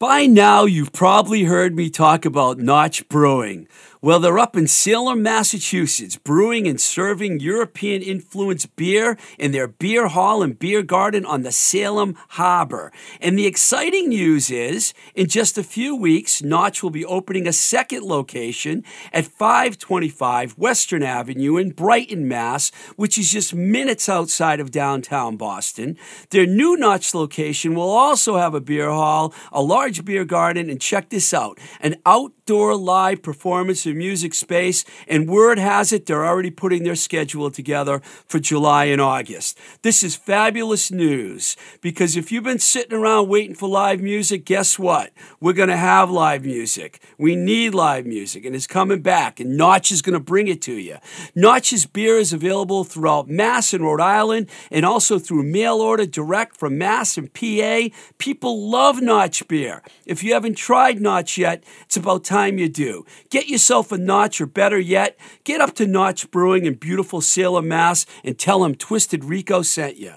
By 0.00 0.26
now, 0.26 0.64
you've 0.64 0.92
probably 0.92 1.42
heard 1.42 1.74
me 1.74 1.90
talk 1.90 2.24
about 2.24 2.58
Notch 2.58 3.08
Brewing. 3.08 3.66
Well, 4.00 4.20
they're 4.20 4.38
up 4.38 4.56
in 4.56 4.68
Salem, 4.68 5.24
Massachusetts, 5.24 6.16
brewing 6.16 6.68
and 6.68 6.80
serving 6.80 7.40
European 7.40 8.00
influenced 8.00 8.76
beer 8.76 9.18
in 9.40 9.50
their 9.50 9.66
beer 9.66 10.06
hall 10.06 10.40
and 10.40 10.56
beer 10.56 10.84
garden 10.84 11.24
on 11.24 11.42
the 11.42 11.50
Salem 11.50 12.16
Harbor. 12.28 12.92
And 13.20 13.36
the 13.36 13.48
exciting 13.48 14.10
news 14.10 14.52
is, 14.52 14.94
in 15.16 15.26
just 15.26 15.58
a 15.58 15.64
few 15.64 15.96
weeks, 15.96 16.44
Notch 16.44 16.80
will 16.80 16.90
be 16.90 17.04
opening 17.04 17.48
a 17.48 17.52
second 17.52 18.04
location 18.04 18.84
at 19.12 19.24
525 19.24 20.52
Western 20.52 21.02
Avenue 21.02 21.56
in 21.56 21.70
Brighton, 21.70 22.28
Mass., 22.28 22.70
which 22.94 23.18
is 23.18 23.32
just 23.32 23.52
minutes 23.52 24.08
outside 24.08 24.60
of 24.60 24.70
downtown 24.70 25.36
Boston. 25.36 25.98
Their 26.30 26.46
new 26.46 26.76
Notch 26.76 27.14
location 27.14 27.74
will 27.74 27.90
also 27.90 28.36
have 28.36 28.54
a 28.54 28.60
beer 28.60 28.90
hall, 28.90 29.34
a 29.50 29.60
large 29.60 29.87
beer 30.04 30.24
garden, 30.24 30.70
and 30.70 30.80
check 30.80 31.08
this 31.08 31.32
out 31.32 31.58
an 31.80 31.96
outdoor 32.04 32.76
live 32.76 33.22
performance 33.22 33.86
and 33.86 33.96
music 33.96 34.34
space. 34.34 34.84
And 35.06 35.28
word 35.28 35.58
has 35.58 35.92
it, 35.92 36.06
they're 36.06 36.26
already 36.26 36.50
putting 36.50 36.84
their 36.84 36.94
schedule 36.94 37.50
together 37.50 38.00
for 38.26 38.38
July 38.38 38.86
and 38.86 39.00
August. 39.00 39.58
This 39.82 40.02
is 40.02 40.16
fabulous 40.16 40.90
news 40.90 41.56
because 41.80 42.16
if 42.16 42.30
you've 42.30 42.44
been 42.44 42.58
sitting 42.58 42.96
around 42.96 43.28
waiting 43.28 43.54
for 43.54 43.68
live 43.68 44.00
music, 44.00 44.44
guess 44.44 44.78
what? 44.78 45.12
We're 45.40 45.52
going 45.52 45.68
to 45.68 45.76
have 45.76 46.10
live 46.10 46.44
music. 46.44 47.00
We 47.18 47.36
need 47.36 47.74
live 47.74 48.06
music, 48.06 48.44
and 48.44 48.54
it's 48.54 48.66
coming 48.66 49.02
back, 49.02 49.40
and 49.40 49.56
Notch 49.56 49.92
is 49.92 50.02
going 50.02 50.14
to 50.14 50.20
bring 50.20 50.48
it 50.48 50.62
to 50.62 50.74
you. 50.74 50.96
Notch's 51.34 51.86
beer 51.86 52.18
is 52.18 52.32
available 52.32 52.84
throughout 52.84 53.28
Mass 53.28 53.72
and 53.72 53.84
Rhode 53.84 54.00
Island, 54.00 54.48
and 54.70 54.84
also 54.84 55.18
through 55.18 55.42
mail 55.44 55.76
order 55.76 56.06
direct 56.06 56.56
from 56.56 56.78
Mass 56.78 57.16
and 57.16 57.32
PA. 57.32 57.88
People 58.18 58.68
love 58.68 59.00
Notch 59.00 59.46
beer. 59.48 59.77
If 60.06 60.22
you 60.22 60.34
haven't 60.34 60.56
tried 60.56 61.00
Notch 61.00 61.38
yet, 61.38 61.64
it's 61.82 61.96
about 61.96 62.24
time 62.24 62.58
you 62.58 62.68
do. 62.68 63.04
Get 63.30 63.48
yourself 63.48 63.92
a 63.92 63.98
Notch, 63.98 64.40
or 64.40 64.46
better 64.46 64.78
yet, 64.78 65.18
get 65.44 65.60
up 65.60 65.74
to 65.74 65.86
Notch 65.86 66.30
Brewing 66.30 66.66
in 66.66 66.74
beautiful 66.74 67.20
Salem, 67.20 67.68
Mass, 67.68 68.06
and 68.24 68.38
tell 68.38 68.60
them 68.60 68.74
Twisted 68.74 69.24
Rico 69.24 69.62
sent 69.62 69.96
you. 69.96 70.14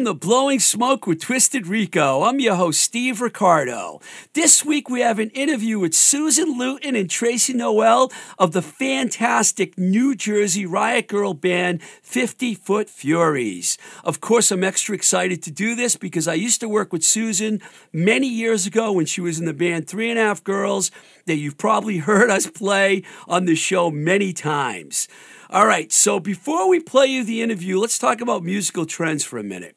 Welcome 0.00 0.18
to 0.18 0.26
Blowing 0.26 0.60
Smoke 0.60 1.06
with 1.06 1.20
Twisted 1.20 1.66
Rico. 1.66 2.22
I'm 2.22 2.40
your 2.40 2.54
host, 2.54 2.80
Steve 2.80 3.20
Ricardo. 3.20 4.00
This 4.32 4.64
week 4.64 4.88
we 4.88 5.00
have 5.02 5.18
an 5.18 5.28
interview 5.30 5.78
with 5.78 5.94
Susan 5.94 6.56
Luton 6.58 6.96
and 6.96 7.10
Tracy 7.10 7.52
Noel 7.52 8.10
of 8.38 8.52
the 8.52 8.62
fantastic 8.62 9.76
New 9.76 10.14
Jersey 10.14 10.64
Riot 10.64 11.06
Girl 11.06 11.34
band 11.34 11.82
50 11.82 12.54
Foot 12.54 12.88
Furies. 12.88 13.76
Of 14.02 14.22
course, 14.22 14.50
I'm 14.50 14.64
extra 14.64 14.94
excited 14.94 15.42
to 15.42 15.50
do 15.50 15.74
this 15.74 15.96
because 15.96 16.26
I 16.26 16.32
used 16.32 16.60
to 16.60 16.68
work 16.68 16.94
with 16.94 17.04
Susan 17.04 17.60
many 17.92 18.26
years 18.26 18.66
ago 18.66 18.92
when 18.92 19.04
she 19.04 19.20
was 19.20 19.38
in 19.38 19.44
the 19.44 19.52
band 19.52 19.86
Three 19.86 20.08
and 20.08 20.18
a 20.18 20.22
Half 20.22 20.42
Girls 20.42 20.90
that 21.26 21.36
you've 21.36 21.58
probably 21.58 21.98
heard 22.08 22.30
us 22.30 22.46
play 22.46 23.02
on 23.28 23.44
the 23.44 23.54
show 23.54 23.90
many 23.90 24.32
times. 24.32 25.08
All 25.50 25.66
right, 25.66 25.92
so 25.92 26.20
before 26.20 26.70
we 26.70 26.80
play 26.80 27.08
you 27.08 27.22
the 27.22 27.42
interview, 27.42 27.78
let's 27.78 27.98
talk 27.98 28.22
about 28.22 28.42
musical 28.42 28.86
trends 28.86 29.24
for 29.24 29.36
a 29.36 29.42
minute. 29.42 29.76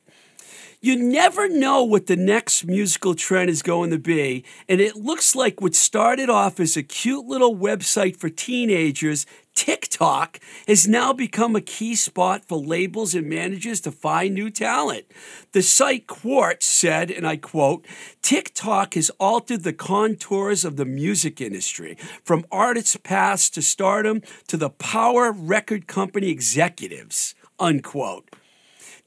You 0.83 0.97
never 0.97 1.47
know 1.47 1.81
what 1.85 2.07
the 2.07 2.17
next 2.17 2.65
musical 2.65 3.15
trend 3.15 3.49
is 3.49 3.61
going 3.61 3.91
to 3.91 3.97
be, 3.97 4.43
and 4.67 4.81
it 4.81 4.97
looks 4.97 5.33
like 5.33 5.61
what 5.61 5.75
started 5.75 6.29
off 6.29 6.59
as 6.59 6.75
a 6.75 6.83
cute 6.83 7.25
little 7.25 7.55
website 7.55 8.17
for 8.17 8.27
teenagers, 8.27 9.25
TikTok, 9.55 10.41
has 10.67 10.85
now 10.85 11.13
become 11.13 11.55
a 11.55 11.61
key 11.61 11.95
spot 11.95 12.43
for 12.43 12.57
labels 12.57 13.15
and 13.15 13.29
managers 13.29 13.79
to 13.79 13.93
find 13.93 14.33
new 14.33 14.49
talent. 14.49 15.05
The 15.53 15.61
site 15.61 16.05
Quartz 16.05 16.65
said, 16.65 17.09
and 17.09 17.25
I 17.25 17.37
quote, 17.37 17.87
TikTok 18.21 18.95
has 18.95 19.09
altered 19.21 19.63
the 19.63 19.71
contours 19.71 20.65
of 20.65 20.75
the 20.75 20.83
music 20.83 21.39
industry, 21.39 21.95
from 22.25 22.45
artists' 22.51 22.97
paths 22.97 23.49
to 23.51 23.61
stardom 23.61 24.21
to 24.49 24.57
the 24.57 24.69
power 24.69 25.31
record 25.31 25.87
company 25.87 26.27
executives, 26.27 27.35
unquote. 27.57 28.32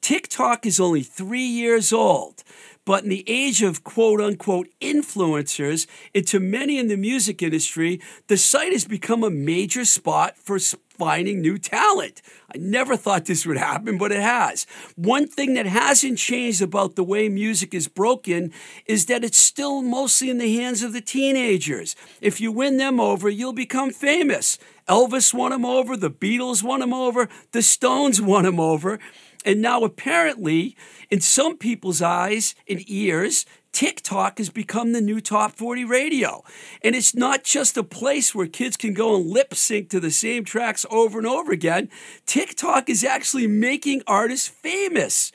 TikTok 0.06 0.64
is 0.64 0.78
only 0.78 1.02
three 1.02 1.44
years 1.44 1.92
old, 1.92 2.44
but 2.84 3.02
in 3.02 3.08
the 3.08 3.24
age 3.26 3.60
of 3.60 3.82
quote 3.82 4.20
unquote 4.20 4.68
influencers, 4.80 5.88
and 6.14 6.24
to 6.28 6.38
many 6.38 6.78
in 6.78 6.86
the 6.86 6.96
music 6.96 7.42
industry, 7.42 8.00
the 8.28 8.36
site 8.36 8.70
has 8.70 8.84
become 8.84 9.24
a 9.24 9.30
major 9.30 9.84
spot 9.84 10.38
for 10.38 10.60
finding 10.60 11.40
new 11.40 11.58
talent. 11.58 12.22
I 12.54 12.56
never 12.56 12.96
thought 12.96 13.24
this 13.24 13.44
would 13.46 13.56
happen, 13.56 13.98
but 13.98 14.12
it 14.12 14.20
has. 14.20 14.64
One 14.94 15.26
thing 15.26 15.54
that 15.54 15.66
hasn't 15.66 16.18
changed 16.18 16.62
about 16.62 16.94
the 16.94 17.02
way 17.02 17.28
music 17.28 17.74
is 17.74 17.88
broken 17.88 18.52
is 18.86 19.06
that 19.06 19.24
it's 19.24 19.42
still 19.42 19.82
mostly 19.82 20.30
in 20.30 20.38
the 20.38 20.54
hands 20.54 20.84
of 20.84 20.92
the 20.92 21.00
teenagers. 21.00 21.96
If 22.20 22.40
you 22.40 22.52
win 22.52 22.76
them 22.76 23.00
over, 23.00 23.28
you'll 23.28 23.52
become 23.52 23.90
famous. 23.90 24.56
Elvis 24.88 25.34
won 25.34 25.50
him 25.50 25.64
over, 25.64 25.96
the 25.96 26.12
Beatles 26.12 26.62
won 26.62 26.80
him 26.80 26.94
over, 26.94 27.28
the 27.50 27.60
Stones 27.60 28.22
won 28.22 28.46
him 28.46 28.60
over. 28.60 29.00
And 29.46 29.62
now, 29.62 29.84
apparently, 29.84 30.76
in 31.08 31.20
some 31.20 31.56
people's 31.56 32.02
eyes 32.02 32.56
and 32.68 32.82
ears, 32.90 33.46
TikTok 33.70 34.38
has 34.38 34.50
become 34.50 34.90
the 34.90 35.00
new 35.00 35.20
top 35.20 35.52
40 35.52 35.84
radio. 35.84 36.42
And 36.82 36.96
it's 36.96 37.14
not 37.14 37.44
just 37.44 37.76
a 37.76 37.84
place 37.84 38.34
where 38.34 38.48
kids 38.48 38.76
can 38.76 38.92
go 38.92 39.14
and 39.14 39.30
lip 39.30 39.54
sync 39.54 39.88
to 39.90 40.00
the 40.00 40.10
same 40.10 40.44
tracks 40.44 40.84
over 40.90 41.18
and 41.18 41.28
over 41.28 41.52
again. 41.52 41.90
TikTok 42.26 42.90
is 42.90 43.04
actually 43.04 43.46
making 43.46 44.02
artists 44.08 44.48
famous. 44.48 45.30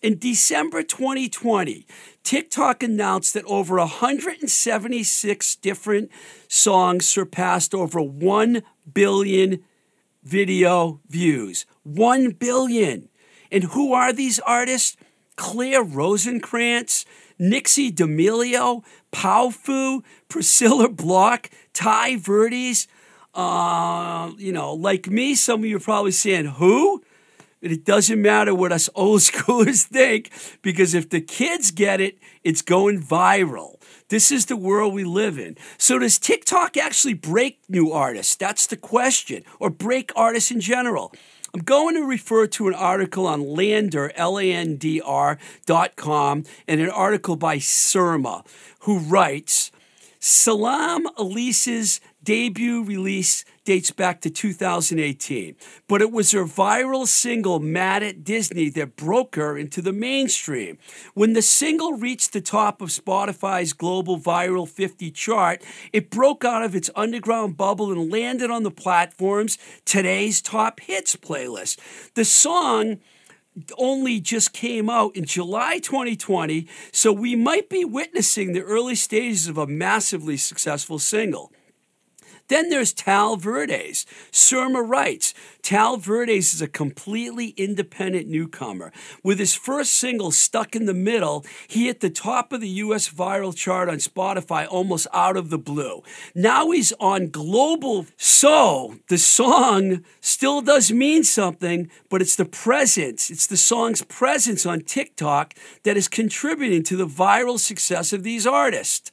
In 0.00 0.18
December 0.18 0.82
2020, 0.82 1.86
TikTok 2.22 2.82
announced 2.82 3.34
that 3.34 3.44
over 3.44 3.76
176 3.76 5.56
different 5.56 6.10
songs 6.48 7.06
surpassed 7.06 7.74
over 7.74 8.00
1 8.00 8.62
billion 8.90 9.62
video 10.24 11.00
views. 11.10 11.66
1 11.82 12.30
billion. 12.30 13.09
And 13.50 13.64
who 13.64 13.92
are 13.92 14.12
these 14.12 14.38
artists? 14.40 14.96
Claire 15.36 15.84
Rosinkranz, 15.84 17.04
Dixie 17.38 17.90
D'Amelio, 17.90 18.84
Powfu, 19.12 20.02
Priscilla 20.28 20.88
Block, 20.88 21.48
Tai 21.72 22.16
Verdes. 22.16 22.86
Uh, 23.34 24.32
you 24.36 24.52
know, 24.52 24.74
like 24.74 25.08
me, 25.08 25.34
some 25.34 25.60
of 25.60 25.66
you 25.66 25.76
are 25.76 25.80
probably 25.80 26.10
saying, 26.10 26.46
who? 26.46 27.02
But 27.62 27.72
it 27.72 27.84
doesn't 27.84 28.20
matter 28.20 28.54
what 28.54 28.72
us 28.72 28.88
old 28.94 29.20
schoolers 29.20 29.84
think 29.84 30.30
because 30.62 30.94
if 30.94 31.08
the 31.10 31.20
kids 31.20 31.70
get 31.70 32.00
it, 32.00 32.18
it's 32.42 32.62
going 32.62 33.02
viral. 33.02 33.76
This 34.08 34.32
is 34.32 34.46
the 34.46 34.56
world 34.56 34.92
we 34.92 35.04
live 35.04 35.38
in. 35.38 35.56
So, 35.78 35.98
does 35.98 36.18
TikTok 36.18 36.76
actually 36.76 37.14
break 37.14 37.60
new 37.68 37.92
artists? 37.92 38.34
That's 38.34 38.66
the 38.66 38.76
question, 38.76 39.44
or 39.60 39.70
break 39.70 40.10
artists 40.16 40.50
in 40.50 40.60
general. 40.60 41.12
I'm 41.52 41.62
going 41.62 41.96
to 41.96 42.04
refer 42.04 42.46
to 42.46 42.68
an 42.68 42.74
article 42.74 43.26
on 43.26 43.42
Landr, 43.42 44.12
and 46.68 46.80
an 46.80 46.90
article 46.90 47.34
by 47.34 47.56
Surma, 47.56 48.46
who 48.80 48.98
writes, 48.98 49.72
Salem 50.20 51.08
Ilese's 51.18 52.00
debut 52.22 52.84
release 52.84 53.44
dates 53.64 53.90
back 53.90 54.20
to 54.22 54.30
2018, 54.30 55.54
but 55.86 56.00
it 56.00 56.10
was 56.10 56.30
her 56.32 56.44
viral 56.44 57.06
single 57.06 57.60
Mad 57.60 58.02
at 58.02 58.24
Disney 58.24 58.70
that 58.70 58.96
broke 58.96 59.36
her 59.36 59.58
into 59.58 59.82
the 59.82 59.92
mainstream. 59.92 60.78
When 61.14 61.34
the 61.34 61.42
single 61.42 61.94
reached 61.94 62.32
the 62.32 62.40
top 62.40 62.80
of 62.80 62.88
Spotify's 62.88 63.72
global 63.72 64.18
viral 64.18 64.68
50 64.68 65.10
chart, 65.10 65.62
it 65.92 66.10
broke 66.10 66.44
out 66.44 66.62
of 66.62 66.74
its 66.74 66.90
underground 66.96 67.56
bubble 67.56 67.92
and 67.92 68.10
landed 68.10 68.50
on 68.50 68.62
the 68.62 68.70
platform's 68.70 69.58
today's 69.84 70.40
top 70.40 70.80
hits 70.80 71.14
playlist. 71.16 71.78
The 72.14 72.24
song 72.24 72.98
only 73.76 74.20
just 74.20 74.52
came 74.52 74.88
out 74.88 75.14
in 75.16 75.24
July 75.24 75.78
2020, 75.78 76.66
so 76.92 77.12
we 77.12 77.34
might 77.36 77.68
be 77.68 77.84
witnessing 77.84 78.52
the 78.52 78.62
early 78.62 78.94
stages 78.94 79.48
of 79.48 79.58
a 79.58 79.66
massively 79.66 80.36
successful 80.36 80.98
single. 80.98 81.52
Then 82.50 82.68
there's 82.68 82.92
Tai 82.92 83.36
Verdes. 83.36 84.04
Surma 84.32 84.86
writes 84.86 85.34
Tai 85.62 85.98
Verdes 85.98 86.52
is 86.52 86.60
a 86.60 86.66
completely 86.66 87.54
independent 87.56 88.26
newcomer. 88.26 88.92
With 89.22 89.38
his 89.38 89.54
first 89.54 89.94
single, 89.94 90.32
Stuck 90.32 90.74
in 90.74 90.86
the 90.86 90.92
Middle, 90.92 91.46
he 91.68 91.86
hit 91.86 92.00
the 92.00 92.10
top 92.10 92.52
of 92.52 92.60
the 92.60 92.68
US 92.68 93.08
viral 93.08 93.54
chart 93.54 93.88
on 93.88 93.98
Spotify 93.98 94.66
almost 94.68 95.06
out 95.12 95.36
of 95.36 95.50
the 95.50 95.58
blue. 95.58 96.02
Now 96.34 96.72
he's 96.72 96.92
on 96.98 97.28
global. 97.28 98.06
So 98.16 98.96
the 99.08 99.18
song 99.18 100.04
still 100.20 100.60
does 100.60 100.90
mean 100.90 101.22
something, 101.22 101.88
but 102.08 102.20
it's 102.20 102.34
the 102.34 102.44
presence, 102.44 103.30
it's 103.30 103.46
the 103.46 103.56
song's 103.56 104.02
presence 104.02 104.66
on 104.66 104.80
TikTok 104.80 105.54
that 105.84 105.96
is 105.96 106.08
contributing 106.08 106.82
to 106.82 106.96
the 106.96 107.06
viral 107.06 107.60
success 107.60 108.12
of 108.12 108.24
these 108.24 108.44
artists. 108.44 109.12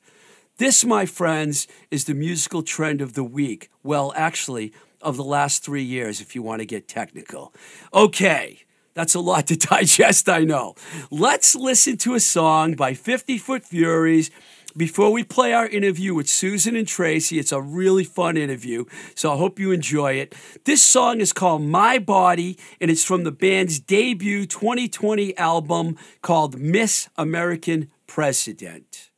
This, 0.58 0.84
my 0.84 1.06
friends, 1.06 1.68
is 1.92 2.06
the 2.06 2.16
musical 2.16 2.64
trend 2.64 3.00
of 3.00 3.14
the 3.14 3.24
week. 3.24 3.70
Well, 3.84 4.12
actually, 4.16 4.74
of 5.04 5.16
the 5.16 5.24
last 5.24 5.64
three 5.64 5.84
years, 5.84 6.20
if 6.20 6.34
you 6.34 6.42
want 6.42 6.62
to 6.62 6.66
get 6.66 6.88
technical. 6.88 7.54
Okay, 7.94 8.62
that's 8.96 9.14
a 9.14 9.20
lot 9.20 9.46
to 9.48 9.56
digest, 9.56 10.28
I 10.28 10.40
know. 10.40 10.74
Let's 11.12 11.56
listen 11.56 11.98
to 11.98 12.16
a 12.16 12.20
song 12.20 12.74
by 12.74 12.96
50 12.96 13.38
Foot 13.38 13.66
Furies 13.66 14.32
before 14.76 15.12
we 15.12 15.24
play 15.24 15.54
our 15.54 15.68
interview 15.68 16.16
with 16.16 16.28
Susan 16.28 16.76
and 16.76 16.88
Tracy. 16.88 17.38
It's 17.38 17.52
a 17.52 17.62
really 17.62 18.04
fun 18.04 18.36
interview, 18.36 18.86
so 19.14 19.34
I 19.34 19.38
hope 19.38 19.60
you 19.60 19.72
enjoy 19.72 20.14
it. 20.14 20.34
This 20.66 20.82
song 20.82 21.22
is 21.22 21.34
called 21.34 21.62
My 21.62 22.00
Body, 22.00 22.58
and 22.82 22.90
it's 22.90 23.04
from 23.04 23.26
the 23.26 23.32
band's 23.32 23.80
debut 23.80 24.48
2020 24.48 25.38
album 25.38 25.98
called 26.24 26.60
Miss 26.60 27.10
American 27.16 27.92
President. 28.08 29.12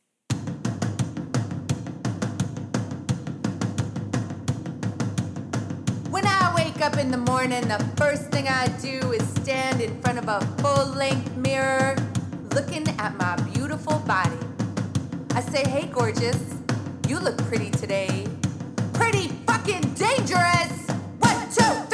Wake 6.80 6.92
up 6.92 6.98
in 6.98 7.10
the 7.10 7.18
morning, 7.18 7.60
the 7.68 7.78
first 7.96 8.30
thing 8.30 8.48
I 8.48 8.68
do 8.80 9.12
is 9.12 9.22
stand 9.42 9.82
in 9.82 10.00
front 10.00 10.18
of 10.18 10.28
a 10.28 10.40
full 10.62 10.86
length 10.86 11.36
mirror 11.36 11.94
looking 12.54 12.88
at 12.98 13.14
my 13.18 13.36
beautiful 13.52 13.98
body. 14.00 14.38
I 15.34 15.42
say, 15.42 15.68
hey, 15.68 15.90
gorgeous, 15.92 16.54
you 17.06 17.18
look 17.18 17.36
pretty 17.48 17.70
today. 17.70 18.26
Pretty 18.94 19.28
fucking 19.46 19.92
dangerous! 19.94 20.72
One, 21.18 21.50
two, 21.52 21.89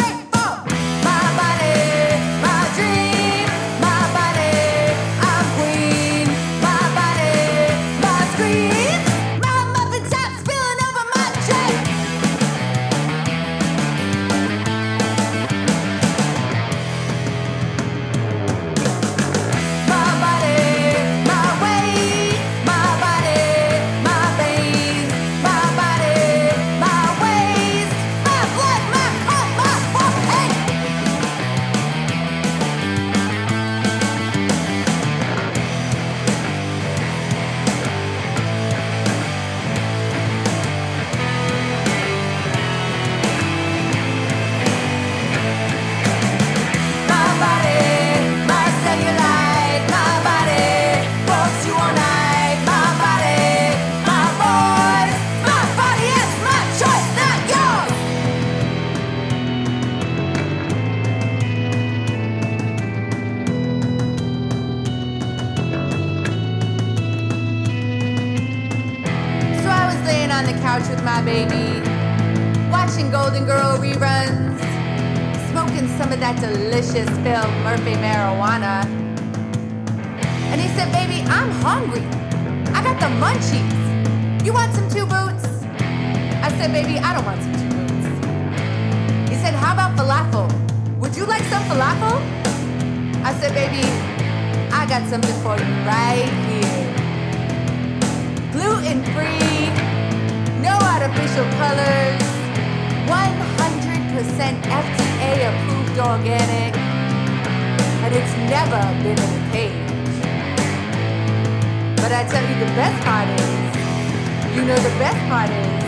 But 112.06 112.14
I 112.14 112.22
tell 112.30 112.46
you, 112.46 112.54
the 112.62 112.70
best 112.78 113.02
part 113.02 113.26
is, 113.26 114.54
you 114.54 114.62
know, 114.62 114.78
the 114.78 114.94
best 114.94 115.18
part 115.26 115.50
is, 115.50 115.82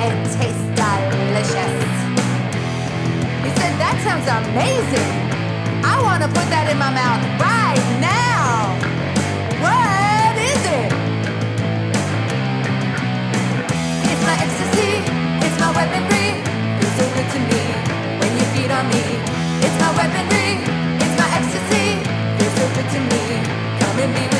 it 0.00 0.16
tastes 0.40 0.68
delicious. 0.72 1.76
He 3.44 3.50
said, 3.60 3.76
That 3.76 4.00
sounds 4.08 4.24
amazing. 4.24 5.12
I 5.84 6.00
want 6.00 6.24
to 6.24 6.32
put 6.32 6.48
that 6.48 6.72
in 6.72 6.80
my 6.80 6.88
mouth 6.88 7.20
right 7.36 7.84
now. 8.00 8.72
What 9.60 10.32
is 10.40 10.62
it? 10.64 10.96
It's 14.08 14.22
my 14.24 14.36
ecstasy, 14.40 15.04
it's 15.44 15.58
my 15.60 15.76
weaponry. 15.76 16.40
Feels 16.40 16.94
so 16.96 17.04
good 17.04 17.28
to 17.36 17.40
me 17.52 17.62
when 18.16 18.32
you 18.32 18.44
feed 18.56 18.72
on 18.72 18.88
me. 18.88 19.04
It's 19.60 19.76
my 19.76 19.92
weaponry, 19.92 20.64
it's 21.04 21.16
my 21.20 21.28
ecstasy. 21.36 22.00
Feels 22.40 22.54
so 22.56 22.64
good 22.80 22.88
to 22.96 23.00
me. 23.12 23.22
Come 23.76 24.00
and 24.08 24.12
be 24.16 24.37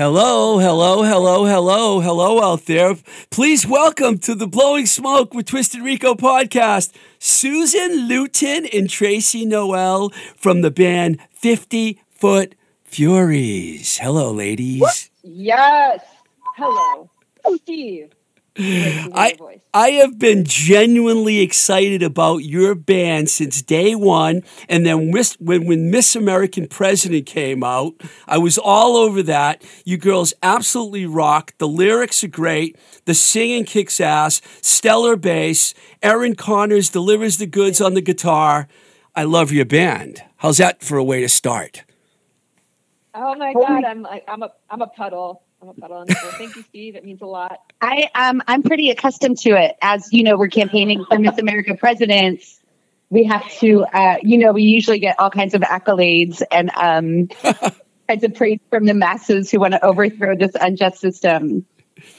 Hello, 0.00 0.58
hello, 0.58 1.02
hello, 1.02 1.44
hello, 1.44 2.00
hello 2.00 2.42
out 2.42 2.64
there. 2.64 2.96
Please 3.28 3.66
welcome 3.66 4.16
to 4.20 4.34
the 4.34 4.46
Blowing 4.46 4.86
Smoke 4.86 5.34
with 5.34 5.44
Twisted 5.44 5.82
Rico 5.82 6.14
podcast, 6.14 6.94
Susan 7.18 8.08
Luton 8.08 8.64
and 8.72 8.88
Tracy 8.88 9.44
Noel 9.44 10.08
from 10.38 10.62
the 10.62 10.70
band 10.70 11.18
50 11.32 12.00
Foot 12.12 12.54
Furies. 12.82 13.98
Hello, 13.98 14.32
ladies. 14.32 15.10
Yes. 15.22 16.00
Hello, 16.56 17.10
Steve. 17.56 18.10
Great 18.54 18.92
to 18.92 19.00
hear 19.00 19.08
I. 19.14 19.60
I 19.72 19.90
have 19.90 20.18
been 20.18 20.44
genuinely 20.44 21.40
excited 21.40 22.02
about 22.02 22.38
your 22.38 22.74
band 22.74 23.30
since 23.30 23.62
day 23.62 23.94
one. 23.94 24.42
And 24.68 24.84
then 24.84 25.12
when, 25.12 25.66
when 25.66 25.90
Miss 25.90 26.16
American 26.16 26.66
President 26.66 27.26
came 27.26 27.62
out, 27.62 27.94
I 28.26 28.38
was 28.38 28.58
all 28.58 28.96
over 28.96 29.22
that. 29.22 29.62
You 29.84 29.96
girls 29.96 30.34
absolutely 30.42 31.06
rock. 31.06 31.54
The 31.58 31.68
lyrics 31.68 32.24
are 32.24 32.28
great. 32.28 32.76
The 33.04 33.14
singing 33.14 33.64
kicks 33.64 34.00
ass. 34.00 34.40
Stellar 34.60 35.16
bass. 35.16 35.72
Aaron 36.02 36.34
Connors 36.34 36.90
delivers 36.90 37.36
the 37.36 37.46
goods 37.46 37.80
on 37.80 37.94
the 37.94 38.00
guitar. 38.00 38.66
I 39.14 39.22
love 39.24 39.52
your 39.52 39.66
band. 39.66 40.22
How's 40.38 40.58
that 40.58 40.82
for 40.82 40.96
a 40.96 41.04
way 41.04 41.20
to 41.20 41.28
start? 41.28 41.84
Oh 43.14 43.34
my 43.36 43.52
God, 43.52 43.84
I'm 43.84 44.02
like 44.02 44.24
I'm 44.28 44.42
a 44.42 44.50
I'm 44.68 44.82
a 44.82 44.86
puddle. 44.86 45.42
I'm 45.62 45.68
a 45.68 45.74
puddle. 45.74 46.00
And 46.00 46.10
so 46.10 46.30
thank 46.30 46.56
you, 46.56 46.62
Steve. 46.62 46.96
It 46.96 47.04
means 47.04 47.20
a 47.20 47.26
lot. 47.26 47.60
I 47.80 48.08
um 48.14 48.42
I'm 48.46 48.62
pretty 48.62 48.90
accustomed 48.90 49.38
to 49.38 49.50
it. 49.50 49.76
As 49.82 50.12
you 50.12 50.22
know, 50.22 50.38
we're 50.38 50.48
campaigning 50.48 51.04
for 51.04 51.18
Miss 51.18 51.38
America 51.38 51.74
presidents. 51.74 52.58
We 53.10 53.24
have 53.24 53.50
to, 53.58 53.84
uh, 53.92 54.16
you 54.22 54.38
know, 54.38 54.52
we 54.52 54.62
usually 54.62 55.00
get 55.00 55.18
all 55.18 55.30
kinds 55.30 55.54
of 55.54 55.62
accolades 55.62 56.42
and 56.50 56.70
um, 56.76 57.28
kinds 58.08 58.22
of 58.22 58.34
praise 58.36 58.60
from 58.70 58.86
the 58.86 58.94
masses 58.94 59.50
who 59.50 59.58
want 59.58 59.72
to 59.74 59.84
overthrow 59.84 60.36
this 60.36 60.52
unjust 60.60 61.00
system. 61.00 61.66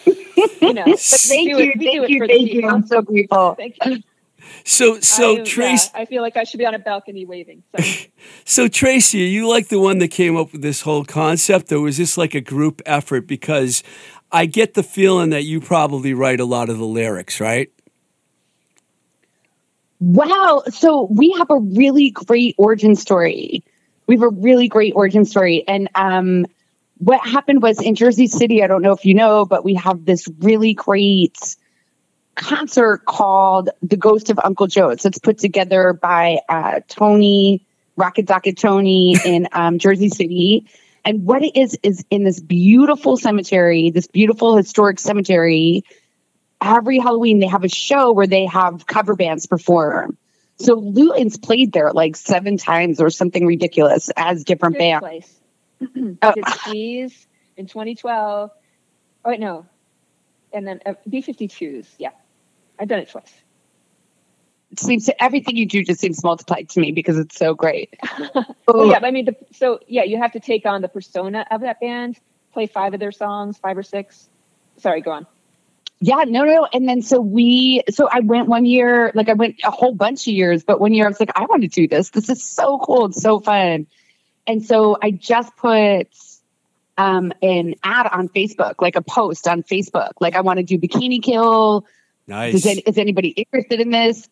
You 0.06 0.74
know, 0.74 0.86
but 0.86 0.98
Thank 1.00 1.50
do 1.50 1.50
you, 1.50 1.60
it- 1.60 1.78
thank 1.80 2.10
you, 2.10 2.20
thank 2.28 2.54
you. 2.54 2.68
I'm 2.68 2.86
so 2.86 3.02
grateful. 3.02 3.56
Thank 3.56 3.78
you. 3.86 4.04
So, 4.64 5.00
so 5.00 5.42
I, 5.42 5.44
Trace, 5.44 5.90
yeah, 5.94 6.02
I 6.02 6.06
feel 6.06 6.22
like 6.22 6.38
I 6.38 6.44
should 6.44 6.58
be 6.58 6.66
on 6.66 6.74
a 6.74 6.80
balcony 6.80 7.26
waving. 7.26 7.64
So. 7.78 8.06
so 8.46 8.68
Tracy, 8.68 9.24
are 9.24 9.28
you 9.28 9.48
like 9.48 9.70
the 9.70 9.80
one 9.80 10.00
that 10.00 10.10
came 10.10 10.38
up 10.38 10.52
with 10.52 10.62
this 10.62 10.82
whole 10.82 11.06
concept, 11.06 11.72
or 11.72 11.82
was 11.82 11.98
this 11.98 12.18
like 12.18 12.34
a 12.34 12.42
group 12.42 12.82
effort? 12.86 13.28
Because 13.28 13.84
I 14.32 14.46
get 14.46 14.74
the 14.74 14.84
feeling 14.84 15.32
that 15.32 15.44
you 15.44 15.60
probably 15.60 16.14
write 16.14 16.40
a 16.40 16.46
lot 16.46 16.70
of 16.70 16.78
the 16.78 16.86
lyrics, 16.86 17.40
right? 17.40 17.72
Wow. 20.00 20.64
So 20.70 21.08
we 21.12 21.36
have 21.38 21.52
a 21.52 21.60
really 21.60 22.10
great 22.10 22.56
origin 22.58 22.96
story. 22.96 23.64
We 24.08 24.16
have 24.16 24.24
a 24.24 24.30
really 24.30 24.68
great 24.68 24.94
origin 24.96 25.26
story. 25.26 25.64
And 25.68 25.90
um, 25.94 26.48
what 26.98 27.26
happened 27.26 27.62
was 27.62 27.82
in 27.82 27.96
Jersey 27.96 28.28
City, 28.28 28.64
I 28.64 28.68
don't 28.68 28.82
know 28.82 28.94
if 28.94 29.06
you 29.06 29.14
know, 29.14 29.46
but 29.46 29.64
we 29.64 29.76
have 29.76 30.06
this 30.06 30.28
really 30.40 30.74
great 30.74 31.56
concert 32.36 33.06
called 33.06 33.70
The 33.82 33.98
Ghost 33.98 34.30
of 34.30 34.40
Uncle 34.44 34.68
Joe's. 34.68 35.06
It's 35.06 35.20
put 35.20 35.38
together 35.38 35.94
by 35.94 36.40
uh, 36.48 36.82
Tony, 36.88 37.66
Rocket 37.96 38.26
Docket 38.26 38.58
Tony 38.58 39.18
in 39.24 39.48
um, 39.52 39.80
Jersey 39.80 40.10
City. 40.10 40.68
And 41.04 41.26
what 41.26 41.44
it 41.44 41.58
is, 41.58 41.78
is 41.84 42.06
in 42.10 42.24
this 42.24 42.40
beautiful 42.40 43.18
cemetery, 43.18 43.90
this 43.92 44.08
beautiful 44.08 44.56
historic 44.56 45.00
cemetery, 45.00 45.84
every 46.62 47.00
Halloween 47.00 47.40
they 47.40 47.48
have 47.48 47.64
a 47.64 47.70
show 47.70 48.12
where 48.12 48.28
they 48.28 48.46
have 48.46 48.86
cover 48.86 49.16
bands 49.16 49.48
perform. 49.48 50.18
So 50.58 50.76
Luton's 50.76 51.38
played 51.38 51.72
there 51.74 51.92
like 51.92 52.16
seven 52.16 52.58
times 52.58 53.02
or 53.02 53.10
something 53.10 53.48
ridiculous 53.48 54.12
as 54.16 54.44
different 54.44 54.78
bands. 54.78 55.02
place. 55.02 55.38
Oh. 56.22 56.34
In 57.58 57.68
2012. 57.68 58.52
Oh, 59.26 59.30
wait, 59.30 59.40
no. 59.40 59.66
And 60.54 60.68
then 60.68 60.82
uh, 60.86 60.94
B52s. 61.10 61.88
Yeah. 61.98 62.10
I've 62.80 62.88
done 62.88 63.00
it 63.00 63.10
twice. 63.10 63.32
It 64.72 64.80
seems 64.80 65.06
to 65.08 65.24
everything 65.24 65.58
you 65.58 65.66
do 65.66 65.84
just 65.84 66.00
seems 66.00 66.24
multiplied 66.24 66.70
to 66.70 66.80
me 66.80 66.92
because 66.92 67.18
it's 67.18 67.36
so 67.36 67.54
great. 67.54 67.94
Well, 68.68 68.88
yeah, 68.88 69.00
I 69.04 69.12
mean, 69.12 69.26
the, 69.26 69.36
so 69.52 69.80
yeah, 69.86 70.04
you 70.04 70.18
have 70.18 70.32
to 70.32 70.40
take 70.40 70.66
on 70.66 70.82
the 70.82 70.88
persona 70.88 71.46
of 71.52 71.60
that 71.62 71.82
band, 71.82 72.18
play 72.54 72.68
five 72.68 72.94
of 72.94 73.02
their 73.02 73.12
songs, 73.12 73.58
five 73.58 73.78
or 73.78 73.84
six. 73.84 74.30
Sorry, 74.78 75.02
go 75.02 75.12
on. 75.12 75.28
Yeah, 76.00 76.24
no, 76.26 76.46
no. 76.46 76.66
And 76.72 76.88
then 76.88 77.02
so 77.02 77.20
we, 77.20 77.84
so 77.90 78.08
I 78.10 78.22
went 78.22 78.48
one 78.48 78.64
year, 78.64 79.12
like 79.14 79.28
I 79.28 79.34
went 79.34 79.60
a 79.66 79.72
whole 79.72 79.94
bunch 79.94 80.22
of 80.28 80.34
years, 80.34 80.64
but 80.64 80.80
one 80.80 80.94
year 80.94 81.06
I 81.06 81.10
was 81.10 81.20
like, 81.20 81.32
I 81.36 81.46
want 81.46 81.64
to 81.64 81.68
do 81.68 81.88
this. 81.88 82.12
This 82.12 82.30
is 82.30 82.42
so 82.42 82.80
cool. 82.80 83.08
It's 83.08 83.22
so 83.22 83.42
fun. 83.42 83.88
And 84.48 84.66
so 84.66 84.98
I 85.02 85.12
just 85.12 85.56
put 85.58 86.08
um, 87.02 87.34
an 87.42 87.74
ad 87.84 88.08
on 88.12 88.30
Facebook, 88.30 88.76
like 88.80 88.96
a 88.96 89.02
post 89.02 89.48
on 89.48 89.64
Facebook. 89.64 90.12
Like 90.20 90.36
I 90.36 90.42
want 90.42 90.58
to 90.58 90.64
do 90.64 90.78
Bikini 90.78 91.22
Kill. 91.22 91.86
Nice. 92.28 92.54
Does, 92.54 92.66
any- 92.68 92.82
is 92.82 92.98
anybody 92.98 93.30
interested 93.30 93.80
in 93.80 93.90
this? 93.90 94.30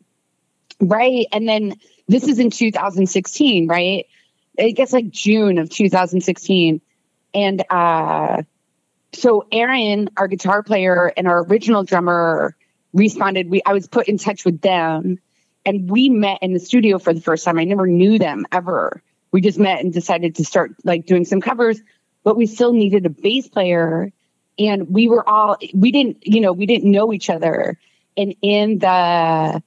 Right. 0.80 1.26
And 1.32 1.48
then 1.50 1.74
this 2.08 2.28
is 2.28 2.38
in 2.38 2.52
2016, 2.52 3.68
right? 3.68 4.06
I 4.60 4.72
guess 4.72 4.94
like 4.94 5.10
June 5.10 5.58
of 5.58 5.70
2016. 5.70 6.82
And 7.34 7.64
uh, 7.70 8.44
so 9.14 9.48
Aaron, 9.52 10.10
our 10.16 10.28
guitar 10.28 10.62
player 10.62 11.12
and 11.18 11.28
our 11.28 11.44
original 11.44 11.84
drummer, 11.84 12.56
responded. 12.94 13.50
We 13.50 13.62
I 13.66 13.74
was 13.74 13.88
put 13.88 14.08
in 14.08 14.18
touch 14.18 14.46
with 14.46 14.62
them 14.62 15.20
and 15.66 15.90
we 15.90 16.10
met 16.10 16.40
in 16.42 16.54
the 16.54 16.60
studio 16.60 17.00
for 17.00 17.14
the 17.14 17.22
first 17.22 17.46
time. 17.46 17.58
I 17.58 17.64
never 17.64 17.88
knew 17.88 18.20
them 18.20 18.46
ever. 18.52 19.02
We 19.32 19.42
just 19.42 19.60
met 19.60 19.84
and 19.84 19.94
decided 19.94 20.36
to 20.36 20.46
start 20.46 20.76
like 20.84 21.06
doing 21.06 21.26
some 21.26 21.42
covers, 21.42 21.80
but 22.30 22.38
we 22.38 22.46
still 22.46 22.74
needed 22.74 23.08
a 23.08 23.10
bass 23.10 23.48
player. 23.48 24.12
And 24.60 24.88
we 24.88 25.08
were 25.08 25.28
all 25.28 25.58
we 25.74 25.92
didn't, 25.92 26.18
you 26.28 26.42
know, 26.42 26.54
we 26.54 26.68
didn't 26.68 26.92
know 26.92 27.12
each 27.12 27.28
other. 27.28 27.80
And 28.16 28.36
in 28.44 28.78
the 28.78 29.64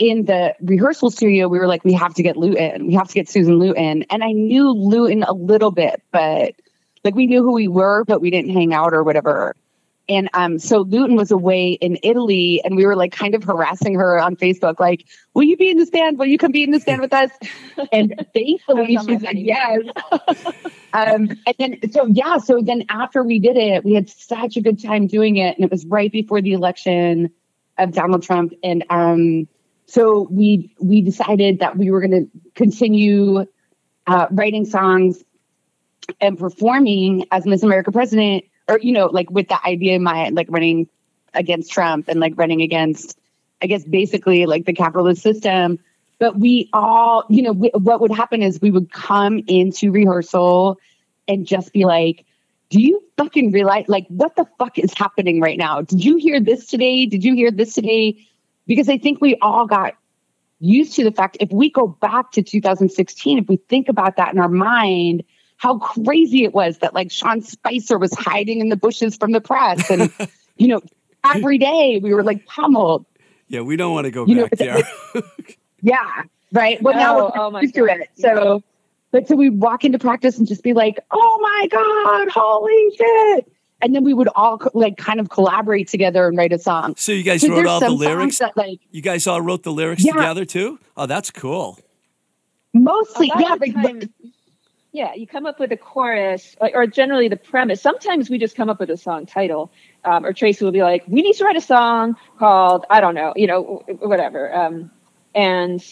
in 0.00 0.24
the 0.24 0.56
rehearsal 0.60 1.12
studio, 1.12 1.46
we 1.46 1.60
were 1.60 1.68
like, 1.68 1.84
we 1.84 1.92
have 1.92 2.12
to 2.14 2.24
get 2.24 2.36
Luton. 2.36 2.88
We 2.88 2.94
have 2.94 3.06
to 3.06 3.14
get 3.14 3.28
Susan 3.28 3.60
Luton. 3.60 4.02
And 4.10 4.24
I 4.24 4.32
knew 4.32 4.72
Luton 4.72 5.22
a 5.22 5.32
little 5.32 5.70
bit, 5.70 6.02
but 6.10 6.56
like 7.04 7.14
we 7.14 7.28
knew 7.28 7.44
who 7.44 7.52
we 7.52 7.68
were, 7.68 8.02
but 8.04 8.20
we 8.20 8.28
didn't 8.32 8.50
hang 8.50 8.74
out 8.74 8.92
or 8.92 9.04
whatever. 9.04 9.54
And 10.08 10.28
um, 10.34 10.58
so 10.58 10.80
Luton 10.80 11.16
was 11.16 11.30
away 11.30 11.72
in 11.72 11.98
Italy, 12.02 12.60
and 12.62 12.76
we 12.76 12.84
were 12.84 12.94
like 12.94 13.12
kind 13.12 13.34
of 13.34 13.42
harassing 13.42 13.94
her 13.94 14.18
on 14.18 14.36
Facebook, 14.36 14.78
like, 14.78 15.06
"Will 15.32 15.44
you 15.44 15.56
be 15.56 15.70
in 15.70 15.78
the 15.78 15.86
stand? 15.86 16.18
Will 16.18 16.26
you 16.26 16.36
come 16.36 16.52
be 16.52 16.62
in 16.62 16.72
the 16.72 16.80
stand 16.80 17.00
with 17.00 17.12
us?" 17.12 17.30
And 17.92 18.14
thankfully, 18.34 18.96
That's 18.96 19.06
on 19.08 19.12
my 19.12 19.18
she 19.18 19.24
said 19.24 19.38
yes. 19.38 19.80
um, 20.92 21.30
and 21.46 21.54
then, 21.58 21.90
so 21.90 22.06
yeah, 22.06 22.36
so 22.36 22.60
then 22.60 22.84
after 22.90 23.24
we 23.24 23.38
did 23.38 23.56
it, 23.56 23.84
we 23.84 23.94
had 23.94 24.10
such 24.10 24.56
a 24.56 24.60
good 24.60 24.82
time 24.82 25.06
doing 25.06 25.36
it, 25.36 25.56
and 25.56 25.64
it 25.64 25.70
was 25.70 25.86
right 25.86 26.12
before 26.12 26.42
the 26.42 26.52
election 26.52 27.30
of 27.78 27.92
Donald 27.92 28.22
Trump, 28.22 28.52
and 28.62 28.84
um, 28.90 29.48
so 29.86 30.28
we 30.30 30.74
we 30.80 31.00
decided 31.00 31.60
that 31.60 31.78
we 31.78 31.90
were 31.90 32.00
going 32.00 32.10
to 32.10 32.30
continue 32.54 33.46
uh, 34.06 34.26
writing 34.30 34.66
songs 34.66 35.22
and 36.20 36.38
performing 36.38 37.26
as 37.30 37.46
Miss 37.46 37.62
America 37.62 37.90
president, 37.90 38.44
or 38.68 38.78
you 38.78 38.92
know, 38.92 39.06
like 39.06 39.30
with 39.30 39.48
the 39.48 39.66
idea 39.66 39.94
in 39.94 40.02
mind, 40.02 40.34
like 40.34 40.46
running 40.50 40.88
against 41.34 41.70
Trump 41.70 42.08
and 42.08 42.20
like 42.20 42.32
running 42.36 42.62
against, 42.62 43.18
I 43.60 43.66
guess, 43.66 43.84
basically 43.84 44.46
like 44.46 44.64
the 44.64 44.72
capitalist 44.72 45.22
system. 45.22 45.78
But 46.18 46.38
we 46.38 46.70
all, 46.72 47.24
you 47.28 47.42
know, 47.42 47.52
we, 47.52 47.70
what 47.74 48.00
would 48.00 48.12
happen 48.12 48.42
is 48.42 48.60
we 48.60 48.70
would 48.70 48.92
come 48.92 49.42
into 49.46 49.90
rehearsal 49.90 50.78
and 51.26 51.46
just 51.46 51.72
be 51.72 51.84
like, 51.84 52.24
"Do 52.70 52.80
you 52.80 53.02
fucking 53.16 53.50
realize, 53.50 53.86
like, 53.88 54.06
what 54.08 54.36
the 54.36 54.46
fuck 54.58 54.78
is 54.78 54.94
happening 54.94 55.40
right 55.40 55.58
now? 55.58 55.82
Did 55.82 56.04
you 56.04 56.16
hear 56.16 56.40
this 56.40 56.66
today? 56.66 57.06
Did 57.06 57.24
you 57.24 57.34
hear 57.34 57.50
this 57.50 57.74
today?" 57.74 58.26
Because 58.66 58.88
I 58.88 58.96
think 58.96 59.20
we 59.20 59.36
all 59.42 59.66
got 59.66 59.94
used 60.60 60.94
to 60.94 61.04
the 61.04 61.12
fact 61.12 61.36
if 61.40 61.50
we 61.50 61.70
go 61.70 61.86
back 61.86 62.32
to 62.32 62.42
2016, 62.42 63.38
if 63.38 63.48
we 63.48 63.56
think 63.56 63.88
about 63.88 64.16
that 64.16 64.32
in 64.32 64.40
our 64.40 64.48
mind, 64.48 65.24
how 65.64 65.78
crazy 65.78 66.44
it 66.44 66.52
was 66.52 66.76
that 66.80 66.92
like 66.92 67.10
Sean 67.10 67.40
Spicer 67.40 67.96
was 67.98 68.12
hiding 68.14 68.60
in 68.60 68.68
the 68.68 68.76
bushes 68.76 69.16
from 69.16 69.32
the 69.32 69.40
press. 69.40 69.90
And, 69.90 70.12
you 70.58 70.68
know, 70.68 70.82
every 71.24 71.56
day 71.56 71.98
we 72.02 72.12
were 72.12 72.22
like 72.22 72.44
pummeled. 72.44 73.06
Yeah, 73.48 73.62
we 73.62 73.76
don't 73.76 73.94
want 73.94 74.04
to 74.04 74.10
go 74.10 74.26
You 74.26 74.34
know, 74.34 74.42
back 74.48 74.58
there. 74.58 74.82
Yeah. 75.80 76.22
Right. 76.52 76.80
Well, 76.82 76.94
now 76.94 77.18
Oh, 77.18 77.24
we're 77.34 77.42
oh 77.46 77.50
my 77.50 77.60
used 77.62 77.74
to 77.76 77.86
it. 77.86 78.10
So, 78.14 78.62
but 79.10 79.26
so 79.26 79.36
we'd 79.36 79.58
walk 79.58 79.84
into 79.86 79.98
practice 79.98 80.36
and 80.38 80.46
just 80.46 80.62
be 80.62 80.74
like, 80.74 80.98
oh 81.10 81.38
my 81.40 81.66
God, 81.70 82.28
holy 82.28 82.96
shit. 82.96 83.50
And 83.80 83.94
then 83.94 84.04
we 84.04 84.12
would 84.12 84.28
all 84.34 84.58
co- 84.58 84.70
like 84.74 84.98
kind 84.98 85.18
of 85.18 85.30
collaborate 85.30 85.88
together 85.88 86.28
and 86.28 86.36
write 86.36 86.52
a 86.52 86.58
song. 86.58 86.94
so 86.98 87.12
you 87.12 87.22
guys 87.22 87.46
wrote 87.48 87.66
all 87.66 87.80
the 87.80 87.88
lyrics. 87.90 88.38
that 88.38 88.54
like 88.56 88.80
You 88.90 89.00
guys 89.00 89.26
all 89.26 89.40
wrote 89.40 89.62
the 89.62 89.72
lyrics 89.72 90.04
Yeah. 90.04 90.12
together 90.12 90.44
too. 90.44 90.78
Oh, 90.94 91.06
that's 91.06 91.30
cool. 91.30 91.78
mostly, 92.74 93.30
oh, 93.34 93.38
A 93.38 93.40
lot 93.40 93.48
yeah, 93.48 93.54
of 93.54 93.60
the 93.60 93.72
like, 93.72 94.00
time- 94.00 94.14
yeah, 94.94 95.12
you 95.14 95.26
come 95.26 95.44
up 95.44 95.58
with 95.58 95.72
a 95.72 95.76
chorus, 95.76 96.54
or, 96.60 96.86
generally 96.86 97.26
the 97.26 97.36
premise. 97.36 97.82
Sometimes 97.82 98.30
we 98.30 98.38
just 98.38 98.54
come 98.54 98.70
up 98.70 98.78
with 98.78 98.90
a 98.90 98.96
song 98.96 99.26
title, 99.26 99.72
um, 100.04 100.24
or 100.24 100.32
Tracy 100.32 100.64
will 100.64 100.70
be 100.70 100.84
like, 100.84 101.02
"We 101.08 101.20
need 101.20 101.32
to 101.34 101.44
write 101.44 101.56
a 101.56 101.60
song 101.60 102.16
called 102.38 102.86
I 102.88 103.00
don't 103.00 103.16
know, 103.16 103.32
you 103.34 103.48
know, 103.48 103.82
whatever," 103.98 104.54
um, 104.54 104.92
and 105.34 105.84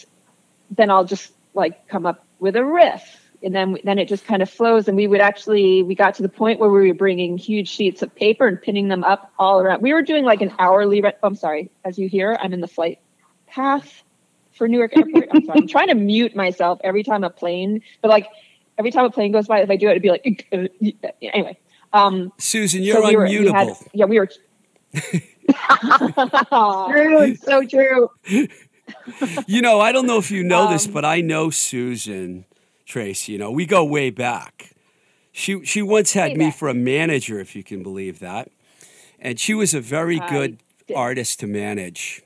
then 0.71 0.89
I'll 0.89 1.03
just 1.03 1.33
like 1.53 1.85
come 1.89 2.05
up 2.05 2.25
with 2.39 2.55
a 2.55 2.63
riff, 2.63 3.03
and 3.43 3.53
then 3.53 3.77
then 3.83 3.99
it 3.99 4.07
just 4.07 4.25
kind 4.25 4.41
of 4.41 4.49
flows. 4.49 4.87
And 4.87 4.95
we 4.95 5.05
would 5.05 5.19
actually 5.19 5.83
we 5.83 5.95
got 5.95 6.15
to 6.15 6.21
the 6.23 6.29
point 6.29 6.61
where 6.61 6.69
we 6.69 6.87
were 6.87 6.93
bringing 6.93 7.37
huge 7.37 7.67
sheets 7.67 8.03
of 8.03 8.15
paper 8.15 8.47
and 8.47 8.59
pinning 8.61 8.87
them 8.87 9.03
up 9.03 9.33
all 9.37 9.59
around. 9.59 9.81
We 9.81 9.91
were 9.91 10.01
doing 10.01 10.23
like 10.23 10.39
an 10.39 10.53
hourly. 10.59 11.01
Re- 11.01 11.11
oh, 11.21 11.27
I'm 11.27 11.35
sorry, 11.35 11.69
as 11.83 11.99
you 11.99 12.07
hear, 12.07 12.37
I'm 12.41 12.53
in 12.53 12.61
the 12.61 12.69
flight 12.69 12.99
path 13.47 14.01
for 14.53 14.69
Newark 14.69 14.95
Airport. 14.95 15.27
I'm 15.29 15.43
sorry. 15.43 15.59
I'm 15.59 15.67
trying 15.67 15.89
to 15.89 15.95
mute 15.95 16.37
myself 16.37 16.79
every 16.85 17.03
time 17.03 17.25
a 17.25 17.29
plane, 17.29 17.81
but 18.01 18.07
like 18.07 18.27
every 18.77 18.91
time 18.91 19.05
a 19.05 19.09
plane 19.11 19.31
goes 19.31 19.47
by, 19.47 19.59
if 19.61 19.69
I 19.69 19.75
do 19.75 19.87
it, 19.87 19.91
it'd 19.91 20.03
be 20.03 20.09
like 20.09 20.47
anyway. 21.21 21.57
Um, 21.93 22.31
Susan, 22.37 22.81
you're 22.83 23.03
we 23.05 23.15
were- 23.15 23.23
we 23.25 23.37
unmutable. 23.37 23.53
had- 23.77 23.83
yeah, 23.93 24.05
we 24.05 24.19
were. 24.19 24.29
true. 24.97 25.21
It's 27.21 27.43
so 27.43 27.63
true. 27.65 28.09
you 29.47 29.61
know, 29.61 29.79
I 29.79 29.91
don't 29.91 30.07
know 30.07 30.17
if 30.17 30.31
you 30.31 30.43
know 30.43 30.71
this, 30.71 30.87
Um, 30.87 30.93
but 30.93 31.05
I 31.05 31.21
know 31.21 31.49
Susan 31.49 32.45
Tracy. 32.85 33.33
You 33.33 33.37
know, 33.37 33.51
we 33.51 33.65
go 33.65 33.83
way 33.83 34.09
back. 34.09 34.71
She 35.31 35.63
she 35.65 35.81
once 35.81 36.13
had 36.13 36.37
me 36.37 36.45
back. 36.47 36.55
for 36.55 36.69
a 36.69 36.73
manager, 36.73 37.39
if 37.39 37.55
you 37.55 37.63
can 37.63 37.83
believe 37.83 38.19
that, 38.19 38.49
and 39.19 39.39
she 39.39 39.53
was 39.53 39.73
a 39.73 39.81
very 39.81 40.19
I 40.19 40.29
good 40.29 40.57
did. 40.87 40.95
artist 40.97 41.39
to 41.41 41.47
manage. 41.47 42.22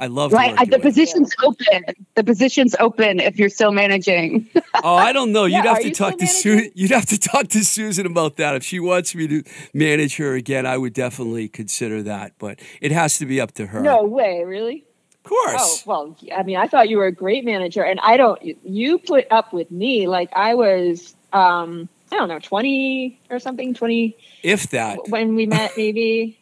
I 0.00 0.06
love 0.06 0.32
Right. 0.32 0.54
I, 0.56 0.64
the 0.64 0.78
position's 0.78 1.34
open. 1.42 1.84
The 2.14 2.22
position's 2.24 2.76
open 2.78 3.18
if 3.20 3.38
you're 3.38 3.48
still 3.48 3.72
managing. 3.72 4.48
Oh, 4.84 4.94
I 4.94 5.12
don't 5.12 5.32
know. 5.32 5.44
You'd 5.44 5.64
Yeah, 5.64 5.72
have 5.74 5.80
to 5.82 5.88
you 5.88 5.94
talk 5.94 6.18
to 6.18 6.26
Susan. 6.28 6.70
You'd 6.76 6.92
have 6.92 7.06
to 7.06 7.18
talk 7.18 7.48
to 7.48 7.64
Susan 7.64 8.06
about 8.06 8.36
that. 8.36 8.54
If 8.54 8.62
she 8.62 8.78
wants 8.78 9.12
me 9.12 9.26
to 9.26 9.42
manage 9.74 10.16
her 10.18 10.34
again, 10.34 10.66
I 10.66 10.78
would 10.78 10.92
definitely 10.92 11.48
consider 11.48 12.00
that. 12.04 12.34
But 12.38 12.60
it 12.80 12.92
has 12.92 13.18
to 13.18 13.26
be 13.26 13.40
up 13.40 13.52
to 13.54 13.66
her. 13.66 13.80
No 13.80 14.04
way, 14.04 14.44
really? 14.44 14.84
of 15.16 15.22
course. 15.24 15.56
Oh 15.58 15.82
well, 15.84 16.16
I 16.32 16.44
mean, 16.44 16.58
I 16.58 16.68
thought 16.68 16.88
you 16.88 16.98
were 16.98 17.06
a 17.06 17.12
great 17.12 17.44
manager, 17.44 17.82
and 17.82 17.98
I 18.04 18.16
don't. 18.16 18.40
You 18.64 18.98
put 18.98 19.26
up 19.32 19.52
with 19.52 19.70
me 19.72 20.06
like 20.06 20.30
I 20.32 20.54
was. 20.54 21.16
um 21.32 21.88
I 22.12 22.16
don't 22.16 22.28
know, 22.28 22.38
twenty 22.38 23.18
or 23.30 23.40
something, 23.40 23.74
twenty 23.74 24.16
If 24.44 24.70
that. 24.70 25.08
when 25.08 25.34
we 25.34 25.46
met, 25.46 25.72
maybe. 25.76 26.38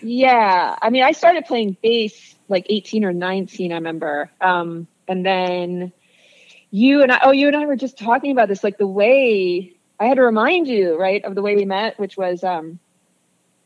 Yeah, 0.00 0.76
I 0.80 0.90
mean, 0.90 1.02
I 1.02 1.10
started 1.12 1.44
playing 1.44 1.76
bass 1.82 2.36
like 2.50 2.66
18 2.68 3.04
or 3.04 3.12
19, 3.12 3.72
I 3.72 3.74
remember. 3.76 4.30
Um, 4.40 4.86
and 5.08 5.24
then 5.24 5.92
you 6.70 7.02
and 7.02 7.10
I, 7.12 7.20
oh, 7.24 7.32
you 7.32 7.46
and 7.48 7.56
I 7.56 7.66
were 7.66 7.76
just 7.76 7.98
talking 7.98 8.32
about 8.32 8.48
this, 8.48 8.62
like 8.62 8.78
the 8.78 8.86
way 8.86 9.72
I 9.98 10.04
had 10.04 10.16
to 10.16 10.22
remind 10.22 10.68
you, 10.68 10.98
right, 10.98 11.24
of 11.24 11.34
the 11.34 11.42
way 11.42 11.56
we 11.56 11.64
met, 11.64 11.98
which 11.98 12.16
was, 12.16 12.44
um, 12.44 12.78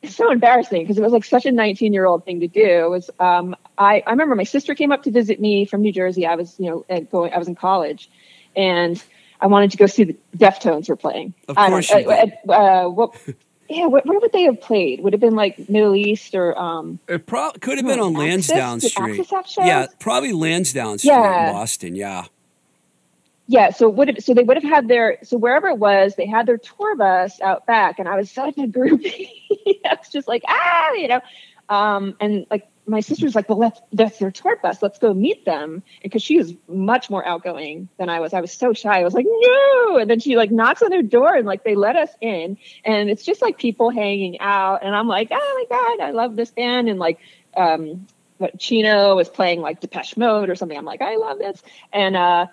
so 0.08 0.30
embarrassing 0.30 0.82
because 0.82 0.98
it 0.98 1.02
was 1.02 1.12
like 1.12 1.24
such 1.24 1.46
a 1.46 1.52
19 1.52 1.92
year 1.92 2.04
old 2.04 2.24
thing 2.24 2.40
to 2.40 2.48
do. 2.48 2.84
It 2.84 2.90
was, 2.90 3.10
um, 3.18 3.56
I, 3.78 4.02
I 4.06 4.10
remember 4.10 4.34
my 4.34 4.44
sister 4.44 4.74
came 4.74 4.92
up 4.92 5.04
to 5.04 5.10
visit 5.10 5.40
me 5.40 5.64
from 5.64 5.80
New 5.80 5.92
Jersey. 5.92 6.26
I 6.26 6.34
was, 6.34 6.58
you 6.58 6.84
know, 6.88 7.04
going, 7.04 7.32
I 7.32 7.38
was 7.38 7.48
in 7.48 7.54
college 7.54 8.10
and 8.54 9.02
I 9.40 9.46
wanted 9.46 9.72
to 9.72 9.76
go 9.76 9.86
see 9.86 10.04
the 10.04 10.16
Deftones 10.36 10.88
were 10.88 10.96
playing. 10.96 11.34
Of 11.48 11.56
course 11.56 11.90
you 11.90 11.96
uh, 12.48 12.88
what, 12.88 13.16
yeah, 13.68 13.86
where, 13.86 14.02
where 14.04 14.18
would 14.20 14.32
they 14.32 14.42
have 14.42 14.60
played? 14.60 15.00
Would 15.00 15.14
it 15.14 15.14
have 15.14 15.20
been 15.20 15.34
like 15.36 15.68
Middle 15.68 15.94
East 15.94 16.34
or, 16.34 16.56
um, 16.58 16.98
It 17.08 17.26
pro- 17.26 17.52
could 17.52 17.78
have 17.78 17.86
been 17.86 18.00
on 18.00 18.14
Axis? 18.16 18.50
Lansdowne 18.50 18.78
Did 18.78 18.90
Street. 18.90 19.30
Have? 19.30 19.46
Yeah, 19.66 19.86
probably 19.98 20.32
Lansdowne 20.32 20.98
Street 20.98 21.10
Yeah. 21.12 21.46
in 21.48 21.52
Boston. 21.54 21.94
Yeah. 21.94 22.24
yeah 23.46 23.70
so 23.70 23.88
would 23.88 24.08
it, 24.10 24.24
so 24.24 24.32
they 24.34 24.42
would 24.42 24.56
have 24.56 24.64
had 24.70 24.88
their 24.88 25.18
so 25.22 25.36
wherever 25.36 25.68
it 25.68 25.78
was 25.78 26.14
they 26.16 26.26
had 26.26 26.46
their 26.46 26.56
tour 26.58 26.96
bus 26.96 27.40
out 27.42 27.66
back 27.66 27.98
and 27.98 28.08
i 28.08 28.16
was 28.16 28.30
such 28.30 28.56
a 28.56 28.62
groupie 28.66 29.28
i 29.84 29.96
was 29.98 30.08
just 30.10 30.26
like 30.26 30.42
ah 30.48 30.92
you 30.94 31.08
know 31.08 31.20
um 31.68 32.16
and 32.20 32.46
like 32.50 32.68
my 32.86 33.00
sister 33.00 33.24
was 33.24 33.34
like 33.34 33.48
well 33.48 33.58
that's 33.58 33.80
that's 33.92 34.18
their 34.18 34.30
tour 34.30 34.56
bus. 34.62 34.82
Let's 34.82 34.98
go 34.98 35.14
meet 35.14 35.44
them. 35.44 35.82
Because 36.02 36.22
she 36.22 36.36
was 36.36 36.54
much 36.68 37.08
more 37.08 37.26
outgoing 37.26 37.88
than 37.98 38.08
i 38.08 38.20
was. 38.20 38.34
I 38.34 38.40
was 38.40 38.52
so 38.52 38.72
shy. 38.72 39.00
I 39.00 39.04
was 39.04 39.14
like 39.14 39.26
no! 39.28 39.98
And 39.98 40.10
then 40.10 40.20
she 40.20 40.36
like 40.36 40.50
knocks 40.50 40.82
on 40.82 40.90
their 40.90 41.02
door 41.02 41.34
and 41.34 41.46
like 41.46 41.64
they 41.64 41.74
let 41.74 41.96
us 41.96 42.10
in. 42.20 42.58
And 42.84 43.08
it's 43.10 43.24
just 43.24 43.40
like 43.42 43.58
people 43.58 43.90
hanging 43.90 44.40
out. 44.40 44.82
And 44.82 44.94
i'm 44.94 45.08
like 45.08 45.28
oh 45.30 45.66
my 45.70 45.76
god 45.76 46.06
i 46.06 46.10
love 46.10 46.36
this 46.36 46.50
band. 46.50 46.88
And 46.88 46.98
like 46.98 47.18
um 47.56 48.06
what 48.38 48.58
Chino 48.58 49.14
was 49.16 49.28
playing 49.28 49.60
like 49.60 49.80
Depeche 49.80 50.16
Mode 50.16 50.50
or 50.50 50.56
something. 50.56 50.76
I'm 50.76 50.84
like, 50.84 51.02
I 51.02 51.16
love 51.16 51.38
this. 51.38 51.62
And 51.92 52.16
uh 52.16 52.46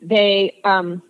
they 0.00 0.60
um 0.64 1.02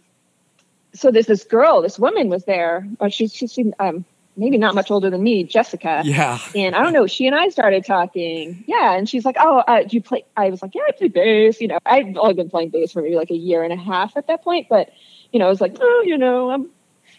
so 0.95 1.11
there's 1.11 1.27
this 1.27 1.45
girl 1.45 1.83
this 1.83 1.99
woman 1.99 2.29
was 2.29 2.45
there 2.45 2.87
or 3.01 3.11
she's 3.11 3.35
she's 3.35 3.59
um 3.79 4.05
maybe 4.37 4.59
not 4.59 4.75
much 4.75 4.91
older 4.91 5.11
than 5.11 5.23
me 5.23 5.45
jessica. 5.45 6.03
Yeah. 6.05 6.39
and 6.55 6.75
i 6.75 6.83
don't 6.83 6.93
know 6.93 7.07
she 7.07 7.27
and 7.27 7.35
i 7.37 7.49
started 7.49 7.85
talking. 7.85 8.65
Yeah 8.67 8.95
and 8.95 9.09
she's 9.09 9.25
like 9.25 9.37
oh 9.39 9.59
uh, 9.59 9.83
do 9.83 9.97
you 9.97 10.03
play 10.03 10.25
i 10.37 10.51
was 10.51 10.63
like 10.63 10.75
yeah 10.75 10.83
i 10.89 10.93
play 10.93 11.09
bass 11.09 11.61
you 11.61 11.69
know. 11.69 11.79
I've 11.87 12.17
only 12.17 12.35
been 12.35 12.51
playing 12.51 12.71
bass 12.71 12.93
for 12.93 13.03
maybe 13.03 13.17
like 13.17 13.31
a 13.31 13.37
year 13.37 13.63
and 13.63 13.73
a 13.73 13.77
half 13.77 14.17
at 14.17 14.27
that 14.27 14.43
point 14.43 14.69
but 14.69 14.91
you 15.33 15.39
know 15.39 15.47
i 15.47 15.49
was 15.49 15.61
like 15.61 15.77
oh 15.81 16.03
you 16.07 16.19
know 16.19 16.51
i'm 16.51 16.71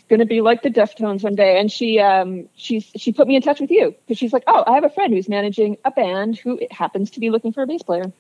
gonna 0.09 0.25
be 0.25 0.41
like 0.41 0.61
the 0.61 0.69
deftones 0.69 1.23
one 1.23 1.35
day. 1.35 1.59
And 1.59 1.71
she 1.71 1.99
um 1.99 2.47
she 2.55 2.79
she 2.79 3.11
put 3.11 3.27
me 3.27 3.35
in 3.35 3.41
touch 3.41 3.59
with 3.59 3.71
you 3.71 3.95
because 4.05 4.17
she's 4.17 4.33
like 4.33 4.43
oh 4.47 4.63
i 4.67 4.73
have 4.73 4.83
a 4.83 4.89
friend 4.89 5.13
who's 5.13 5.29
managing 5.29 5.77
a 5.83 5.91
band 5.91 6.37
who 6.37 6.59
happens 6.71 7.11
to 7.11 7.19
be 7.19 7.29
looking 7.29 7.53
for 7.53 7.63
a 7.63 7.67
bass 7.67 7.83
player 7.83 8.11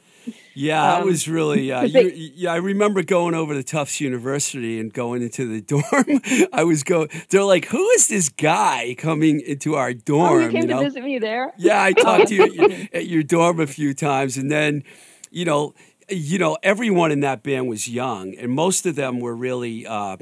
Yeah, 0.55 0.81
I 0.81 1.01
Um, 1.01 1.05
was 1.07 1.27
really. 1.27 1.71
Uh, 1.71 1.83
you, 1.83 1.91
they- 1.91 2.13
yeah, 2.35 2.53
I 2.53 2.55
remember 2.57 3.03
going 3.03 3.35
over 3.35 3.53
to 3.53 3.61
Tufts 3.63 3.99
University 3.99 4.79
and 4.79 4.91
going 4.93 5.21
into 5.21 5.45
the 5.47 5.61
dorm. 5.61 6.49
I 6.53 6.63
was 6.63 6.83
go. 6.83 7.07
They're 7.29 7.43
like, 7.43 7.65
"Who 7.65 7.85
is 7.91 8.07
this 8.07 8.29
guy 8.29 8.95
coming 8.97 9.41
into 9.41 9.75
our 9.75 9.93
dorm?" 9.93 10.33
oh 10.43 10.45
you 10.45 10.49
came 10.49 10.67
know? 10.67 10.79
to 10.79 10.85
visit 10.85 11.03
me 11.03 11.19
there 11.19 11.53
Yeah, 11.57 11.83
I 11.83 11.91
talked 12.07 12.29
to 12.29 12.35
you 12.35 12.43
at 12.43 12.53
your, 12.53 12.71
at 12.93 13.05
your 13.07 13.23
dorm 13.23 13.59
a 13.59 13.67
few 13.67 13.93
times, 13.93 14.37
and 14.37 14.49
then, 14.49 14.83
you 15.29 15.43
know, 15.45 15.73
you 16.09 16.39
know, 16.39 16.57
everyone 16.63 17.11
in 17.11 17.19
that 17.21 17.43
band 17.43 17.67
was 17.67 17.87
young, 17.89 18.33
and 18.35 18.51
most 18.51 18.85
of 18.85 18.95
them 18.95 19.19
were 19.19 19.35
really 19.35 19.85
uh, 19.85 20.15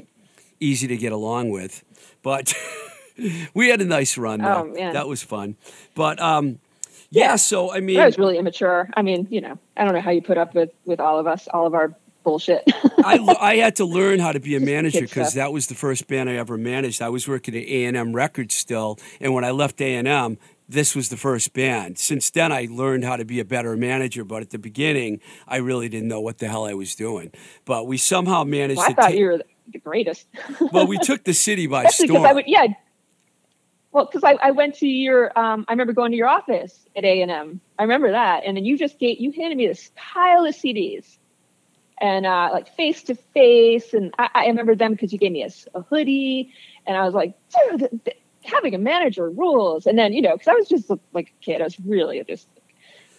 easy 0.58 0.88
to 0.88 0.96
get 0.96 1.12
along 1.12 1.50
with. 1.50 1.84
But 2.22 2.52
we 3.54 3.68
had 3.68 3.80
a 3.80 3.84
nice 3.84 4.18
run. 4.18 4.40
Though. 4.40 4.64
Oh, 4.68 4.74
man. 4.74 4.94
that 4.94 5.06
was 5.06 5.22
fun. 5.22 5.56
But 5.94 6.20
um, 6.20 6.58
yeah, 7.10 7.36
so 7.36 7.72
I 7.72 7.80
mean, 7.80 7.98
I 7.98 8.06
was 8.06 8.18
really 8.18 8.38
immature. 8.38 8.88
I 8.96 9.02
mean, 9.02 9.26
you 9.30 9.40
know, 9.40 9.58
I 9.76 9.84
don't 9.84 9.94
know 9.94 10.00
how 10.00 10.10
you 10.10 10.22
put 10.22 10.38
up 10.38 10.54
with 10.54 10.70
with 10.84 11.00
all 11.00 11.18
of 11.18 11.26
us, 11.26 11.48
all 11.48 11.66
of 11.66 11.74
our 11.74 11.94
bullshit. 12.22 12.64
I, 13.04 13.18
I 13.40 13.56
had 13.56 13.76
to 13.76 13.84
learn 13.98 14.18
how 14.18 14.32
to 14.32 14.40
be 14.40 14.56
a 14.56 14.60
manager 14.60 15.02
because 15.02 15.34
that 15.34 15.52
was 15.52 15.68
the 15.68 15.74
first 15.74 16.08
band 16.08 16.28
I 16.28 16.34
ever 16.34 16.56
managed. 16.56 17.02
I 17.02 17.10
was 17.10 17.28
working 17.28 17.54
at 17.54 17.62
A 17.62 17.84
and 17.84 17.96
M 17.96 18.14
Records 18.14 18.54
still, 18.54 18.98
and 19.20 19.32
when 19.34 19.44
I 19.44 19.50
left 19.50 19.80
A 19.80 19.94
and 19.94 20.08
M, 20.08 20.38
this 20.68 20.96
was 20.96 21.08
the 21.10 21.16
first 21.16 21.52
band. 21.52 21.98
Since 21.98 22.30
then, 22.30 22.50
I 22.50 22.66
learned 22.70 23.04
how 23.04 23.16
to 23.16 23.24
be 23.24 23.38
a 23.40 23.44
better 23.44 23.76
manager. 23.76 24.24
But 24.24 24.42
at 24.42 24.50
the 24.50 24.58
beginning, 24.58 25.20
I 25.46 25.56
really 25.58 25.88
didn't 25.88 26.08
know 26.08 26.20
what 26.20 26.38
the 26.38 26.48
hell 26.48 26.64
I 26.64 26.74
was 26.74 26.94
doing. 26.94 27.32
But 27.64 27.86
we 27.86 27.98
somehow 27.98 28.44
managed 28.44 28.78
well, 28.78 28.86
I 28.86 28.90
to. 28.90 28.94
thought 28.94 29.10
ta- 29.10 29.16
you 29.16 29.24
were 29.26 29.42
the 29.72 29.78
greatest. 29.78 30.26
well, 30.72 30.86
we 30.86 30.98
took 31.02 31.24
the 31.24 31.34
city 31.34 31.66
by 31.66 31.84
Especially 31.84 32.14
storm. 32.14 32.26
I 32.26 32.32
would, 32.32 32.44
yeah. 32.46 32.66
Well, 33.94 34.06
because 34.06 34.24
I, 34.24 34.32
I 34.42 34.50
went 34.50 34.74
to 34.80 34.88
your, 34.88 35.26
um, 35.38 35.64
I 35.68 35.72
remember 35.72 35.92
going 35.92 36.10
to 36.10 36.16
your 36.16 36.26
office 36.26 36.84
at 36.96 37.04
A 37.04 37.22
and 37.22 37.30
M. 37.30 37.60
I 37.78 37.84
remember 37.84 38.10
that, 38.10 38.42
and 38.44 38.56
then 38.56 38.64
you 38.64 38.76
just 38.76 38.98
gave, 38.98 39.20
you 39.20 39.30
handed 39.30 39.56
me 39.56 39.68
this 39.68 39.92
pile 39.94 40.44
of 40.44 40.52
CDs, 40.52 41.16
and 41.98 42.26
uh, 42.26 42.48
like 42.52 42.74
face 42.74 43.04
to 43.04 43.14
face, 43.14 43.94
and 43.94 44.12
I, 44.18 44.30
I 44.34 44.46
remember 44.46 44.74
them 44.74 44.94
because 44.94 45.12
you 45.12 45.18
gave 45.20 45.30
me 45.30 45.48
a 45.74 45.80
hoodie, 45.82 46.52
and 46.88 46.96
I 46.96 47.04
was 47.04 47.14
like, 47.14 47.34
dude, 47.70 48.00
having 48.42 48.74
a 48.74 48.78
manager 48.78 49.30
rules. 49.30 49.86
And 49.86 49.96
then 49.96 50.12
you 50.12 50.22
know, 50.22 50.32
because 50.32 50.48
I 50.48 50.54
was 50.54 50.68
just 50.68 50.90
like 51.12 51.28
a 51.28 51.44
kid, 51.44 51.60
I 51.60 51.64
was 51.64 51.78
really 51.78 52.20
just 52.28 52.48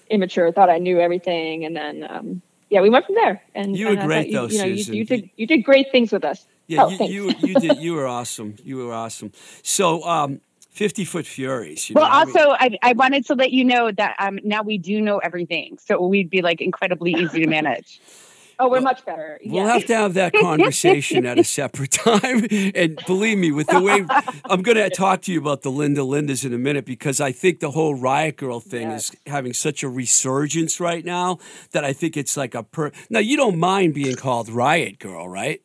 immature, 0.09 0.51
thought 0.51 0.69
I 0.69 0.79
knew 0.79 0.99
everything, 0.99 1.63
and 1.63 1.73
then 1.73 2.05
um, 2.09 2.41
yeah, 2.69 2.81
we 2.81 2.89
went 2.89 3.05
from 3.05 3.15
there. 3.15 3.41
And 3.55 3.77
You 3.77 3.87
were 3.87 3.93
and 3.93 4.01
great, 4.01 4.27
you, 4.27 4.33
though, 4.33 4.47
you 4.47 4.57
know, 4.57 4.75
Susan. 4.75 4.93
you 4.93 5.05
did 5.05 5.29
you 5.37 5.47
did 5.47 5.63
great 5.63 5.89
things 5.93 6.11
with 6.11 6.25
us. 6.25 6.45
Yeah, 6.67 6.85
Oh, 6.85 6.89
you, 6.89 7.29
you 7.29 7.35
you 7.39 7.55
did. 7.55 7.77
You 7.77 7.93
were 7.93 8.07
awesome. 8.07 8.55
You 8.61 8.77
were 8.77 8.93
awesome. 8.93 9.31
So, 9.61 10.03
um, 10.03 10.41
Fifty 10.75 11.05
Foot 11.05 11.25
Furies. 11.25 11.89
You 11.89 11.93
Well, 11.95 12.05
know, 12.05 12.11
I 12.15 12.25
mean- 12.25 12.35
also, 12.37 12.51
I, 12.59 12.77
I 12.83 12.93
wanted 12.93 13.25
to 13.27 13.33
let 13.35 13.51
you 13.51 13.63
know 13.63 13.91
that 13.91 14.15
um, 14.19 14.39
now 14.43 14.61
we 14.61 14.77
do 14.77 15.01
know 15.01 15.17
everything, 15.19 15.77
so 15.83 16.05
we'd 16.05 16.29
be 16.29 16.41
like 16.41 16.61
incredibly 16.61 17.13
easy 17.13 17.41
to 17.41 17.47
manage. 17.47 17.99
Oh, 18.57 18.69
we're 18.69 18.79
much 18.79 19.05
better. 19.05 19.37
We'll 19.45 19.67
have 19.67 19.85
to 19.87 19.95
have 19.97 20.13
that 20.13 20.31
conversation 20.49 21.25
at 21.25 21.37
a 21.37 21.43
separate 21.43 21.91
time. 21.91 22.47
And 22.73 22.97
believe 23.05 23.37
me, 23.37 23.51
with 23.51 23.67
the 23.67 23.81
way 23.81 24.05
I'm 24.49 24.61
going 24.61 24.77
to 24.77 24.89
talk 24.89 25.23
to 25.23 25.33
you 25.33 25.41
about 25.41 25.63
the 25.63 25.69
Linda 25.69 25.99
Lindas 26.03 26.45
in 26.45 26.53
a 26.53 26.57
minute 26.57 26.85
because 26.85 27.19
I 27.19 27.33
think 27.33 27.59
the 27.59 27.71
whole 27.71 27.95
Riot 27.95 28.37
Girl 28.37 28.61
thing 28.61 28.91
Yes. 28.91 29.09
is 29.09 29.15
having 29.27 29.51
such 29.51 29.83
a 29.83 29.89
resurgence 29.89 30.79
right 30.79 31.03
now 31.03 31.39
that 31.71 31.83
I 31.83 31.91
think 31.91 32.15
it's 32.15 32.37
like 32.37 32.55
a 32.55 32.63
per. 32.63 32.93
Now 33.09 33.19
you 33.19 33.35
don't 33.35 33.57
mind 33.59 33.93
being 33.93 34.15
called 34.15 34.47
Riot 34.47 34.99
Girl, 34.99 35.27
right? 35.27 35.61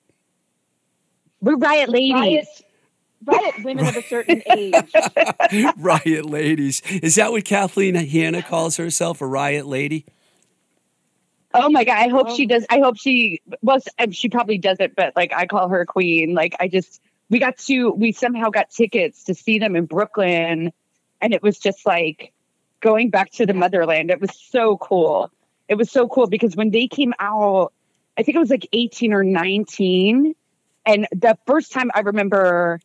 We're 1.41 1.59
riot 1.59 1.91
ladies. 1.91 2.13
riot, 2.15 2.47
riot 3.25 3.55
women 3.65 3.87
of 3.87 3.97
a 3.97 4.03
certain 4.03 4.43
age. 4.51 4.75
riot 5.77 6.27
ladies. 6.27 6.81
Is 7.03 7.17
that 7.17 7.33
what 7.33 7.45
Kathleen 7.45 7.95
Hanna 7.95 8.43
calls 8.43 8.77
herself? 8.77 9.21
A 9.21 9.27
riot 9.27 9.67
lady? 9.67 10.05
Oh 11.53 11.69
my 11.69 11.85
god! 11.85 11.99
I 11.99 12.09
hope 12.09 12.29
Oh. 12.31 12.37
she 12.37 12.47
does. 12.47 12.65
I 12.71 12.79
hope 12.79 12.97
she. 12.97 13.41
Well, 13.61 13.81
um, 13.99 14.13
she 14.13 14.29
probably 14.29 14.59
doesn't, 14.59 14.95
but 14.95 15.15
like 15.17 15.33
I 15.35 15.47
call 15.47 15.69
her 15.69 15.85
queen. 15.85 16.33
Like 16.35 16.55
I 16.61 16.69
just, 16.69 17.01
we 17.29 17.39
got 17.41 17.59
to, 17.59 17.91
we 17.91 18.13
somehow 18.13 18.51
got 18.51 18.71
tickets 18.71 19.25
to 19.25 19.35
see 19.35 19.59
them 19.59 19.75
in 19.75 19.87
Brooklyn, 19.87 20.73
and 21.21 21.35
it 21.35 21.43
was 21.43 21.59
just 21.59 21.85
like 21.85 22.33
going 22.81 23.11
back 23.11 23.33
to 23.33 23.47
the 23.47 23.55
motherland. 23.55 24.11
It 24.11 24.21
was 24.21 24.31
so 24.41 24.77
cool. 24.77 25.31
It 25.69 25.75
was 25.75 25.91
so 25.91 26.07
cool 26.09 26.29
because 26.29 26.55
when 26.55 26.71
they 26.71 26.87
came 26.87 27.15
out, 27.19 27.73
I 28.17 28.23
think 28.23 28.37
it 28.37 28.41
was 28.41 28.51
like 28.51 28.69
eighteen 28.73 29.13
or 29.13 29.25
nineteen, 29.25 30.37
and 30.87 31.09
the 31.13 31.37
first 31.47 31.73
time 31.73 31.91
I 31.95 32.01
remember. 32.01 32.81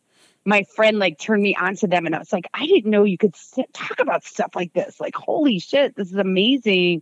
My 0.46 0.64
friend 0.76 1.00
like 1.00 1.18
turned 1.18 1.42
me 1.42 1.56
onto 1.56 1.88
them, 1.88 2.06
and 2.06 2.16
I 2.16 2.20
was 2.20 2.32
like, 2.32 2.46
I 2.54 2.68
didn't 2.68 2.92
know 2.92 3.04
you 3.04 3.18
could 3.18 3.36
sit, 3.36 3.74
talk 3.74 4.00
about 4.00 4.24
stuff 4.24 4.52
like 4.56 4.74
this. 4.74 5.00
Like, 5.00 5.16
holy 5.16 5.60
shit, 5.60 5.96
this 5.96 6.12
is 6.12 6.18
amazing 6.18 7.02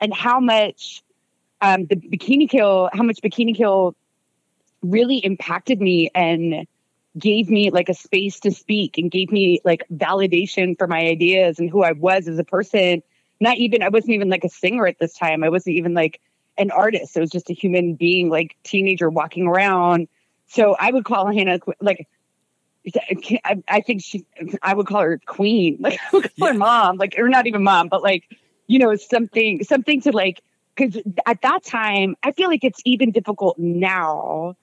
and 0.00 0.14
how 0.14 0.40
much 0.40 1.02
um, 1.60 1.86
the 1.86 1.96
Bikini 1.96 2.48
Kill, 2.48 2.90
how 2.92 3.02
much 3.02 3.20
Bikini 3.22 3.56
Kill 3.56 3.94
really 4.82 5.18
impacted 5.18 5.80
me 5.80 6.10
and 6.14 6.66
gave 7.18 7.50
me 7.50 7.70
like 7.70 7.88
a 7.88 7.94
space 7.94 8.40
to 8.40 8.50
speak 8.50 8.96
and 8.96 9.10
gave 9.10 9.32
me 9.32 9.60
like 9.64 9.82
validation 9.92 10.78
for 10.78 10.86
my 10.86 11.00
ideas 11.00 11.58
and 11.58 11.68
who 11.68 11.82
I 11.82 11.92
was 11.92 12.28
as 12.28 12.38
a 12.38 12.44
person. 12.44 13.02
Not 13.40 13.56
even, 13.56 13.82
I 13.82 13.88
wasn't 13.88 14.12
even 14.12 14.28
like 14.28 14.44
a 14.44 14.48
singer 14.48 14.86
at 14.86 14.98
this 14.98 15.14
time. 15.14 15.42
I 15.42 15.48
wasn't 15.48 15.76
even 15.76 15.94
like 15.94 16.20
an 16.56 16.70
artist. 16.70 17.16
I 17.16 17.20
was 17.20 17.30
just 17.30 17.50
a 17.50 17.54
human 17.54 17.94
being, 17.94 18.28
like 18.28 18.56
teenager 18.62 19.10
walking 19.10 19.46
around. 19.46 20.08
So 20.48 20.76
I 20.78 20.90
would 20.90 21.04
call 21.04 21.30
Hanna 21.32 21.58
like, 21.80 22.06
I, 23.44 23.56
I 23.68 23.80
think 23.80 24.02
she, 24.02 24.24
I 24.62 24.74
would 24.74 24.86
call 24.86 25.02
her 25.02 25.20
queen, 25.26 25.76
like 25.80 26.00
I 26.00 26.16
would 26.16 26.22
call 26.38 26.48
Yeah. 26.48 26.52
her 26.52 26.58
mom, 26.58 26.96
like, 26.96 27.14
or 27.18 27.28
not 27.28 27.46
even 27.46 27.62
mom, 27.62 27.88
but 27.88 28.02
like, 28.02 28.24
you 28.66 28.78
know, 28.78 28.94
something, 28.96 29.62
something 29.64 30.00
to 30.02 30.12
like, 30.12 30.42
because 30.76 31.02
at 31.26 31.42
that 31.42 31.64
time, 31.64 32.14
I 32.22 32.32
feel 32.32 32.48
like 32.48 32.64
it's 32.64 32.80
even 32.84 33.10
difficult 33.10 33.58
now 33.58 34.54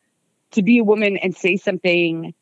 to 0.52 0.64
be 0.64 0.78
a 0.78 0.84
woman 0.84 1.18
and 1.18 1.36
say 1.36 1.58
something 1.58 2.34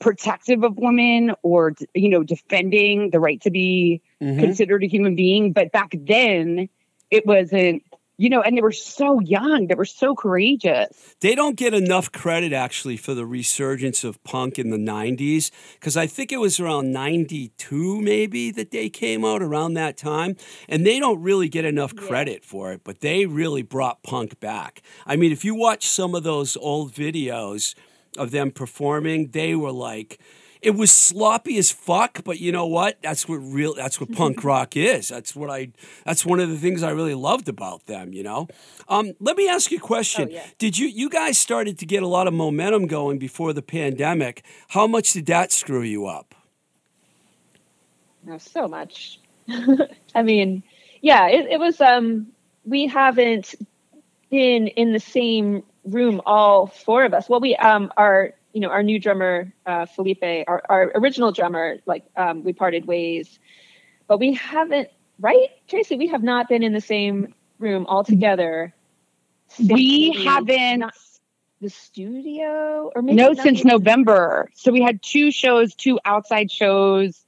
protective 0.00 0.64
of 0.64 0.76
women 0.76 1.32
or, 1.42 1.74
you 1.94 2.08
know, 2.08 2.22
defending 2.22 3.10
the 3.10 3.20
right 3.20 3.40
to 3.42 3.50
be 3.50 4.02
Mhm. 4.22 4.40
considered 4.40 4.82
a 4.82 4.86
human 4.86 5.14
being. 5.14 5.52
But 5.52 5.72
back 5.72 5.92
then, 5.92 6.68
it 7.10 7.26
wasn't, 7.26 7.82
you 8.20 8.28
know, 8.28 8.42
and 8.42 8.54
they 8.54 8.60
were 8.60 8.70
so 8.70 9.18
young. 9.20 9.66
They 9.66 9.74
were 9.74 9.86
so 9.86 10.14
courageous. 10.14 11.16
They 11.22 11.34
don't 11.34 11.56
get 11.56 11.72
enough 11.72 12.12
credit 12.12 12.52
actually 12.52 12.98
for 12.98 13.14
the 13.14 13.24
resurgence 13.24 14.04
of 14.04 14.22
punk 14.24 14.58
in 14.58 14.68
the 14.68 14.76
90s 14.76 15.50
because 15.72 15.96
I 15.96 16.06
think 16.06 16.30
it 16.30 16.36
was 16.36 16.60
around 16.60 16.92
92 16.92 17.98
maybe 18.02 18.50
that 18.50 18.72
they 18.72 18.90
came 18.90 19.24
out 19.24 19.40
around 19.40 19.72
that 19.74 19.96
time 19.96 20.36
and 20.68 20.84
they 20.84 21.00
don't 21.00 21.22
really 21.22 21.48
get 21.48 21.64
enough 21.64 21.96
credit 21.96 22.44
for 22.44 22.72
it 22.72 22.82
but 22.84 23.00
they 23.00 23.24
really 23.24 23.62
brought 23.62 24.02
punk 24.02 24.38
back. 24.38 24.82
I 25.06 25.16
mean 25.16 25.32
if 25.32 25.42
you 25.42 25.54
watch 25.54 25.88
some 25.88 26.14
of 26.14 26.22
those 26.22 26.58
old 26.58 26.92
videos 26.92 27.74
of 28.18 28.32
them 28.32 28.50
performing 28.50 29.28
they 29.28 29.54
were 29.54 29.72
like 29.72 30.20
it 30.62 30.72
was 30.72 30.92
sloppy 30.92 31.56
as 31.58 31.70
fuck, 31.70 32.22
but 32.24 32.38
you 32.38 32.52
know 32.52 32.66
what? 32.66 32.98
That's 33.02 33.28
what 33.28 33.36
real 33.36 33.74
that's 33.74 34.00
what 34.00 34.12
punk 34.12 34.44
rock 34.44 34.76
is. 34.76 35.08
That's 35.08 35.34
what 35.34 35.50
I 35.50 35.70
that's 36.04 36.26
one 36.26 36.40
of 36.40 36.48
the 36.48 36.56
things 36.56 36.82
I 36.82 36.90
really 36.90 37.14
loved 37.14 37.48
about 37.48 37.86
them, 37.86 38.12
you 38.12 38.22
know. 38.22 38.48
Um, 38.88 39.12
let 39.20 39.36
me 39.36 39.48
ask 39.48 39.70
you 39.70 39.78
a 39.78 39.80
question. 39.80 40.28
Oh, 40.30 40.34
yeah. 40.34 40.46
Did 40.58 40.78
you 40.78 40.86
you 40.86 41.08
guys 41.08 41.38
started 41.38 41.78
to 41.78 41.86
get 41.86 42.02
a 42.02 42.06
lot 42.06 42.26
of 42.26 42.34
momentum 42.34 42.86
going 42.86 43.18
before 43.18 43.52
the 43.52 43.62
pandemic? 43.62 44.44
How 44.68 44.86
much 44.86 45.12
did 45.12 45.26
that 45.26 45.52
screw 45.52 45.82
you 45.82 46.06
up? 46.06 46.34
Oh, 48.28 48.38
so 48.38 48.68
much. 48.68 49.18
I 50.14 50.22
mean, 50.22 50.62
yeah, 51.00 51.28
it, 51.28 51.46
it 51.52 51.58
was. 51.58 51.80
Um, 51.80 52.26
we 52.66 52.86
haven't 52.86 53.54
been 54.30 54.68
in 54.68 54.92
the 54.92 55.00
same 55.00 55.62
room, 55.84 56.20
all 56.26 56.66
four 56.66 57.04
of 57.04 57.14
us. 57.14 57.28
Well, 57.28 57.40
we 57.40 57.56
um, 57.56 57.90
our 57.96 58.34
you 58.52 58.60
know 58.60 58.68
our 58.68 58.82
new 58.82 58.98
drummer 58.98 59.52
uh, 59.66 59.86
Felipe, 59.86 60.22
our, 60.46 60.62
our 60.68 60.92
original 60.94 61.32
drummer, 61.32 61.78
like 61.86 62.04
um, 62.16 62.44
we 62.44 62.52
parted 62.52 62.86
ways, 62.86 63.38
but 64.06 64.18
we 64.18 64.34
haven't. 64.34 64.88
Right, 65.22 65.50
Tracy, 65.68 65.96
we 65.96 66.06
have 66.08 66.22
not 66.22 66.48
been 66.48 66.62
in 66.62 66.72
the 66.72 66.80
same 66.80 67.34
room 67.58 67.84
all 67.86 68.04
together. 68.04 68.72
We 69.58 70.12
haven't. 70.24 70.78
not 70.80 70.94
the 71.60 71.68
studio, 71.68 72.90
or 72.94 73.02
maybe 73.02 73.16
No, 73.16 73.34
since 73.34 73.58
even- 73.60 73.68
November. 73.68 74.48
So 74.54 74.72
we 74.72 74.80
had 74.80 75.02
two 75.02 75.30
shows, 75.30 75.74
two 75.74 76.00
outside 76.06 76.50
shows 76.50 77.22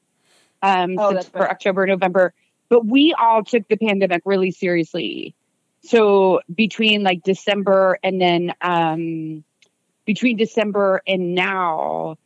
um, 0.62 0.96
Oh, 0.98 1.12
since- 1.12 1.28
for 1.28 1.40
right. 1.40 1.50
October, 1.50 1.86
November. 1.86 2.32
But 2.70 2.86
we 2.86 3.12
all 3.12 3.44
took 3.44 3.68
the 3.68 3.76
pandemic 3.76 4.22
really 4.24 4.50
seriously. 4.52 5.34
So 5.82 6.40
between 6.54 7.02
like 7.02 7.22
December 7.22 7.98
and 8.02 8.18
then 8.18 8.54
um, 8.62 9.44
between 10.04 10.36
December 10.36 11.02
and 11.06 11.34
now, 11.34 12.16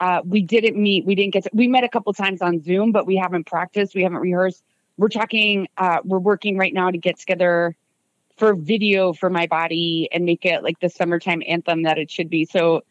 uh, 0.00 0.20
we 0.24 0.42
didn't 0.42 0.76
meet. 0.76 1.06
We 1.06 1.14
didn't 1.14 1.32
get 1.32 1.44
to, 1.44 1.50
we 1.52 1.68
met 1.68 1.84
a 1.84 1.88
couple 1.88 2.12
times 2.12 2.42
on 2.42 2.62
Zoom, 2.62 2.92
but 2.92 3.06
we 3.06 3.16
haven't 3.16 3.46
practiced. 3.46 3.94
We 3.94 4.02
haven't 4.02 4.18
rehearsed. 4.18 4.62
We're 4.96 5.08
talking, 5.08 5.68
uh, 5.78 5.98
we're 6.04 6.18
working 6.18 6.58
right 6.58 6.74
now 6.74 6.90
to 6.90 6.98
get 6.98 7.18
together 7.18 7.76
for 8.36 8.54
video 8.54 9.12
for 9.12 9.30
my 9.30 9.46
body 9.46 10.08
and 10.12 10.24
make 10.24 10.44
it 10.44 10.62
like 10.62 10.80
the 10.80 10.88
summertime 10.88 11.42
anthem 11.46 11.82
that 11.84 11.98
it 11.98 12.10
should 12.10 12.28
be. 12.28 12.44
So 12.44 12.82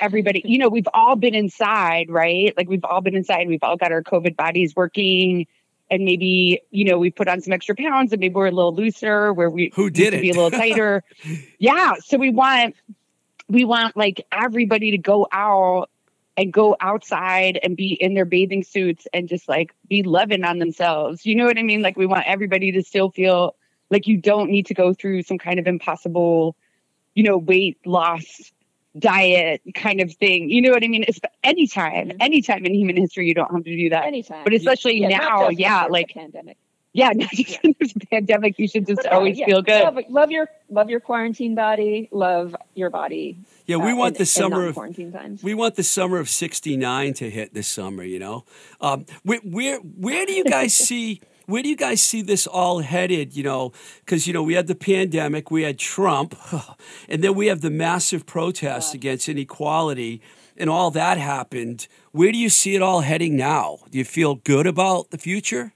everybody, 0.00 0.42
you 0.44 0.58
know, 0.58 0.68
we've 0.68 0.88
all 0.94 1.16
been 1.16 1.34
inside, 1.34 2.10
right? 2.10 2.56
Like 2.56 2.68
we've 2.68 2.84
all 2.84 3.00
been 3.00 3.16
inside. 3.16 3.40
And 3.40 3.50
we've 3.50 3.62
all 3.62 3.76
got 3.76 3.92
our 3.92 4.02
COVID 4.02 4.36
bodies 4.36 4.74
working. 4.76 5.46
And 5.90 6.04
maybe, 6.04 6.62
you 6.70 6.84
know, 6.84 6.98
we 6.98 7.10
put 7.10 7.26
on 7.26 7.40
some 7.40 7.52
extra 7.52 7.74
pounds 7.74 8.12
and 8.12 8.20
maybe 8.20 8.34
we're 8.34 8.46
a 8.46 8.52
little 8.52 8.74
looser 8.74 9.32
where 9.32 9.50
we 9.50 9.72
Who 9.74 9.90
did 9.90 10.14
it? 10.14 10.20
be 10.20 10.30
a 10.30 10.34
little 10.34 10.52
tighter. 10.52 11.02
yeah. 11.58 11.94
So 12.04 12.16
we 12.16 12.30
want 12.30 12.76
we 13.50 13.64
want 13.64 13.96
like 13.96 14.24
everybody 14.32 14.92
to 14.92 14.98
go 14.98 15.26
out 15.32 15.90
and 16.36 16.52
go 16.52 16.76
outside 16.80 17.58
and 17.62 17.76
be 17.76 17.92
in 17.92 18.14
their 18.14 18.24
bathing 18.24 18.62
suits 18.62 19.06
and 19.12 19.28
just 19.28 19.48
like 19.48 19.74
be 19.88 20.02
loving 20.02 20.44
on 20.44 20.58
themselves. 20.58 21.26
You 21.26 21.34
know 21.34 21.44
what 21.44 21.58
I 21.58 21.62
mean? 21.62 21.82
Like 21.82 21.96
we 21.96 22.06
want 22.06 22.26
everybody 22.26 22.72
to 22.72 22.82
still 22.82 23.10
feel 23.10 23.56
like 23.90 24.06
you 24.06 24.16
don't 24.16 24.50
need 24.50 24.66
to 24.66 24.74
go 24.74 24.94
through 24.94 25.22
some 25.24 25.38
kind 25.38 25.58
of 25.58 25.66
impossible, 25.66 26.56
you 27.14 27.24
know, 27.24 27.36
weight 27.36 27.78
loss 27.84 28.52
diet 28.98 29.62
kind 29.74 30.00
of 30.00 30.12
thing. 30.14 30.48
You 30.50 30.62
know 30.62 30.70
what 30.70 30.84
I 30.84 30.88
mean? 30.88 31.04
It's 31.06 31.20
anytime, 31.44 32.08
Mhm. 32.10 32.16
anytime 32.20 32.64
in 32.64 32.74
human 32.74 32.96
history 32.96 33.26
you 33.26 33.34
don't 33.34 33.52
have 33.52 33.64
to 33.64 33.76
do 33.76 33.90
that. 33.90 34.04
anytime, 34.06 34.44
But 34.44 34.54
especially 34.54 35.00
Yeah, 35.00 35.08
now, 35.08 35.48
yeah, 35.48 35.86
like 35.86 36.14
pandemic. 36.14 36.56
Yeah, 36.92 37.10
not 37.14 37.30
just 37.30 37.62
when 37.62 37.74
there's 37.78 37.94
a 37.94 38.06
pandemic, 38.06 38.58
you 38.58 38.66
should 38.66 38.86
just 38.86 39.02
But, 39.04 39.12
always 39.12 39.38
yeah, 39.38 39.46
feel 39.46 39.62
good. 39.62 39.82
Love, 39.82 39.98
love 40.08 40.30
your 40.30 40.48
love 40.68 40.90
your 40.90 41.00
quarantine 41.00 41.54
body. 41.54 42.08
Love 42.10 42.56
your 42.74 42.90
body. 42.90 43.38
Yeah, 43.66 43.76
we 43.76 43.92
uh, 43.92 43.96
want 43.96 44.16
in- 44.16 44.18
the 44.18 44.26
summer 44.26 44.66
of 44.66 44.74
quarantine 44.74 45.12
times. 45.12 45.42
We 45.42 45.54
want 45.54 45.76
the 45.76 45.84
summer 45.84 46.18
of 46.18 46.28
'69 46.28 47.14
to 47.14 47.30
hit 47.30 47.54
this 47.54 47.68
summer. 47.68 48.02
You 48.02 48.18
know, 48.18 48.44
um, 48.80 49.06
where, 49.22 49.38
where 49.44 49.78
where 49.78 50.26
do 50.26 50.32
you 50.32 50.44
guys 50.44 50.74
see 50.88 51.20
where 51.46 51.62
do 51.62 51.68
you 51.68 51.76
guys 51.76 52.00
see 52.00 52.22
this 52.22 52.46
all 52.46 52.80
headed? 52.80 53.36
You 53.36 53.44
know, 53.44 53.72
because 54.04 54.26
you 54.26 54.32
know 54.32 54.42
we 54.42 54.54
had 54.54 54.66
the 54.66 54.74
pandemic, 54.74 55.50
we 55.50 55.62
had 55.62 55.78
Trump, 55.78 56.34
and 57.08 57.22
then 57.22 57.34
we 57.34 57.46
have 57.46 57.60
the 57.60 57.70
massive 57.70 58.26
protests 58.26 58.94
against 58.94 59.28
inequality, 59.28 60.20
and 60.56 60.68
all 60.68 60.90
that 60.90 61.18
happened. 61.18 61.86
Where 62.10 62.32
do 62.32 62.38
you 62.38 62.48
see 62.48 62.74
it 62.74 62.82
all 62.82 63.02
heading 63.02 63.36
now? 63.36 63.78
Do 63.90 63.98
you 63.98 64.04
feel 64.04 64.34
good 64.34 64.66
about 64.66 65.10
the 65.10 65.18
future? 65.18 65.72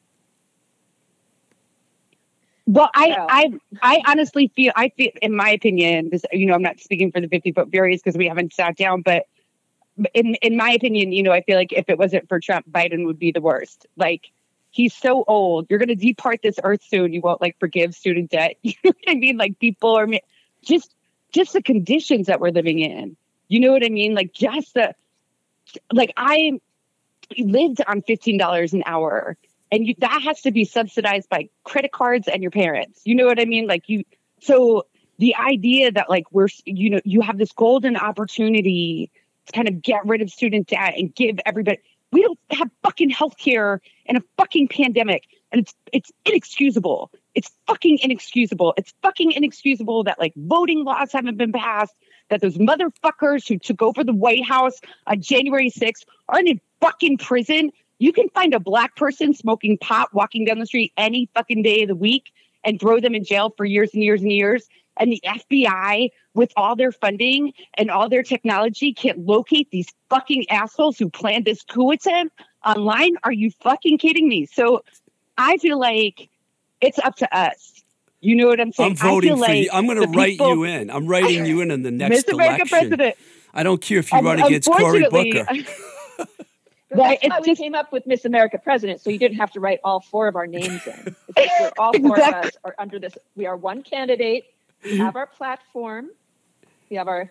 Well, 2.66 2.90
I, 2.94 3.08
Well- 3.08 3.26
I, 3.28 3.52
I 3.82 4.02
honestly 4.06 4.50
feel, 4.54 4.72
I 4.74 4.88
feel, 4.90 5.10
in 5.20 5.34
my 5.36 5.50
opinion, 5.50 6.08
this, 6.10 6.24
you 6.32 6.46
know, 6.46 6.54
I'm 6.54 6.62
not 6.62 6.80
speaking 6.80 7.12
for 7.12 7.20
the 7.20 7.28
50 7.28 7.52
foot 7.52 7.70
Furies 7.70 8.02
because 8.02 8.16
we 8.16 8.26
haven't 8.28 8.52
sat 8.52 8.76
down, 8.76 9.02
but 9.02 9.26
in, 10.14 10.34
in 10.36 10.56
my 10.56 10.70
opinion, 10.70 11.12
you 11.12 11.22
know, 11.22 11.32
I 11.32 11.42
feel 11.42 11.56
like 11.56 11.72
if 11.72 11.88
it 11.88 11.98
wasn't 11.98 12.28
for 12.28 12.40
Trump, 12.40 12.68
Biden 12.70 13.04
would 13.04 13.18
be 13.18 13.32
the 13.32 13.40
worst. 13.40 13.86
Like, 13.96 14.30
he's 14.70 14.94
so 14.94 15.24
old. 15.28 15.66
You're 15.68 15.78
going 15.78 15.88
to 15.88 15.94
depart 15.94 16.40
this 16.42 16.58
earth 16.64 16.82
soon. 16.82 17.12
You 17.12 17.20
won't 17.20 17.40
like 17.40 17.56
forgive 17.60 17.94
student 17.94 18.30
debt. 18.30 18.56
You 18.62 18.72
know 18.82 18.92
what 18.92 18.96
I 19.08 19.14
mean? 19.14 19.36
Like, 19.36 19.58
people 19.58 19.96
are 19.96 20.08
just, 20.64 20.92
just 21.32 21.52
the 21.52 21.62
conditions 21.62 22.26
that 22.26 22.40
we're 22.40 22.50
living 22.50 22.80
in. 22.80 23.16
You 23.48 23.60
know 23.60 23.72
what 23.72 23.84
I 23.84 23.88
mean? 23.88 24.14
Like, 24.14 24.32
just 24.32 24.74
the, 24.74 24.94
like, 25.92 26.12
I 26.16 26.58
lived 27.38 27.80
on 27.86 28.02
$15 28.02 28.72
an 28.72 28.82
hour 28.86 29.36
and 29.74 29.88
you, 29.88 29.94
that 29.98 30.22
has 30.22 30.40
to 30.42 30.52
be 30.52 30.64
subsidized 30.64 31.28
by 31.28 31.48
credit 31.64 31.90
cards 31.90 32.28
and 32.28 32.42
your 32.42 32.52
parents. 32.52 33.00
You 33.04 33.16
know 33.16 33.26
what 33.26 33.40
I 33.40 33.44
mean? 33.44 33.66
Like 33.66 33.88
you, 33.88 34.04
so 34.40 34.86
the 35.18 35.34
idea 35.34 35.90
that 35.90 36.08
like 36.08 36.30
we're, 36.30 36.46
you 36.64 36.90
know, 36.90 37.00
you 37.04 37.20
have 37.22 37.38
this 37.38 37.50
golden 37.50 37.96
opportunity 37.96 39.10
to 39.46 39.52
kind 39.52 39.66
of 39.66 39.82
get 39.82 40.06
rid 40.06 40.22
of 40.22 40.30
student 40.30 40.68
debt 40.68 40.94
and 40.96 41.12
give 41.12 41.40
everybody. 41.44 41.78
We 42.12 42.22
don't 42.22 42.38
have 42.50 42.70
fucking 42.84 43.10
healthcare 43.10 43.80
and 44.06 44.16
a 44.16 44.22
fucking 44.36 44.68
pandemic, 44.68 45.24
and 45.50 45.62
it's 45.62 45.74
it's 45.92 46.12
inexcusable. 46.24 47.10
It's 47.34 47.50
fucking 47.66 47.98
inexcusable. 48.00 48.74
It's 48.76 48.94
fucking 49.02 49.32
inexcusable 49.32 50.04
that 50.04 50.20
like 50.20 50.34
voting 50.36 50.84
laws 50.84 51.10
haven't 51.10 51.36
been 51.36 51.52
passed. 51.52 51.94
That 52.30 52.40
those 52.40 52.56
motherfuckers 52.56 53.48
who 53.48 53.58
took 53.58 53.82
over 53.82 54.04
the 54.04 54.14
White 54.14 54.44
House 54.44 54.78
on 55.08 55.20
January 55.20 55.70
6th 55.70 56.04
aren't 56.28 56.48
in 56.48 56.60
fucking 56.80 57.18
prison 57.18 57.72
you 58.04 58.12
can 58.12 58.28
find 58.34 58.52
a 58.52 58.60
black 58.60 58.96
person 58.96 59.32
smoking 59.32 59.78
pot 59.78 60.12
walking 60.12 60.44
down 60.44 60.58
the 60.58 60.66
street 60.66 60.92
any 60.98 61.26
fucking 61.34 61.62
day 61.62 61.84
of 61.84 61.88
the 61.88 61.94
week 61.94 62.34
and 62.62 62.78
throw 62.78 63.00
them 63.00 63.14
in 63.14 63.24
jail 63.24 63.54
for 63.56 63.64
years 63.64 63.94
and 63.94 64.02
years 64.02 64.20
and 64.20 64.30
years. 64.30 64.68
And 64.98 65.10
the 65.10 65.22
FBI, 65.24 66.10
with 66.34 66.52
all 66.54 66.76
their 66.76 66.92
funding 66.92 67.54
and 67.78 67.90
all 67.90 68.10
their 68.10 68.22
technology, 68.22 68.92
can't 68.92 69.20
locate 69.20 69.70
these 69.70 69.86
fucking 70.10 70.44
assholes 70.50 70.98
who 70.98 71.08
planned 71.08 71.46
this 71.46 71.62
coup 71.62 71.92
attempt 71.92 72.38
online. 72.62 73.16
Are 73.24 73.32
you 73.32 73.50
fucking 73.62 73.96
kidding 73.96 74.28
me? 74.28 74.44
So 74.44 74.84
I 75.38 75.56
feel 75.56 75.80
like 75.80 76.28
it's 76.82 76.98
up 76.98 77.16
to 77.16 77.34
us. 77.34 77.82
You 78.20 78.36
know 78.36 78.48
what 78.48 78.60
I'm 78.60 78.70
saying? 78.72 78.90
I'm 78.90 78.96
voting 78.96 79.36
for 79.36 79.40
like 79.40 79.64
you. 79.64 79.70
I'm 79.72 79.86
going 79.86 80.02
to 80.02 80.08
write 80.08 80.32
people- 80.32 80.50
you 80.50 80.64
in. 80.64 80.90
I'm 80.90 81.06
writing 81.06 81.46
you 81.50 81.62
in 81.62 81.70
in 81.70 81.82
the 81.82 81.90
next 81.90 82.28
America 82.28 82.56
election. 82.56 82.68
president. 82.68 83.16
I 83.54 83.62
don't 83.62 83.80
care 83.80 84.00
if 84.00 84.12
you 84.12 84.20
run 84.20 84.40
against 84.40 84.68
Cory 84.70 85.06
Booker. 85.08 85.46
Right, 86.94 87.18
That's 87.20 87.30
why 87.30 87.38
it's 87.38 87.46
we 87.46 87.56
came 87.56 87.74
up 87.74 87.92
with 87.92 88.06
Miss 88.06 88.24
America 88.24 88.58
President, 88.58 89.00
so 89.00 89.10
you 89.10 89.18
didn't 89.18 89.38
have 89.38 89.52
to 89.52 89.60
write 89.60 89.80
all 89.84 90.00
four 90.00 90.28
of 90.28 90.36
our 90.36 90.46
names 90.46 90.86
in. 90.86 91.16
It's 91.28 91.36
like 91.36 91.50
we're 91.60 91.70
all 91.78 91.92
four 91.92 92.16
of 92.16 92.34
us 92.34 92.52
are 92.64 92.74
under 92.78 92.98
this. 92.98 93.16
We 93.36 93.46
are 93.46 93.56
one 93.56 93.82
candidate. 93.82 94.44
We 94.84 94.98
have 94.98 95.16
our 95.16 95.26
platform. 95.26 96.10
We 96.90 96.96
have 96.96 97.08
our 97.08 97.30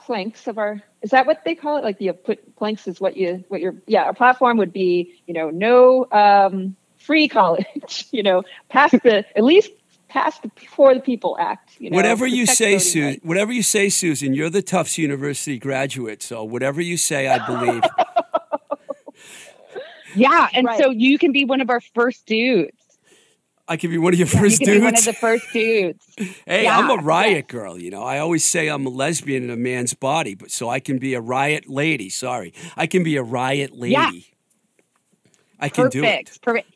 planks 0.00 0.46
of 0.46 0.58
our. 0.58 0.82
Is 1.02 1.10
that 1.10 1.26
what 1.26 1.44
they 1.44 1.54
call 1.54 1.78
it? 1.78 1.84
Like 1.84 2.00
you 2.00 2.12
put 2.12 2.56
planks 2.56 2.86
is 2.86 3.00
what 3.00 3.16
you 3.16 3.44
what 3.48 3.60
your 3.60 3.74
yeah. 3.86 4.04
Our 4.04 4.14
platform 4.14 4.58
would 4.58 4.72
be 4.72 5.20
you 5.26 5.34
know 5.34 5.50
no 5.50 6.06
um, 6.12 6.76
free 6.98 7.28
college. 7.28 8.06
You 8.12 8.22
know 8.22 8.44
pass 8.68 8.92
the 8.92 9.24
at 9.36 9.44
least 9.44 9.70
pass 10.08 10.38
the 10.40 10.50
For 10.68 10.94
the 10.94 11.00
People 11.00 11.36
Act. 11.38 11.76
You 11.78 11.90
know, 11.90 11.96
whatever 11.96 12.26
you 12.26 12.46
say, 12.46 12.78
Susan. 12.78 13.20
Whatever 13.22 13.52
you 13.52 13.62
say, 13.62 13.88
Susan. 13.88 14.34
You're 14.34 14.50
the 14.50 14.62
Tufts 14.62 14.98
University 14.98 15.58
graduate, 15.58 16.22
so 16.22 16.44
whatever 16.44 16.80
you 16.80 16.96
say, 16.96 17.28
I 17.28 17.44
believe. 17.46 17.82
Yeah, 20.16 20.48
and 20.54 20.66
Right. 20.66 20.78
so 20.78 20.90
you 20.90 21.18
can 21.18 21.32
be 21.32 21.44
one 21.44 21.60
of 21.60 21.70
our 21.70 21.80
first 21.80 22.26
dudes. 22.26 22.72
I 23.68 23.76
can 23.76 23.90
be 23.90 23.98
one 23.98 24.12
of 24.12 24.18
your 24.18 24.28
you 24.28 24.38
first 24.40 24.60
can 24.60 24.68
be 24.68 24.78
one 24.80 24.94
of 24.94 24.94
dudes. 24.94 25.04
the 25.04 25.12
first 25.12 25.46
dudes. 25.52 26.04
hey, 26.46 26.68
I'm 26.68 26.90
a 26.90 26.94
Yeah, 26.94 27.00
riot 27.02 27.48
girl. 27.48 27.78
You 27.80 27.90
know, 27.90 28.02
I 28.02 28.18
always 28.18 28.44
say 28.44 28.68
I'm 28.68 28.86
a 28.86 28.90
lesbian 28.90 29.44
in 29.44 29.50
a 29.50 29.56
man's 29.56 29.94
body, 29.94 30.34
but 30.34 30.50
so 30.52 30.68
I 30.68 30.80
can 30.80 30.98
be 30.98 31.14
a 31.14 31.20
riot 31.20 31.68
lady. 31.68 32.08
Sorry, 32.08 32.54
I 32.76 32.86
can 32.86 33.02
be 33.02 33.16
a 33.16 33.22
riot 33.24 33.72
lady. 33.72 33.92
Yeah. 33.94 34.10
I 35.58 35.68
can 35.68 35.88
do 35.88 36.04
it. 36.04 36.38
Perfect. 36.42 36.75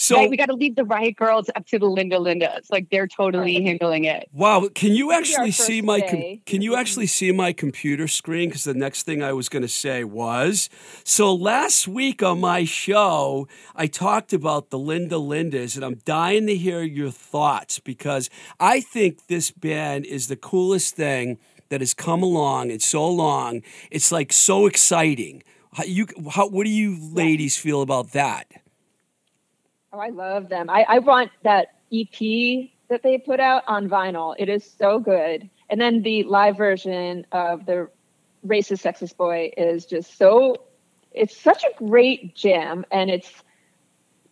So 0.00 0.14
right, 0.14 0.30
we 0.30 0.36
got 0.36 0.46
to 0.46 0.54
leave 0.54 0.76
the 0.76 0.84
Riot 0.84 1.16
Girls 1.16 1.50
up 1.56 1.66
to 1.66 1.78
the 1.80 1.86
Linda 1.86 2.18
Lindas. 2.18 2.70
Like 2.70 2.88
they're 2.88 3.08
totally 3.08 3.60
handling 3.64 4.04
it. 4.04 4.28
Wow, 4.32 4.68
can 4.72 4.92
you 4.92 5.10
actually 5.10 5.50
see 5.50 5.82
my 5.82 6.00
com- 6.00 6.40
can 6.46 6.62
you 6.62 6.76
actually 6.76 7.08
see 7.08 7.32
my 7.32 7.52
computer 7.52 8.06
screen 8.06 8.52
cuz 8.52 8.62
the 8.62 8.74
next 8.74 9.02
thing 9.02 9.24
I 9.24 9.32
was 9.32 9.48
going 9.48 9.62
to 9.62 9.68
say 9.68 10.04
was 10.04 10.70
so 11.02 11.34
last 11.34 11.88
week 11.88 12.22
on 12.22 12.38
my 12.38 12.62
show 12.64 13.48
I 13.74 13.88
talked 13.88 14.32
about 14.32 14.70
the 14.70 14.78
Linda 14.78 15.16
Lindas 15.16 15.74
and 15.74 15.84
I'm 15.84 15.96
dying 16.04 16.46
to 16.46 16.54
hear 16.54 16.82
your 16.82 17.10
thoughts 17.10 17.80
because 17.80 18.30
I 18.60 18.80
think 18.80 19.26
this 19.26 19.50
band 19.50 20.06
is 20.06 20.28
the 20.28 20.36
coolest 20.36 20.94
thing 20.94 21.38
that 21.70 21.80
has 21.80 21.92
come 21.92 22.22
along 22.22 22.70
in 22.70 22.78
so 22.78 23.04
long. 23.10 23.62
It's 23.90 24.12
like 24.12 24.32
so 24.32 24.66
exciting. 24.66 25.42
How 25.72 25.82
you 25.82 26.06
how 26.30 26.46
what 26.46 26.66
do 26.66 26.70
you 26.70 26.96
ladies 27.12 27.58
feel 27.58 27.82
about 27.82 28.12
that? 28.12 28.46
Oh, 29.92 29.98
I 29.98 30.10
love 30.10 30.48
them. 30.48 30.68
I, 30.68 30.84
I 30.86 30.98
want 30.98 31.30
that 31.44 31.68
EP 31.92 32.70
that 32.88 33.02
they 33.02 33.18
put 33.18 33.40
out 33.40 33.62
on 33.66 33.88
vinyl. 33.88 34.34
It 34.38 34.48
is 34.48 34.70
so 34.78 34.98
good. 34.98 35.48
And 35.70 35.80
then 35.80 36.02
the 36.02 36.24
live 36.24 36.56
version 36.56 37.26
of 37.32 37.64
the 37.66 37.88
Racist 38.46 38.82
Sexist 38.82 39.16
Boy 39.16 39.50
is 39.56 39.86
just 39.86 40.16
so, 40.16 40.56
it's 41.12 41.36
such 41.36 41.64
a 41.64 41.84
great 41.84 42.34
jam. 42.34 42.84
And 42.90 43.10
it's 43.10 43.30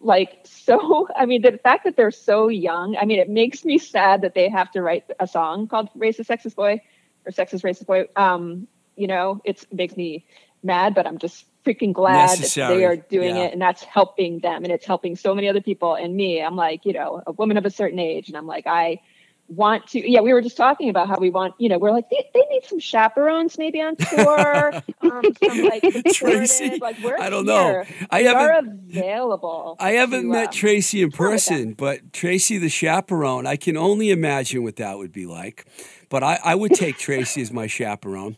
like 0.00 0.40
so, 0.44 1.08
I 1.16 1.24
mean, 1.24 1.42
the 1.42 1.58
fact 1.58 1.84
that 1.84 1.96
they're 1.96 2.10
so 2.10 2.48
young, 2.48 2.96
I 2.96 3.06
mean, 3.06 3.18
it 3.18 3.30
makes 3.30 3.64
me 3.64 3.78
sad 3.78 4.22
that 4.22 4.34
they 4.34 4.48
have 4.50 4.70
to 4.72 4.82
write 4.82 5.04
a 5.18 5.26
song 5.26 5.68
called 5.68 5.88
Racist 5.96 6.26
Sexist 6.26 6.54
Boy 6.54 6.82
or 7.24 7.32
Sexist 7.32 7.62
Racist 7.62 7.86
Boy. 7.86 8.06
Um, 8.14 8.68
you 8.94 9.06
know, 9.06 9.40
it's, 9.44 9.64
it 9.64 9.74
makes 9.74 9.96
me 9.96 10.26
mad, 10.62 10.94
but 10.94 11.06
I'm 11.06 11.18
just 11.18 11.46
freaking 11.64 11.92
glad 11.92 12.38
that 12.38 12.68
they 12.68 12.84
are 12.84 12.96
doing 12.96 13.36
yeah. 13.36 13.44
it 13.44 13.52
and 13.52 13.60
that's 13.60 13.82
helping 13.82 14.38
them 14.38 14.62
and 14.62 14.72
it's 14.72 14.86
helping 14.86 15.16
so 15.16 15.34
many 15.34 15.48
other 15.48 15.60
people 15.60 15.96
and 15.96 16.14
me 16.14 16.40
i'm 16.40 16.54
like 16.54 16.84
you 16.84 16.92
know 16.92 17.20
a 17.26 17.32
woman 17.32 17.56
of 17.56 17.66
a 17.66 17.70
certain 17.70 17.98
age 17.98 18.28
and 18.28 18.36
i'm 18.36 18.46
like 18.46 18.68
i 18.68 19.00
want 19.48 19.86
to 19.86 20.10
yeah 20.10 20.20
we 20.20 20.32
were 20.32 20.42
just 20.42 20.56
talking 20.56 20.88
about 20.88 21.08
how 21.08 21.16
we 21.18 21.30
want 21.30 21.54
you 21.58 21.68
know 21.68 21.78
we're 21.78 21.92
like 21.92 22.08
they, 22.10 22.28
they 22.34 22.42
need 22.50 22.64
some 22.64 22.78
chaperones 22.78 23.58
maybe 23.58 23.80
on 23.80 23.94
tour 23.96 24.74
um, 25.02 25.22
some 25.42 25.62
like 25.62 25.82
Tracy, 26.12 26.78
like 26.80 26.96
we're 27.02 27.16
I 27.18 27.30
don't 27.30 27.46
know. 27.46 27.84
I 28.10 28.22
we 28.22 28.26
haven't- 28.26 28.90
available 28.90 29.76
I 29.78 29.92
haven't 29.92 30.22
to, 30.22 30.28
met 30.28 30.48
um, 30.48 30.52
Tracy 30.52 31.02
in 31.02 31.10
tour 31.10 31.30
with 31.30 31.44
them. 31.44 31.56
person, 31.56 31.74
but 31.74 32.12
Tracy 32.12 32.58
the 32.58 32.68
chaperone, 32.68 33.46
I 33.46 33.56
can 33.56 33.76
only 33.76 34.10
imagine 34.10 34.64
what 34.64 34.76
that 34.76 34.98
would 34.98 35.12
be 35.12 35.26
like. 35.26 35.64
But 36.08 36.22
I, 36.22 36.40
I 36.42 36.54
would 36.54 36.72
take 36.72 36.98
Tracy 36.98 37.40
as 37.42 37.52
my 37.52 37.66
chaperone. 37.66 38.36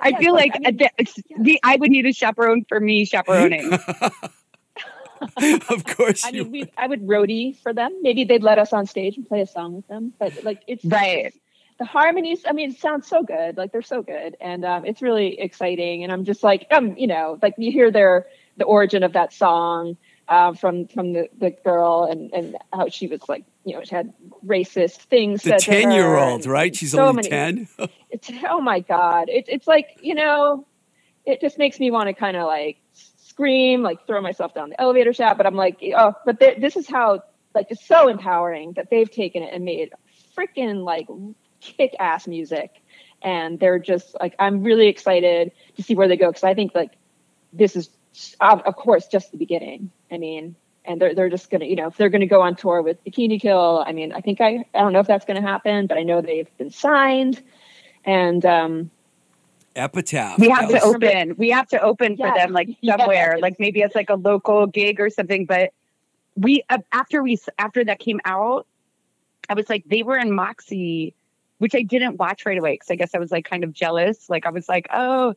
I 0.00 0.12
Yeah, 0.12 0.18
feel 0.18 0.34
like, 0.34 0.52
like 0.52 0.54
I 0.54 0.58
mean, 0.58 0.76
the, 0.76 0.90
the, 1.38 1.60
I 1.62 1.76
would 1.76 1.90
need 1.90 2.06
a 2.06 2.12
chaperone 2.12 2.64
for 2.68 2.80
me 2.80 3.04
chaperoning. 3.04 3.80
of 5.68 5.84
course 5.84 6.24
I 6.24 6.32
you 6.32 6.44
mean, 6.44 6.50
we, 6.52 6.72
I 6.76 6.86
would 6.86 7.02
roadie 7.06 7.56
for 7.62 7.72
them. 7.72 8.00
Maybe 8.02 8.24
they'd 8.24 8.42
let 8.42 8.58
us 8.58 8.72
on 8.72 8.86
stage 8.86 9.16
and 9.16 9.26
play 9.26 9.40
a 9.40 9.46
song 9.46 9.74
with 9.76 9.86
them. 9.88 10.12
But 10.18 10.42
like, 10.42 10.62
it's 10.66 10.84
right. 10.84 11.32
the 11.78 11.84
harmonies 11.84 12.42
i 12.46 12.52
mean 12.52 12.70
it 12.70 12.78
sounds 12.78 13.08
so 13.08 13.22
good 13.22 13.56
like 13.56 13.72
they're 13.72 13.82
so 13.82 14.02
good 14.02 14.36
and 14.40 14.64
um, 14.64 14.84
it's 14.84 15.02
really 15.02 15.40
exciting 15.40 16.04
and 16.04 16.12
i'm 16.12 16.24
just 16.24 16.42
like 16.42 16.66
um 16.70 16.96
you 16.96 17.06
know 17.06 17.38
like 17.42 17.54
you 17.58 17.72
hear 17.72 17.90
their 17.90 18.26
the 18.56 18.64
origin 18.64 19.02
of 19.02 19.14
that 19.14 19.32
song 19.32 19.96
uh, 20.28 20.52
from 20.54 20.86
from 20.86 21.12
the, 21.12 21.28
the 21.38 21.50
girl 21.50 22.04
and 22.10 22.32
and 22.32 22.56
how 22.72 22.88
she 22.88 23.06
was 23.08 23.20
like 23.28 23.44
you 23.64 23.74
know 23.74 23.82
she 23.84 23.94
had 23.94 24.12
racist 24.44 24.96
things 25.02 25.42
the 25.42 25.50
said 25.50 25.60
to 25.60 25.70
her 25.72 25.80
10 25.82 25.90
year 25.92 26.16
old, 26.16 26.46
right? 26.46 26.74
She's 26.74 26.92
so 26.92 27.06
only 27.06 27.28
many- 27.28 27.66
10. 27.66 27.88
it's 28.10 28.30
oh 28.48 28.60
my 28.60 28.80
god 28.80 29.28
it, 29.28 29.44
it's 29.48 29.66
like 29.66 29.86
you 30.00 30.14
know 30.14 30.66
it 31.24 31.40
just 31.40 31.58
makes 31.58 31.78
me 31.80 31.90
want 31.90 32.08
to 32.08 32.12
kind 32.14 32.36
of 32.36 32.46
like 32.46 32.78
scream 32.92 33.82
like 33.82 34.06
throw 34.06 34.20
myself 34.20 34.54
down 34.54 34.68
the 34.68 34.80
elevator 34.80 35.12
shaft 35.12 35.38
but 35.38 35.46
i'm 35.46 35.54
like 35.54 35.82
oh 35.96 36.12
but 36.26 36.38
th- 36.38 36.60
this 36.60 36.76
is 36.76 36.86
how 36.86 37.22
like 37.54 37.66
it's 37.70 37.86
so 37.86 38.08
empowering 38.08 38.72
that 38.74 38.90
they've 38.90 39.10
taken 39.10 39.42
it 39.42 39.54
and 39.54 39.64
made 39.64 39.90
freaking 40.36 40.84
like 40.84 41.06
kick 41.60 41.94
ass 41.98 42.26
music 42.26 42.82
and 43.22 43.58
they're 43.58 43.78
just 43.78 44.14
like 44.20 44.34
i'm 44.38 44.62
really 44.62 44.88
excited 44.88 45.52
to 45.76 45.82
see 45.82 45.94
where 45.94 46.08
they 46.08 46.16
go 46.16 46.28
because 46.28 46.44
i 46.44 46.52
think 46.54 46.74
like 46.74 46.92
this 47.52 47.76
is 47.76 47.88
of 48.40 48.76
course 48.76 49.06
just 49.06 49.30
the 49.32 49.38
beginning 49.38 49.90
i 50.10 50.18
mean 50.18 50.54
and 50.84 51.00
they're, 51.00 51.14
they're 51.14 51.28
just 51.28 51.50
gonna 51.50 51.64
you 51.64 51.76
know 51.76 51.88
if 51.88 51.96
they're 51.96 52.08
gonna 52.08 52.26
go 52.26 52.40
on 52.42 52.56
tour 52.56 52.82
with 52.82 53.02
bikini 53.04 53.40
kill 53.40 53.84
i 53.86 53.92
mean 53.92 54.12
i 54.12 54.20
think 54.20 54.40
i 54.40 54.64
i 54.74 54.78
don't 54.80 54.92
know 54.92 55.00
if 55.00 55.06
that's 55.06 55.24
gonna 55.24 55.42
happen 55.42 55.86
but 55.86 55.98
i 55.98 56.02
know 56.02 56.20
they've 56.20 56.56
been 56.58 56.70
signed 56.70 57.42
and 58.04 58.44
um 58.44 58.90
Epitaph. 59.74 60.38
We 60.38 60.50
have 60.50 60.68
to 60.68 60.74
was- 60.74 60.82
open. 60.82 61.34
We 61.38 61.50
have 61.50 61.66
to 61.68 61.80
open 61.80 62.16
for 62.16 62.30
them, 62.34 62.52
like 62.52 62.68
Yeah. 62.80 62.98
somewhere, 62.98 63.38
like 63.40 63.58
maybe 63.58 63.80
it's 63.80 63.94
like 63.94 64.10
a 64.10 64.16
local 64.16 64.66
gig 64.66 65.00
or 65.00 65.08
something. 65.08 65.46
But 65.46 65.72
we 66.36 66.62
uh, 66.68 66.78
after 66.92 67.22
we 67.22 67.38
after 67.58 67.84
that 67.84 67.98
came 67.98 68.20
out, 68.24 68.66
I 69.48 69.54
was 69.54 69.68
like, 69.68 69.84
they 69.86 70.02
were 70.02 70.18
in 70.18 70.32
Moxie, 70.32 71.14
which 71.58 71.74
I 71.74 71.82
didn't 71.82 72.16
watch 72.18 72.44
right 72.44 72.58
away 72.58 72.74
because 72.74 72.90
I 72.90 72.96
guess 72.96 73.14
I 73.14 73.18
was 73.18 73.30
like 73.32 73.48
kind 73.48 73.64
of 73.64 73.72
jealous. 73.72 74.28
Like 74.28 74.46
I 74.46 74.50
was 74.50 74.68
like, 74.68 74.88
oh, 74.92 75.34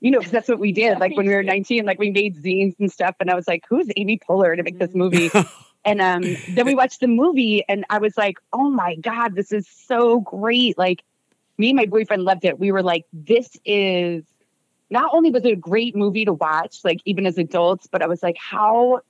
you 0.00 0.10
know, 0.10 0.18
because 0.18 0.32
that's 0.32 0.48
what 0.48 0.58
we 0.58 0.72
did. 0.72 0.98
Like 0.98 1.16
when 1.16 1.26
we 1.26 1.34
were 1.34 1.42
nineteen, 1.54 1.84
like 1.84 1.98
we 1.98 2.10
made 2.10 2.42
zines 2.42 2.74
and 2.78 2.90
stuff, 2.90 3.16
and 3.20 3.30
I 3.30 3.34
was 3.34 3.48
like, 3.48 3.64
who's 3.68 3.88
Amy 3.96 4.18
Poehler 4.18 4.56
to 4.56 4.62
make 4.62 4.78
this 4.78 4.94
movie? 4.94 5.30
And 5.84 6.00
um, 6.02 6.36
then 6.50 6.66
we 6.66 6.74
watched 6.74 7.00
the 7.00 7.06
movie, 7.06 7.64
and 7.68 7.84
I 7.88 7.98
was 7.98 8.16
like, 8.18 8.38
"Oh 8.52 8.68
my 8.68 8.96
god, 8.96 9.34
this 9.34 9.52
is 9.52 9.66
so 9.66 10.20
great!" 10.20 10.76
Like, 10.76 11.02
me 11.56 11.70
and 11.70 11.76
my 11.76 11.86
boyfriend 11.86 12.24
loved 12.24 12.44
it. 12.44 12.58
We 12.58 12.72
were 12.72 12.82
like, 12.82 13.06
"This 13.12 13.56
is." 13.64 14.24
Not 14.90 15.10
only 15.14 15.30
was 15.30 15.44
it 15.44 15.52
a 15.52 15.56
great 15.56 15.94
movie 15.94 16.24
to 16.24 16.32
watch, 16.32 16.78
like 16.82 17.00
even 17.04 17.26
as 17.26 17.38
adults, 17.38 17.86
but 17.86 18.02
I 18.02 18.06
was 18.06 18.22
like, 18.22 18.36
"How?" 18.38 19.00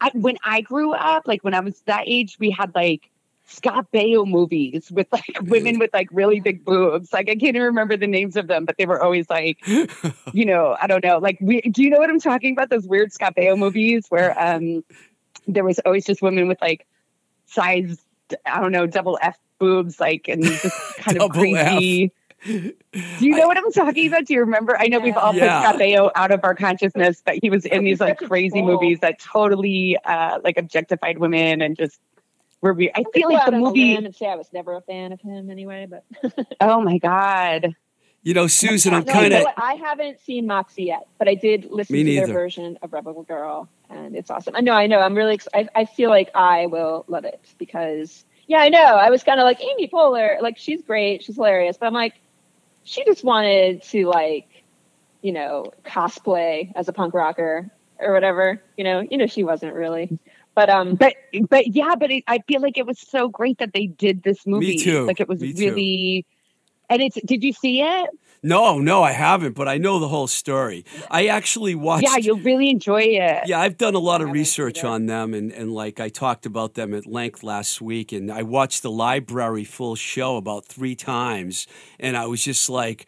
I, 0.00 0.10
when 0.12 0.36
I 0.44 0.60
grew 0.60 0.92
up, 0.92 1.26
like 1.26 1.42
when 1.42 1.54
I 1.54 1.60
was 1.60 1.80
that 1.86 2.04
age, 2.06 2.36
we 2.38 2.50
had 2.50 2.74
like 2.74 3.08
Scott 3.46 3.86
Baio 3.92 4.26
movies 4.26 4.90
with 4.90 5.06
like 5.12 5.38
women 5.42 5.78
with 5.78 5.90
like 5.94 6.08
really 6.12 6.40
big 6.40 6.64
boobs. 6.64 7.12
Like 7.12 7.28
I 7.28 7.34
can't 7.36 7.44
even 7.56 7.62
remember 7.62 7.96
the 7.96 8.06
names 8.06 8.36
of 8.36 8.48
them, 8.48 8.64
but 8.64 8.76
they 8.76 8.86
were 8.86 9.02
always 9.02 9.30
like, 9.30 9.58
you 10.32 10.44
know, 10.44 10.76
I 10.80 10.86
don't 10.86 11.04
know. 11.04 11.18
Like, 11.18 11.38
we, 11.40 11.60
do 11.60 11.82
you 11.82 11.90
know 11.90 11.98
what 11.98 12.10
I'm 12.10 12.20
talking 12.20 12.52
about? 12.52 12.70
Those 12.70 12.86
weird 12.86 13.12
Scott 13.12 13.34
Baio 13.36 13.56
movies 13.56 14.06
where 14.08 14.38
um 14.42 14.84
there 15.46 15.64
was 15.64 15.78
always 15.80 16.04
just 16.04 16.22
women 16.22 16.48
with 16.48 16.60
like 16.60 16.86
size, 17.46 18.04
I 18.44 18.60
don't 18.60 18.72
know, 18.72 18.86
double 18.86 19.18
F 19.22 19.38
boobs, 19.58 20.00
like, 20.00 20.26
and 20.28 20.42
just 20.42 20.96
kind 20.96 21.16
of 21.16 21.20
Double 21.22 21.34
crazy. 21.34 22.12
Do 22.44 22.74
you 23.20 23.34
know 23.34 23.46
what 23.46 23.56
I'm 23.56 23.72
talking 23.72 24.08
about? 24.08 24.26
Do 24.26 24.34
you 24.34 24.40
remember? 24.40 24.78
I 24.78 24.88
know 24.88 25.00
we've 25.00 25.16
all 25.16 25.34
Yeah. 25.34 25.60
put 25.60 25.64
Scott 25.64 25.80
Baio 25.80 26.10
out 26.14 26.30
of 26.32 26.40
our 26.44 26.54
consciousness, 26.54 27.22
but 27.24 27.36
he 27.40 27.48
was 27.48 27.64
in 27.64 27.84
these 27.84 28.00
like 28.00 28.18
crazy 28.18 28.60
troll. 28.60 28.72
movies 28.72 29.00
that 29.00 29.18
totally 29.18 29.96
uh 30.04 30.38
like 30.44 30.58
objectified 30.58 31.18
women 31.18 31.62
and 31.62 31.76
just 31.76 31.98
were 32.62 32.72
we 32.72 32.90
I 32.94 33.04
feel 33.14 33.28
Go 33.28 33.34
like 33.34 33.46
the 33.46 33.52
movie 33.52 33.94
limb 33.94 34.06
and 34.06 34.14
say 34.14 34.26
I 34.26 34.36
was 34.36 34.52
never 34.52 34.74
a 34.76 34.80
fan 34.80 35.12
of 35.12 35.20
him 35.20 35.50
anyway, 35.50 35.86
but 35.88 36.04
Oh 36.60 36.80
my 36.80 36.98
god. 36.98 37.74
You 38.22 38.34
know, 38.34 38.48
Susan, 38.48 38.92
I'm 38.92 39.04
No, 39.04 39.12
kind 39.12 39.24
you 39.26 39.30
know 39.30 39.38
of. 39.38 39.44
what? 39.44 39.54
I 39.56 39.74
haven't 39.74 40.18
seen 40.18 40.48
Moxie 40.48 40.84
yet, 40.84 41.06
but 41.16 41.28
I 41.28 41.34
did 41.36 41.66
listen 41.70 41.94
to 41.96 42.04
their 42.04 42.26
version 42.26 42.76
of 42.82 42.92
Rebel 42.92 43.22
Girl, 43.22 43.68
and 43.88 44.16
it's 44.16 44.30
awesome. 44.32 44.56
I 44.56 44.60
know, 44.62 44.72
I 44.72 44.88
know. 44.88 44.98
I'm 44.98 45.14
really. 45.14 45.34
Ex- 45.34 45.46
I, 45.54 45.68
I 45.76 45.84
feel 45.84 46.10
like 46.10 46.30
I 46.34 46.66
will 46.66 47.04
love 47.06 47.24
it 47.24 47.40
because, 47.56 48.24
yeah, 48.48 48.58
I 48.58 48.68
know. 48.68 48.80
I 48.82 49.10
was 49.10 49.22
kind 49.22 49.38
of 49.38 49.44
like 49.44 49.62
Amy 49.62 49.86
Poehler, 49.86 50.40
like 50.42 50.58
she's 50.58 50.82
great, 50.82 51.22
she's 51.22 51.36
hilarious, 51.36 51.76
but 51.76 51.86
I'm 51.86 51.92
like, 51.94 52.14
she 52.82 53.04
just 53.04 53.22
wanted 53.22 53.84
to 53.84 54.06
like, 54.08 54.48
you 55.22 55.30
know, 55.30 55.66
cosplay 55.84 56.72
as 56.74 56.88
a 56.88 56.92
punk 56.92 57.14
rocker 57.14 57.70
or 58.00 58.12
whatever. 58.12 58.60
You 58.76 58.82
know, 58.82 59.00
you 59.08 59.18
know, 59.18 59.28
she 59.28 59.44
wasn't 59.44 59.74
really, 59.74 60.18
but 60.56 60.68
um, 60.68 60.96
But 60.96 61.14
but 61.48 61.68
yeah, 61.68 61.94
but 61.94 62.10
it, 62.10 62.24
I 62.26 62.40
feel 62.48 62.60
like 62.60 62.76
it 62.76 62.86
was 62.86 62.98
so 62.98 63.28
great 63.28 63.58
that 63.58 63.72
they 63.72 63.86
did 63.86 64.24
this 64.24 64.44
movie. 64.44 64.76
Me 64.76 64.78
too. 64.82 65.06
Like 65.06 65.20
it 65.20 65.28
was 65.28 65.40
Me 65.40 65.52
too. 65.52 65.66
really 65.70 66.26
and 66.90 67.02
it's 67.02 67.18
did 67.24 67.44
you 67.44 67.52
see 67.52 67.82
it? 67.82 68.10
No, 68.42 68.78
no, 68.78 69.02
I 69.02 69.12
haven't, 69.12 69.54
but 69.54 69.66
I 69.66 69.76
know 69.78 69.98
the 69.98 70.08
whole 70.08 70.28
story. 70.28 70.84
I 71.10 71.26
actually 71.28 71.74
watched. 71.74 72.04
Yeah, 72.04 72.16
you'll 72.18 72.38
really 72.38 72.70
enjoy 72.70 73.02
it. 73.02 73.42
Yeah, 73.46 73.58
I've 73.58 73.76
done 73.76 73.94
a 73.94 73.98
lot 73.98 74.20
of 74.20 74.30
research 74.30 74.84
on 74.84 75.06
them, 75.06 75.34
and, 75.34 75.50
and 75.52 75.72
like 75.72 75.98
I 75.98 76.10
talked 76.10 76.46
about 76.46 76.74
them 76.74 76.94
at 76.94 77.06
length 77.06 77.42
last 77.42 77.80
week, 77.80 78.12
and 78.12 78.30
I 78.30 78.42
watched 78.42 78.82
the 78.82 78.90
library 78.90 79.64
full 79.64 79.96
show 79.96 80.36
about 80.36 80.64
three 80.66 80.94
times, 80.94 81.66
and 81.98 82.16
I 82.16 82.26
was 82.26 82.44
just 82.44 82.68
like, 82.70 83.06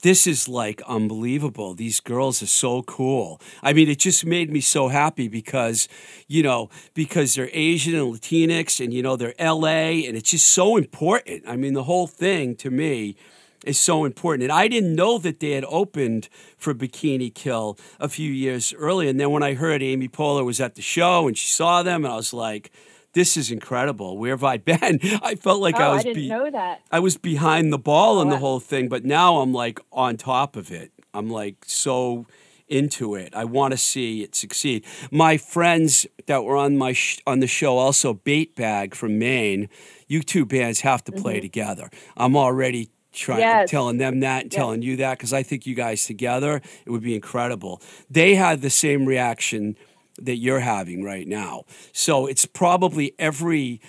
this 0.00 0.26
is 0.26 0.48
like 0.48 0.82
unbelievable. 0.82 1.74
These 1.74 2.00
girls 2.00 2.42
are 2.42 2.46
so 2.46 2.82
cool. 2.82 3.40
I 3.62 3.72
mean, 3.72 3.88
it 3.88 3.98
just 3.98 4.24
made 4.24 4.50
me 4.50 4.60
so 4.60 4.88
happy 4.88 5.28
because, 5.28 5.88
you 6.28 6.42
know, 6.42 6.70
because 6.94 7.34
they're 7.34 7.50
Asian 7.52 7.94
and 7.94 8.14
Latinx, 8.14 8.82
and 8.82 8.92
you 8.92 9.02
know 9.02 9.16
they're 9.16 9.34
LA, 9.38 10.06
and 10.06 10.16
it's 10.16 10.30
just 10.30 10.48
so 10.48 10.76
important. 10.76 11.44
I 11.46 11.56
mean, 11.56 11.74
the 11.74 11.84
whole 11.84 12.06
thing 12.06 12.56
to 12.56 12.70
me 12.70 13.16
is 13.64 13.78
so 13.78 14.04
important. 14.04 14.44
And 14.44 14.52
I 14.52 14.68
didn't 14.68 14.94
know 14.94 15.18
that 15.18 15.40
they 15.40 15.50
had 15.50 15.64
opened 15.66 16.28
for 16.56 16.74
Bikini 16.74 17.32
Kill 17.34 17.78
a 17.98 18.08
few 18.08 18.30
years 18.30 18.72
earlier. 18.74 19.10
And 19.10 19.20
then 19.20 19.30
when 19.30 19.42
I 19.42 19.54
heard 19.54 19.82
Amy 19.82 20.08
Poehler 20.08 20.44
was 20.44 20.60
at 20.60 20.74
the 20.76 20.82
show 20.82 21.28
and 21.28 21.36
she 21.36 21.48
saw 21.48 21.82
them, 21.82 22.04
and 22.04 22.12
I 22.12 22.16
was 22.16 22.32
like, 22.32 22.70
this 23.12 23.36
is 23.36 23.50
incredible. 23.50 24.16
Where 24.18 24.32
have 24.32 24.44
I 24.44 24.56
been? 24.58 25.00
I 25.22 25.34
felt 25.34 25.60
like 25.60 25.76
oh, 25.76 25.82
I 25.82 25.86
I, 25.86 25.94
was 25.94 26.04
didn't 26.04 26.16
be- 26.16 26.28
know 26.28 26.50
that. 26.50 26.82
I 26.90 27.00
was 27.00 27.16
behind 27.16 27.72
the 27.72 27.78
ball 27.78 28.20
in 28.20 28.28
Oh, 28.28 28.30
the 28.30 28.36
wow. 28.36 28.40
whole 28.40 28.60
thing, 28.60 28.88
but 28.88 29.04
now 29.04 29.38
I'm 29.38 29.52
like 29.52 29.80
on 29.92 30.16
top 30.16 30.56
of 30.56 30.70
it. 30.70 30.92
I'm 31.12 31.28
like 31.28 31.56
so 31.66 32.26
into 32.68 33.16
it. 33.16 33.34
I 33.34 33.44
want 33.44 33.72
to 33.72 33.76
see 33.76 34.22
it 34.22 34.36
succeed. 34.36 34.84
My 35.10 35.36
friends 35.36 36.06
that 36.26 36.44
were 36.44 36.56
on 36.56 36.76
my 36.78 36.92
sh- 36.92 37.18
on 37.26 37.40
the 37.40 37.48
show, 37.48 37.78
also 37.78 38.14
Bait 38.14 38.54
Bag 38.54 38.94
from 38.94 39.18
Maine, 39.18 39.68
you 40.06 40.22
two 40.22 40.46
bands 40.46 40.80
have 40.82 41.02
to 41.04 41.12
play 41.12 41.34
mm-hmm. 41.36 41.42
together. 41.42 41.90
I'm 42.16 42.36
already 42.36 42.90
trying 43.12 43.40
Yes. 43.40 43.70
telling 43.70 43.98
them 43.98 44.20
that 44.20 44.44
and 44.44 44.52
Yes. 44.52 44.56
telling 44.56 44.82
you 44.82 44.94
that 44.98 45.18
because 45.18 45.32
I 45.32 45.42
think 45.42 45.66
you 45.66 45.74
guys 45.74 46.04
together 46.04 46.60
it 46.86 46.90
would 46.90 47.02
be 47.02 47.16
incredible. 47.16 47.82
They 48.08 48.36
had 48.36 48.62
the 48.62 48.70
same 48.70 49.04
reaction 49.04 49.74
that 50.24 50.36
you're 50.36 50.60
having 50.60 51.02
right 51.02 51.26
now. 51.26 51.64
So 51.92 52.26
it's 52.26 52.46
probably 52.46 53.14
every 53.18 53.80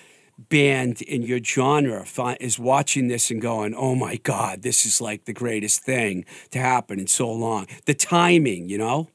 band 0.50 1.02
in 1.04 1.22
your 1.22 1.40
genre 1.44 2.06
is 2.40 2.58
watching 2.58 3.08
this 3.08 3.30
and 3.30 3.42
going, 3.42 3.74
"Oh 3.76 3.96
my 3.96 4.18
god, 4.18 4.62
this 4.64 4.86
is 4.86 5.02
like 5.02 5.26
the 5.26 5.34
greatest 5.34 5.84
thing 5.84 6.26
to 6.52 6.60
happen 6.60 7.00
in 7.00 7.08
so 7.08 7.32
long." 7.32 7.68
The 7.86 7.94
timing, 7.94 8.70
you 8.70 8.78
know? 8.78 9.10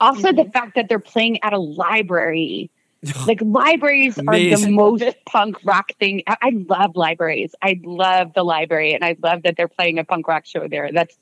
Also, 0.00 0.32
the 0.32 0.44
fact 0.44 0.74
that 0.74 0.88
they're 0.88 0.98
playing 0.98 1.42
at 1.42 1.52
a 1.52 1.58
library. 1.58 2.70
Like 3.26 3.40
libraries 3.42 4.18
are 4.18 4.32
the 4.32 4.70
most 4.70 5.04
punk 5.26 5.62
rock 5.62 5.92
thing. 6.00 6.22
I, 6.26 6.36
I 6.40 6.50
love 6.66 6.96
libraries. 6.96 7.54
I 7.60 7.78
love 7.84 8.32
the 8.32 8.42
library, 8.42 8.94
and 8.94 9.04
I 9.04 9.14
love 9.22 9.42
that 9.42 9.58
they're 9.58 9.68
playing 9.68 9.98
a 9.98 10.04
punk 10.04 10.26
rock 10.26 10.46
show 10.46 10.68
there. 10.68 10.90
That's 10.90 11.14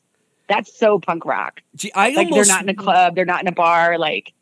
that's 0.49 0.77
so 0.77 0.99
punk 0.99 1.25
rock. 1.25 1.63
Gee, 1.75 1.93
I 1.95 2.11
Like 2.11 2.17
almost, 2.17 2.35
they're 2.35 2.57
not 2.57 2.63
in 2.63 2.69
a 2.69 2.75
club, 2.75 3.15
they're 3.15 3.25
not 3.25 3.43
in 3.43 3.49
a 3.49 3.53
bar. 3.53 3.99
Like 3.99 4.33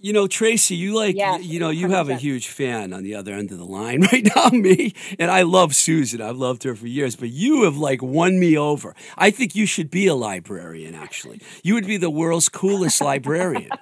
you 0.00 0.12
know, 0.12 0.26
Tracy, 0.26 0.74
you 0.74 0.96
like, 0.96 1.14
Yes, 1.14 1.44
you 1.44 1.60
know, 1.60 1.70
you 1.70 1.88
have 1.90 2.08
a 2.08 2.16
huge 2.16 2.48
fan 2.48 2.92
on 2.92 3.04
the 3.04 3.14
other 3.14 3.34
end 3.34 3.52
of 3.52 3.58
the 3.58 3.64
line 3.64 4.02
right 4.12 4.28
now, 4.34 4.48
me, 4.48 4.94
and 5.18 5.30
I 5.30 5.42
love 5.42 5.74
Susan. 5.74 6.20
I've 6.20 6.36
loved 6.36 6.64
her 6.64 6.74
for 6.74 6.88
years, 6.88 7.14
but 7.14 7.30
you 7.30 7.62
have 7.64 7.76
like 7.76 8.02
won 8.02 8.40
me 8.40 8.58
over. 8.58 8.96
I 9.16 9.30
think 9.30 9.54
you 9.54 9.64
should 9.64 9.90
be 9.90 10.08
a 10.08 10.14
librarian. 10.14 10.94
Actually, 10.94 11.40
you 11.62 11.74
would 11.74 11.86
be 11.86 11.96
the 11.96 12.10
world's 12.10 12.48
coolest 12.48 13.00
librarian. 13.00 13.70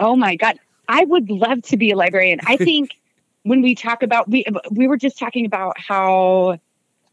Oh 0.00 0.16
my 0.16 0.34
god, 0.34 0.58
I 0.88 1.04
would 1.04 1.30
love 1.30 1.62
to 1.62 1.76
be 1.76 1.92
a 1.92 1.96
librarian. 1.96 2.40
I 2.46 2.56
think 2.58 3.00
when 3.44 3.62
we 3.62 3.74
talk 3.74 4.02
about 4.02 4.28
we 4.28 4.44
we 4.70 4.88
were 4.88 4.96
just 4.96 5.18
talking 5.18 5.46
about 5.46 5.78
how 5.78 6.58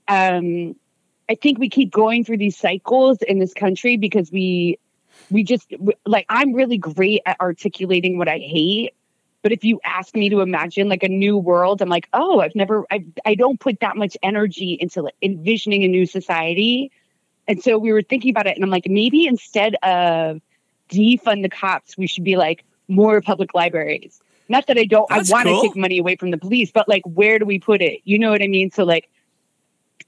um 0.08 0.76
I 1.32 1.36
think 1.36 1.60
we 1.60 1.70
keep 1.70 1.92
going 1.92 2.26
through 2.26 2.40
these 2.40 2.58
cycles 2.58 3.22
in 3.22 3.40
this 3.40 3.54
country 3.54 3.96
because 3.96 4.30
we 4.34 4.78
we 5.30 5.44
just 5.44 5.74
like 6.06 6.26
I'm 6.28 6.52
really 6.54 6.78
great 6.78 7.22
at 7.26 7.40
articulating 7.40 8.18
what 8.18 8.28
I 8.28 8.38
hate. 8.38 8.94
But 9.44 9.54
if 9.54 9.64
you 9.64 9.80
ask 9.86 10.14
me 10.14 10.30
to 10.30 10.42
imagine 10.42 10.90
like 10.90 11.04
a 11.04 11.08
new 11.08 11.38
world, 11.38 11.82
I'm 11.82 11.90
like, 11.90 12.08
oh, 12.14 12.42
I've 12.42 12.54
never, 12.54 12.86
I, 12.92 13.06
I 13.26 13.34
don't 13.34 13.60
put 13.60 13.80
that 13.80 13.98
much 13.98 14.16
energy 14.22 14.78
into 14.80 15.02
like, 15.02 15.16
envisioning 15.24 15.84
a 15.84 15.88
new 15.88 16.06
society. 16.06 16.92
And 17.48 17.64
so 17.64 17.80
we 17.80 17.92
were 17.92 18.04
thinking 18.04 18.30
about 18.30 18.46
it, 18.46 18.56
and 18.56 18.64
I'm 18.64 18.70
like, 18.70 18.88
maybe 18.88 19.26
instead 19.26 19.74
of 19.82 20.42
defund 20.90 21.42
the 21.42 21.50
cops, 21.50 21.98
we 21.98 22.06
should 22.06 22.24
be 22.24 22.38
like 22.38 22.64
more 22.88 23.20
public 23.20 23.56
libraries. 23.56 24.22
Not 24.48 24.68
that 24.68 24.78
I 24.78 24.86
don't, 24.86 25.10
That's 25.10 25.32
I 25.32 25.34
want 25.34 25.48
to 25.48 25.54
cool. 25.54 25.62
take 25.64 25.76
money 25.76 25.98
away 25.98 26.18
from 26.18 26.30
the 26.30 26.38
police, 26.38 26.70
but 26.72 26.88
like, 26.88 27.04
where 27.06 27.40
do 27.40 27.46
we 27.46 27.58
put 27.58 27.82
it? 27.82 28.02
You 28.04 28.20
know 28.20 28.30
what 28.30 28.44
I 28.44 28.48
mean? 28.48 28.70
So 28.70 28.84
like, 28.84 29.10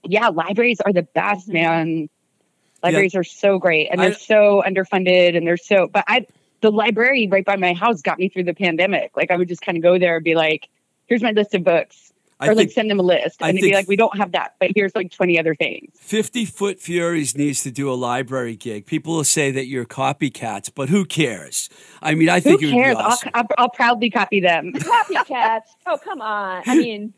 yeah, 0.04 0.30
libraries 0.30 0.80
are 0.82 0.94
the 0.94 1.04
best, 1.04 1.48
mm-hmm. 1.48 1.54
man. 1.54 2.10
Libraries 2.82 3.16
are 3.16 3.24
so 3.24 3.60
great, 3.60 3.88
and 3.92 4.00
they're 4.02 4.10
I- 4.10 4.14
so 4.14 4.64
underfunded, 4.66 5.38
and 5.38 5.48
they're 5.48 5.58
so. 5.58 5.88
But 5.88 6.04
I, 6.08 6.26
the 6.62 6.72
library 6.72 7.28
right 7.28 7.46
by 7.46 7.56
my 7.56 7.74
house 7.74 8.02
got 8.02 8.20
me 8.20 8.30
through 8.30 8.44
the 8.44 8.54
pandemic. 8.54 9.12
Like 9.16 9.32
I 9.32 9.38
would 9.38 9.48
just 9.48 9.62
kind 9.62 9.78
of 9.78 9.84
go 9.84 9.98
there 9.98 10.18
and 10.18 10.24
be 10.24 10.36
like, 10.36 10.68
"Here's 11.08 11.24
my 11.24 11.32
list 11.32 11.56
of 11.56 11.64
books," 11.64 12.12
I 12.42 12.48
or 12.48 12.56
like 12.56 12.58
think 12.58 12.72
send 12.72 12.90
them 12.92 13.00
a 13.00 13.04
list, 13.04 13.42
I 13.42 13.50
and 13.50 13.58
they'd 13.58 13.62
be 13.62 13.74
like, 13.74 13.88
"We 13.88 13.96
don't 13.96 14.18
have 14.18 14.34
that, 14.34 14.56
but 14.60 14.72
here's 14.76 14.94
like 14.96 15.12
20 15.12 15.40
other 15.40 15.56
things." 15.56 15.92
Fifty 15.98 16.44
Foot 16.44 16.82
Furies 16.82 17.38
needs 17.38 17.64
to 17.64 17.72
do 17.72 17.90
a 17.90 17.96
library 17.96 18.58
gig. 18.58 18.86
People 18.86 19.16
will 19.16 19.24
say 19.24 19.50
that 19.52 19.68
you're 19.68 19.86
copycats, 19.86 20.70
but 20.74 20.90
who 20.90 21.06
cares? 21.06 21.70
I 22.02 22.16
mean, 22.16 22.28
I 22.28 22.36
Who 22.36 22.42
think 22.42 22.64
it 22.64 22.66
would 22.66 22.74
cares? 22.74 22.98
be 22.98 23.02
awesome. 23.02 23.32
I'll, 23.34 23.44
I'll, 23.44 23.56
I'll 23.60 23.70
proudly 23.70 24.10
copy 24.10 24.42
them. 24.42 24.74
Copycats. 24.74 25.62
oh, 25.86 25.98
come 26.04 26.22
on. 26.22 26.64
I 26.66 26.76
mean, 26.76 27.14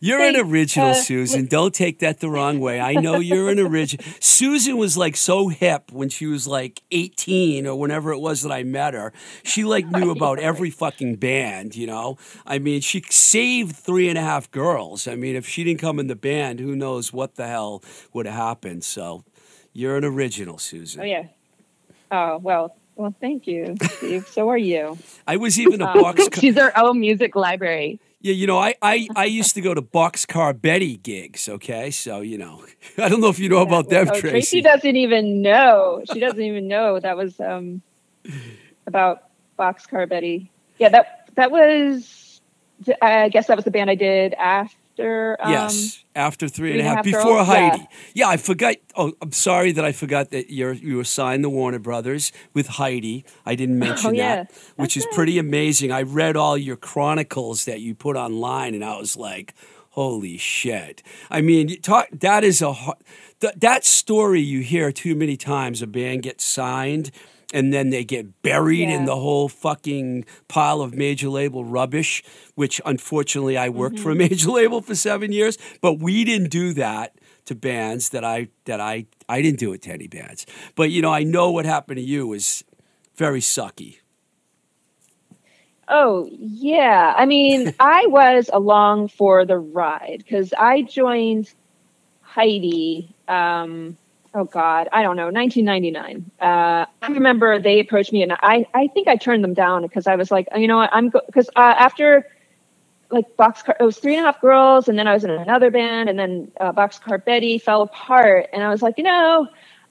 You're 0.00 0.20
an 0.20 0.36
original, 0.36 0.90
Uh, 0.90 0.94
Susan. 0.94 1.46
Don't 1.46 1.74
take 1.74 1.98
that 2.00 2.20
the 2.20 2.28
wrong 2.30 2.60
way. 2.60 2.80
I 2.80 2.94
know 2.94 3.16
you're 3.20 3.50
an 3.50 3.58
original. 3.58 4.04
Susan 4.20 4.76
was 4.76 4.96
like 4.96 5.16
so 5.16 5.48
hip 5.48 5.92
when 5.92 6.08
she 6.08 6.26
was 6.26 6.46
like 6.46 6.82
18 6.90 7.66
or 7.66 7.78
whenever 7.78 8.12
it 8.12 8.18
was 8.18 8.42
that 8.42 8.52
I 8.52 8.62
met 8.64 8.94
her. 8.94 9.12
She 9.42 9.64
like 9.64 9.86
knew 9.86 10.10
about 10.10 10.38
every 10.38 10.70
fucking 10.70 11.16
band, 11.16 11.76
you 11.76 11.86
know? 11.86 12.16
I 12.46 12.58
mean, 12.58 12.80
she 12.80 13.02
saved 13.10 13.76
three 13.76 14.08
and 14.08 14.18
a 14.18 14.22
half 14.22 14.50
girls. 14.50 15.06
I 15.08 15.14
mean, 15.14 15.36
if 15.36 15.46
she 15.48 15.64
didn't 15.64 15.80
come 15.80 15.98
in 15.98 16.06
the 16.08 16.16
band, 16.16 16.60
who 16.60 16.74
knows 16.76 17.12
what 17.12 17.36
the 17.36 17.46
hell 17.46 17.82
would 18.12 18.26
have 18.26 18.34
happened. 18.34 18.84
So 18.84 19.24
you're 19.72 19.96
an 19.96 20.04
original, 20.04 20.58
Susan. 20.58 21.00
oh 21.02 21.04
yeah. 21.04 21.24
Oh 22.10 22.38
well. 22.38 22.76
Well, 22.96 23.14
thank 23.18 23.46
you, 23.46 23.76
Steve. 23.96 24.28
So 24.28 24.50
are 24.50 24.58
you. 24.58 24.98
I 25.26 25.36
was 25.38 25.58
even 25.58 25.80
a 25.80 25.86
Um, 25.86 26.02
box. 26.02 26.28
She's 26.38 26.58
our 26.58 26.70
own 26.76 27.00
music 27.00 27.34
library. 27.34 27.98
Yeah, 28.22 28.34
you 28.34 28.46
know, 28.46 28.58
I, 28.58 28.74
I, 28.82 29.08
I 29.16 29.24
used 29.24 29.54
to 29.54 29.60
go 29.60 29.74
to 29.74 29.82
Boxcar 29.82 30.60
Betty 30.60 30.96
gigs, 30.98 31.48
okay? 31.48 31.90
So, 31.90 32.20
you 32.20 32.38
know, 32.38 32.64
I 32.98 33.08
don't 33.08 33.20
know 33.20 33.28
if 33.28 33.38
you 33.38 33.48
know 33.48 33.62
about 33.62 33.88
them, 33.88 34.08
oh, 34.08 34.20
Tracy. 34.20 34.30
Tracy 34.30 34.60
doesn't 34.62 34.96
even 34.96 35.42
know. 35.42 36.02
She 36.12 36.20
doesn't 36.20 36.40
even 36.40 36.68
know 36.68 37.00
that 37.00 37.16
was 37.16 37.40
um 37.40 37.82
about 38.86 39.24
Boxcar 39.58 40.08
Betty. 40.08 40.50
Yeah, 40.78 40.90
that 40.90 41.30
that 41.34 41.50
was. 41.50 42.40
I 43.02 43.28
guess 43.28 43.48
that 43.48 43.56
was 43.56 43.66
the 43.66 43.70
band 43.70 43.90
I 43.90 43.94
did 43.94 44.34
after. 45.00 45.36
Um, 45.40 45.52
yes, 45.52 46.04
after 46.14 46.48
three 46.48 46.72
and 46.72 46.80
a 46.80 46.84
half, 46.84 47.04
before. 47.04 47.44
Heidi. 47.44 47.86
Yeah. 48.14 48.28
I 48.28 48.36
forgot. 48.36 48.76
Oh, 48.96 49.12
I'm 49.22 49.32
sorry 49.32 49.72
that 49.72 49.84
I 49.84 49.92
forgot 49.92 50.30
that 50.30 50.50
you're 50.52 50.72
you 50.72 50.96
were 50.96 51.04
signed 51.04 51.42
to 51.44 51.48
Warner 51.50 51.78
Brothers 51.78 52.32
with 52.54 52.66
Heidi. 52.68 53.24
I 53.46 53.54
didn't 53.54 53.78
mention 53.86 54.10
Oh, 54.10 54.12
yeah. 54.12 54.34
that, 54.44 54.52
which 54.76 54.96
is 54.96 55.04
That's 55.04 55.16
pretty 55.16 55.38
amazing. 55.38 55.92
I 55.92 56.02
read 56.02 56.36
all 56.36 56.56
your 56.56 56.76
chronicles 56.76 57.64
that 57.64 57.80
you 57.80 57.94
put 57.94 58.16
online, 58.16 58.74
and 58.74 58.84
I 58.84 58.96
was 58.98 59.16
like, 59.16 59.54
"Holy 59.90 60.36
shit!" 60.36 61.02
I 61.30 61.40
mean, 61.40 61.80
talk. 61.82 62.08
That 62.12 62.44
is 62.44 62.62
a 62.62 62.74
that 63.56 63.84
story 63.84 64.40
you 64.40 64.60
hear 64.60 64.92
too 64.92 65.14
many 65.14 65.36
times. 65.36 65.80
A 65.82 65.86
band 65.86 66.22
gets 66.22 66.44
signed. 66.44 67.10
And 67.52 67.72
then 67.72 67.90
they 67.90 68.04
get 68.04 68.42
buried 68.42 68.88
in 68.90 69.04
the 69.04 69.16
whole 69.16 69.48
fucking 69.48 70.24
pile 70.48 70.80
of 70.80 70.94
major 70.94 71.28
label 71.28 71.64
rubbish, 71.64 72.22
which 72.54 72.80
unfortunately 72.84 73.56
I 73.56 73.68
worked 73.68 73.98
for 73.98 74.10
a 74.10 74.14
Mm-hmm. 74.14 74.16
major 74.16 74.50
label 74.52 74.80
for 74.82 74.94
seven 74.94 75.32
years. 75.32 75.58
But 75.80 75.94
we 76.00 76.24
didn't 76.24 76.50
do 76.50 76.72
that 76.74 77.14
to 77.46 77.54
bands 77.54 78.10
that 78.10 78.24
I 78.24 78.48
that 78.64 78.80
I 78.80 79.06
I 79.28 79.42
didn't 79.42 79.58
do 79.58 79.72
it 79.72 79.82
to 79.82 79.92
any 79.92 80.06
bands. 80.08 80.46
But 80.76 80.90
you 80.90 81.02
know, 81.02 81.12
I 81.12 81.24
know 81.24 81.50
what 81.50 81.64
happened 81.66 81.96
to 81.98 82.02
you 82.04 82.26
was 82.26 82.64
very 83.16 83.40
sucky. 83.40 83.98
Oh, 85.88 86.28
yeah. 86.32 87.14
I 87.16 87.26
mean, 87.26 87.72
I 87.80 88.06
was 88.08 88.50
along 88.52 89.08
for 89.08 89.44
the 89.44 89.58
ride 89.58 90.18
because 90.18 90.52
I 90.58 90.82
joined 90.82 91.52
Heidi. 92.20 93.14
Um, 93.28 93.96
oh, 94.34 94.44
God, 94.44 94.88
I 94.92 95.02
don't 95.02 95.16
know, 95.16 95.30
1999. 95.30 96.30
Uh, 96.40 96.86
I 97.02 97.08
remember 97.08 97.58
they 97.58 97.80
approached 97.80 98.12
me 98.12 98.22
and 98.22 98.32
I, 98.32 98.66
I 98.74 98.88
think 98.88 99.08
I 99.08 99.16
turned 99.16 99.42
them 99.42 99.54
down 99.54 99.82
because 99.82 100.06
I 100.06 100.16
was 100.16 100.30
like, 100.30 100.48
you 100.54 100.66
know 100.66 100.76
what, 100.76 100.90
I'm 100.92 101.10
because 101.10 101.48
uh, 101.56 101.74
after 101.78 102.26
like 103.10 103.36
Boxcar, 103.36 103.74
it 103.78 103.84
was 103.84 103.98
three 103.98 104.14
and 104.16 104.24
a 104.24 104.26
half 104.26 104.40
girls, 104.40 104.88
and 104.88 104.98
then 104.98 105.06
I 105.06 105.14
was 105.14 105.24
in 105.24 105.30
another 105.30 105.70
band, 105.70 106.08
and 106.08 106.18
then 106.18 106.50
uh, 106.60 106.72
Boxcar 106.72 107.24
Betty 107.24 107.58
fell 107.58 107.82
apart, 107.82 108.48
and 108.52 108.62
I 108.62 108.68
was 108.68 108.82
like, 108.82 108.96
you 108.98 109.04
know, 109.04 109.48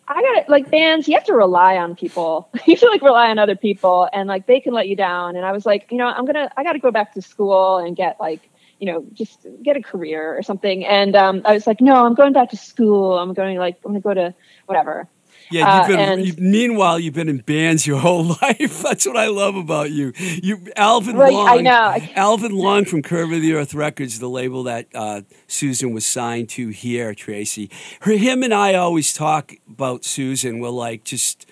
I 0.08 0.22
got 0.22 0.38
it. 0.38 0.50
like 0.50 0.72
bands. 0.72 1.08
You 1.08 1.16
have 1.16 1.26
to 1.26 1.34
rely 1.34 1.78
on 1.78 1.96
people. 1.96 2.50
you 2.66 2.74
have 2.74 2.80
to 2.80 2.88
like 2.88 3.02
rely 3.02 3.30
on 3.30 3.38
other 3.38 3.56
people, 3.56 4.10
and 4.14 4.28
like 4.28 4.48
they 4.48 4.60
can 4.60 4.74
let 4.74 4.88
you 4.88 4.96
down. 4.96 5.36
And 5.36 5.46
I 5.46 5.52
was 5.52 5.66
like, 5.66 5.92
you 5.92 5.98
know, 5.98 6.08
I'm 6.08 6.26
gonna, 6.26 6.50
I 6.58 6.64
got 6.64 6.74
to 6.74 6.80
go 6.80 6.92
back 6.92 7.14
to 7.14 7.22
school 7.22 7.78
and 7.78 7.96
get 7.96 8.20
like, 8.20 8.50
you 8.80 8.86
know, 8.92 9.06
just 9.14 9.46
get 9.64 9.76
a 9.78 9.82
career 9.82 10.38
or 10.38 10.42
something. 10.42 10.86
And 10.86 11.16
um, 11.16 11.42
I 11.46 11.54
was 11.54 11.68
like, 11.68 11.82
no, 11.82 12.06
I'm 12.06 12.14
going 12.16 12.34
back 12.34 12.50
to 12.52 12.58
school. 12.58 13.18
I'm 13.20 13.34
going 13.34 13.58
like, 13.58 13.78
I'm 13.86 13.92
gonna 13.92 14.02
go 14.02 14.14
to 14.14 14.34
whatever. 14.66 15.08
Yeah, 15.52 15.68
Uh, 15.68 15.78
you've 15.80 15.88
been. 15.88 16.00
and- 16.00 16.26
you- 16.26 16.36
meanwhile, 16.38 17.00
you've 17.00 17.16
been 17.16 17.28
in 17.30 17.40
bands 17.40 17.88
your 17.88 17.98
whole 18.06 18.24
life. 18.42 18.84
That's 18.84 19.06
what 19.08 19.18
I 19.18 19.28
love 19.28 19.56
about 19.56 19.90
you. 19.92 20.14
You, 20.18 20.60
Alvin 20.76 21.16
Right, 21.18 21.34
Long. 21.34 21.48
I 21.48 21.58
know. 21.62 21.98
Alvin 22.16 22.52
Long 22.52 22.86
from 22.86 23.02
Curve 23.02 23.32
of 23.32 23.42
the 23.42 23.54
Earth 23.54 23.74
Records, 23.74 24.20
the 24.20 24.30
label 24.30 24.62
that 24.64 24.88
uh, 24.94 25.22
Susan 25.48 25.92
was 25.92 26.06
signed 26.06 26.50
to 26.50 26.70
here. 26.70 27.16
Tracy, 27.16 27.72
her, 28.02 28.12
him, 28.14 28.44
and 28.44 28.54
I 28.54 28.76
always 28.76 29.12
talk 29.12 29.54
about 29.68 30.06
Susan. 30.06 30.60
We're 30.60 30.70
like 30.70 31.04
just. 31.04 31.46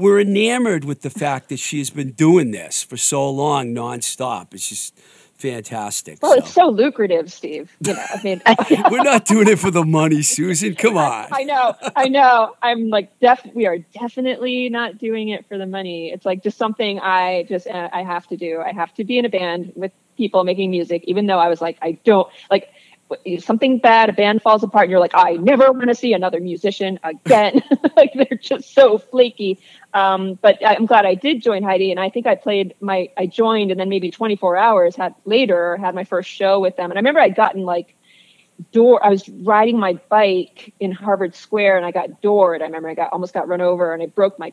We're 0.00 0.20
enamored 0.20 0.84
with 0.84 1.00
the 1.02 1.10
fact 1.10 1.48
that 1.48 1.58
she 1.58 1.78
has 1.78 1.90
been 1.90 2.12
doing 2.12 2.52
this 2.52 2.84
for 2.84 2.96
so 2.96 3.28
long, 3.28 3.74
nonstop. 3.74 4.54
It's 4.54 4.68
just 4.68 4.96
fantastic. 5.38 6.18
Well, 6.22 6.32
so. 6.32 6.38
it's 6.38 6.50
so 6.50 6.68
lucrative, 6.68 7.32
Steve. 7.32 7.74
You 7.80 7.94
know, 7.94 8.04
I 8.08 8.22
mean. 8.22 8.42
We're 8.90 9.02
not 9.02 9.24
doing 9.24 9.48
it 9.48 9.58
for 9.58 9.70
the 9.70 9.84
money, 9.84 10.22
Susan. 10.22 10.74
Come 10.74 10.96
on. 10.96 11.28
I 11.32 11.44
know, 11.44 11.74
I 11.96 12.08
know. 12.08 12.56
I'm 12.62 12.88
like, 12.88 13.18
def. 13.20 13.40
We 13.54 13.66
are 13.66 13.78
definitely 13.78 14.68
not 14.68 14.98
doing 14.98 15.28
it 15.28 15.46
for 15.46 15.58
the 15.58 15.66
money. 15.66 16.10
It's 16.10 16.26
like 16.26 16.42
just 16.42 16.58
something 16.58 17.00
I 17.00 17.44
just 17.48 17.66
uh, 17.66 17.88
I 17.92 18.02
have 18.02 18.26
to 18.28 18.36
do. 18.36 18.60
I 18.60 18.72
have 18.72 18.92
to 18.94 19.04
be 19.04 19.18
in 19.18 19.24
a 19.24 19.28
band 19.28 19.72
with 19.74 19.92
people 20.16 20.44
making 20.44 20.70
music, 20.70 21.04
even 21.06 21.26
though 21.26 21.38
I 21.38 21.48
was 21.48 21.60
like, 21.60 21.78
I 21.82 21.92
don't 22.04 22.28
like. 22.50 22.70
Something 23.40 23.78
bad, 23.78 24.08
a 24.08 24.12
band 24.12 24.42
falls 24.42 24.62
apart, 24.62 24.84
and 24.84 24.90
you're 24.90 25.00
like, 25.00 25.14
I 25.14 25.32
never 25.34 25.72
want 25.72 25.88
to 25.88 25.94
see 25.94 26.12
another 26.12 26.40
musician 26.40 26.98
again. 27.02 27.62
like 27.96 28.12
they're 28.14 28.38
just 28.38 28.74
so 28.74 28.98
flaky. 28.98 29.58
Um, 29.94 30.34
but 30.34 30.58
I'm 30.64 30.86
glad 30.86 31.06
I 31.06 31.14
did 31.14 31.42
join 31.42 31.62
Heidi, 31.62 31.90
and 31.90 31.98
I 31.98 32.10
think 32.10 32.26
I 32.26 32.34
played 32.34 32.74
my, 32.80 33.10
I 33.16 33.26
joined, 33.26 33.70
and 33.70 33.80
then 33.80 33.88
maybe 33.88 34.10
24 34.10 34.56
hours 34.56 34.96
had 34.96 35.14
later 35.24 35.76
had 35.76 35.94
my 35.94 36.04
first 36.04 36.28
show 36.28 36.60
with 36.60 36.76
them. 36.76 36.90
And 36.90 36.98
I 36.98 37.00
remember 37.00 37.20
I'd 37.20 37.34
gotten 37.34 37.62
like 37.62 37.94
door. 38.72 39.04
I 39.04 39.08
was 39.08 39.28
riding 39.28 39.78
my 39.78 39.94
bike 40.08 40.74
in 40.80 40.92
Harvard 40.92 41.34
Square, 41.34 41.78
and 41.78 41.86
I 41.86 41.90
got 41.90 42.20
doored. 42.20 42.62
I 42.62 42.66
remember 42.66 42.88
I 42.88 42.94
got 42.94 43.12
almost 43.12 43.34
got 43.34 43.48
run 43.48 43.60
over, 43.60 43.92
and 43.94 44.02
I 44.02 44.06
broke 44.06 44.38
my 44.38 44.52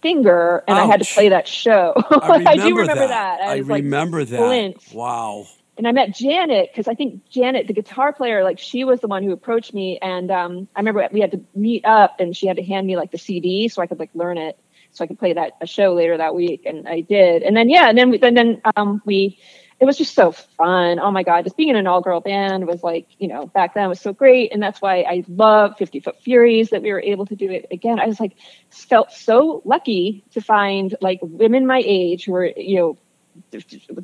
finger, 0.00 0.62
and 0.68 0.78
I 0.78 0.86
had 0.86 1.02
to 1.02 1.14
play 1.14 1.30
that 1.30 1.48
show. 1.48 1.92
I, 2.10 2.44
I 2.46 2.56
do 2.56 2.76
remember 2.76 3.08
that. 3.08 3.40
I, 3.40 3.56
was, 3.56 3.68
like, 3.68 3.82
remember 3.82 4.24
that. 4.24 4.36
splint. 4.36 4.94
Wow. 4.94 5.46
And 5.76 5.86
I 5.86 5.92
met 5.92 6.14
Janet 6.14 6.70
because 6.72 6.88
I 6.88 6.94
think 6.94 7.28
Janet, 7.28 7.66
the 7.66 7.74
guitar 7.74 8.12
player, 8.12 8.42
like 8.42 8.58
she 8.58 8.84
was 8.84 9.00
the 9.00 9.08
one 9.08 9.22
who 9.22 9.32
approached 9.32 9.74
me, 9.74 9.98
and 10.00 10.30
um, 10.30 10.68
I 10.74 10.80
remember 10.80 11.06
we 11.12 11.20
had 11.20 11.32
to 11.32 11.40
meet 11.54 11.84
up, 11.84 12.18
and 12.18 12.36
she 12.36 12.46
had 12.46 12.56
to 12.56 12.62
hand 12.62 12.86
me 12.86 12.96
like 12.96 13.10
the 13.10 13.18
CD 13.18 13.68
so 13.68 13.82
I 13.82 13.86
could 13.86 13.98
like 13.98 14.10
learn 14.14 14.38
it, 14.38 14.58
so 14.90 15.04
I 15.04 15.06
could 15.06 15.18
play 15.18 15.34
that 15.34 15.52
a 15.60 15.66
show 15.66 15.94
later 15.94 16.16
that 16.16 16.34
week, 16.34 16.62
and 16.64 16.88
I 16.88 17.00
did, 17.00 17.42
and 17.42 17.56
then 17.56 17.68
yeah, 17.68 17.88
and 17.88 17.98
then 17.98 18.10
we, 18.10 18.18
then 18.18 18.34
then 18.34 18.62
um, 18.76 19.02
we, 19.04 19.38
it 19.78 19.84
was 19.84 19.98
just 19.98 20.14
so 20.14 20.32
fun. 20.32 20.98
Oh 20.98 21.10
my 21.10 21.22
god, 21.22 21.44
just 21.44 21.58
being 21.58 21.68
in 21.68 21.76
an 21.76 21.86
all 21.86 22.00
girl 22.00 22.20
band 22.20 22.66
was 22.66 22.82
like 22.82 23.08
you 23.18 23.28
know 23.28 23.46
back 23.46 23.74
then 23.74 23.88
was 23.88 24.00
so 24.00 24.14
great, 24.14 24.52
and 24.52 24.62
that's 24.62 24.80
why 24.80 25.00
I 25.00 25.24
love 25.28 25.76
Fifty 25.76 26.00
Foot 26.00 26.22
Furies 26.22 26.70
that 26.70 26.80
we 26.80 26.90
were 26.90 27.02
able 27.02 27.26
to 27.26 27.36
do 27.36 27.50
it 27.50 27.66
again. 27.70 28.00
I 28.00 28.06
was 28.06 28.18
like 28.18 28.32
felt 28.70 29.12
so 29.12 29.60
lucky 29.66 30.24
to 30.32 30.40
find 30.40 30.94
like 31.02 31.18
women 31.22 31.66
my 31.66 31.82
age 31.84 32.24
who 32.24 32.32
were 32.32 32.46
you 32.56 32.76
know 32.76 32.98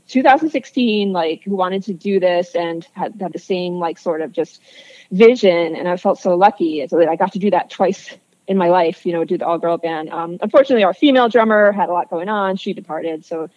2016 0.09 1.13
like 1.13 1.43
who 1.45 1.55
wanted 1.57 1.83
to 1.85 1.93
do 1.95 2.21
this 2.21 2.55
and 2.55 2.87
had, 2.93 3.15
had 3.21 3.33
the 3.33 3.39
same 3.39 3.75
like 3.75 3.99
sort 3.99 4.21
of 4.21 4.33
just 4.33 4.61
vision 5.11 5.75
and 5.77 5.89
i 5.89 5.97
felt 5.97 6.19
so 6.19 6.35
lucky. 6.37 6.87
So 6.89 6.99
that 6.99 7.09
i 7.09 7.17
got 7.17 7.33
to 7.33 7.39
do 7.39 7.51
that 7.51 7.71
twice 7.71 8.15
in 8.49 8.57
my 8.59 8.69
life 8.69 9.07
you 9.07 9.13
know 9.13 9.25
do 9.25 9.39
the 9.39 9.47
all 9.47 9.59
girl 9.59 9.79
band. 9.79 10.11
Um, 10.11 10.39
unfortunately 10.41 10.85
our 10.85 10.95
female 10.95 11.29
drummer 11.29 11.73
had 11.73 11.89
a 11.89 11.93
lot 11.93 12.11
going 12.11 12.29
on. 12.29 12.57
She 12.57 12.73
departed. 12.73 13.25
So 13.25 13.49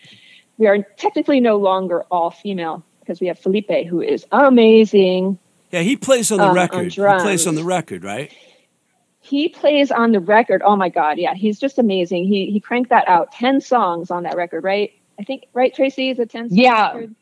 we 0.58 0.68
are 0.68 0.80
technically 0.98 1.40
no 1.40 1.58
longer 1.58 2.04
all 2.12 2.32
female 2.32 2.84
because 3.00 3.20
we 3.20 3.28
have 3.28 3.38
felipe 3.40 3.70
who 3.88 4.02
is 4.02 4.26
amazing. 4.32 5.38
Yeah, 5.72 5.82
he 5.82 5.96
plays 5.98 6.32
on 6.32 6.38
the 6.38 6.44
Um, 6.46 6.50
on 6.52 6.56
record. 6.56 6.94
he 6.94 7.00
plays 7.02 7.48
on 7.48 7.56
the 7.56 7.64
record, 7.64 8.04
right? 8.04 8.32
he 9.22 9.50
plays 9.50 9.90
on 9.92 10.12
the 10.12 10.20
record. 10.20 10.62
Oh 10.64 10.76
my 10.76 10.90
god 10.90 11.18
yeah 11.18 11.34
he's 11.34 11.60
just 11.60 11.80
amazing. 11.80 12.26
He 12.26 12.52
he 12.52 12.60
cranked 12.60 12.90
that 12.92 13.08
out. 13.08 13.32
10 13.32 13.62
songs 13.62 14.12
on 14.12 14.24
that 14.24 14.36
record 14.36 14.64
right 14.64 14.92
i 15.20 15.24
think 15.24 15.44
right 15.54 15.74
tracy 15.74 16.10
is 16.10 16.20
a 16.20 16.26
10 16.26 16.50
song 16.50 16.58
Yeah. 16.58 16.94
record? 16.94 17.16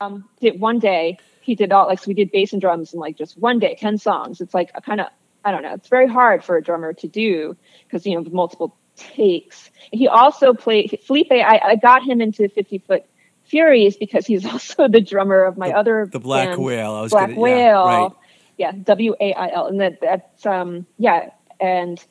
um 0.00 0.28
did 0.40 0.60
one 0.60 0.78
day 0.78 1.18
he 1.40 1.54
did 1.54 1.72
all 1.72 1.86
like 1.86 1.98
so 1.98 2.08
we 2.08 2.14
did 2.14 2.30
bass 2.30 2.52
and 2.52 2.60
drums 2.60 2.92
in 2.92 3.00
like 3.00 3.16
just 3.16 3.38
one 3.38 3.58
day 3.58 3.76
10 3.78 3.98
songs 3.98 4.40
it's 4.40 4.54
like 4.54 4.70
a 4.74 4.80
kind 4.82 5.00
of 5.00 5.06
i 5.44 5.50
don't 5.50 5.62
know 5.62 5.72
it's 5.74 5.88
very 5.88 6.06
hard 6.08 6.44
for 6.44 6.56
a 6.56 6.62
drummer 6.62 6.92
to 6.92 7.08
do 7.08 7.56
because 7.84 8.04
you 8.06 8.14
know 8.14 8.28
multiple 8.30 8.76
takes 8.96 9.70
he 9.92 10.08
also 10.08 10.52
played 10.52 10.98
felipe 11.06 11.30
i, 11.30 11.60
I 11.62 11.76
got 11.76 12.02
him 12.02 12.20
into 12.20 12.48
50 12.48 12.78
foot 12.78 13.04
furies 13.44 13.96
because 13.96 14.26
he's 14.26 14.44
also 14.52 14.88
the 14.88 15.00
drummer 15.00 15.44
of 15.44 15.56
my 15.56 15.72
other 15.72 16.08
The 16.10 16.20
Black 16.20 16.50
band, 16.50 16.64
Wail. 16.64 16.92
I 16.92 17.00
was 17.02 17.12
Black 17.12 17.30
gonna, 17.30 17.40
Wail. 17.40 17.58
Yeah, 17.58 17.84
right. 17.84 18.12
Yeah, 18.56 18.72
W 18.72 19.14
A 19.20 19.32
I 19.34 19.52
L, 19.54 19.66
and 19.66 19.80
that 19.80 20.00
that's 20.00 20.44
um 20.44 20.84
yeah, 20.98 21.30
and 21.60 22.04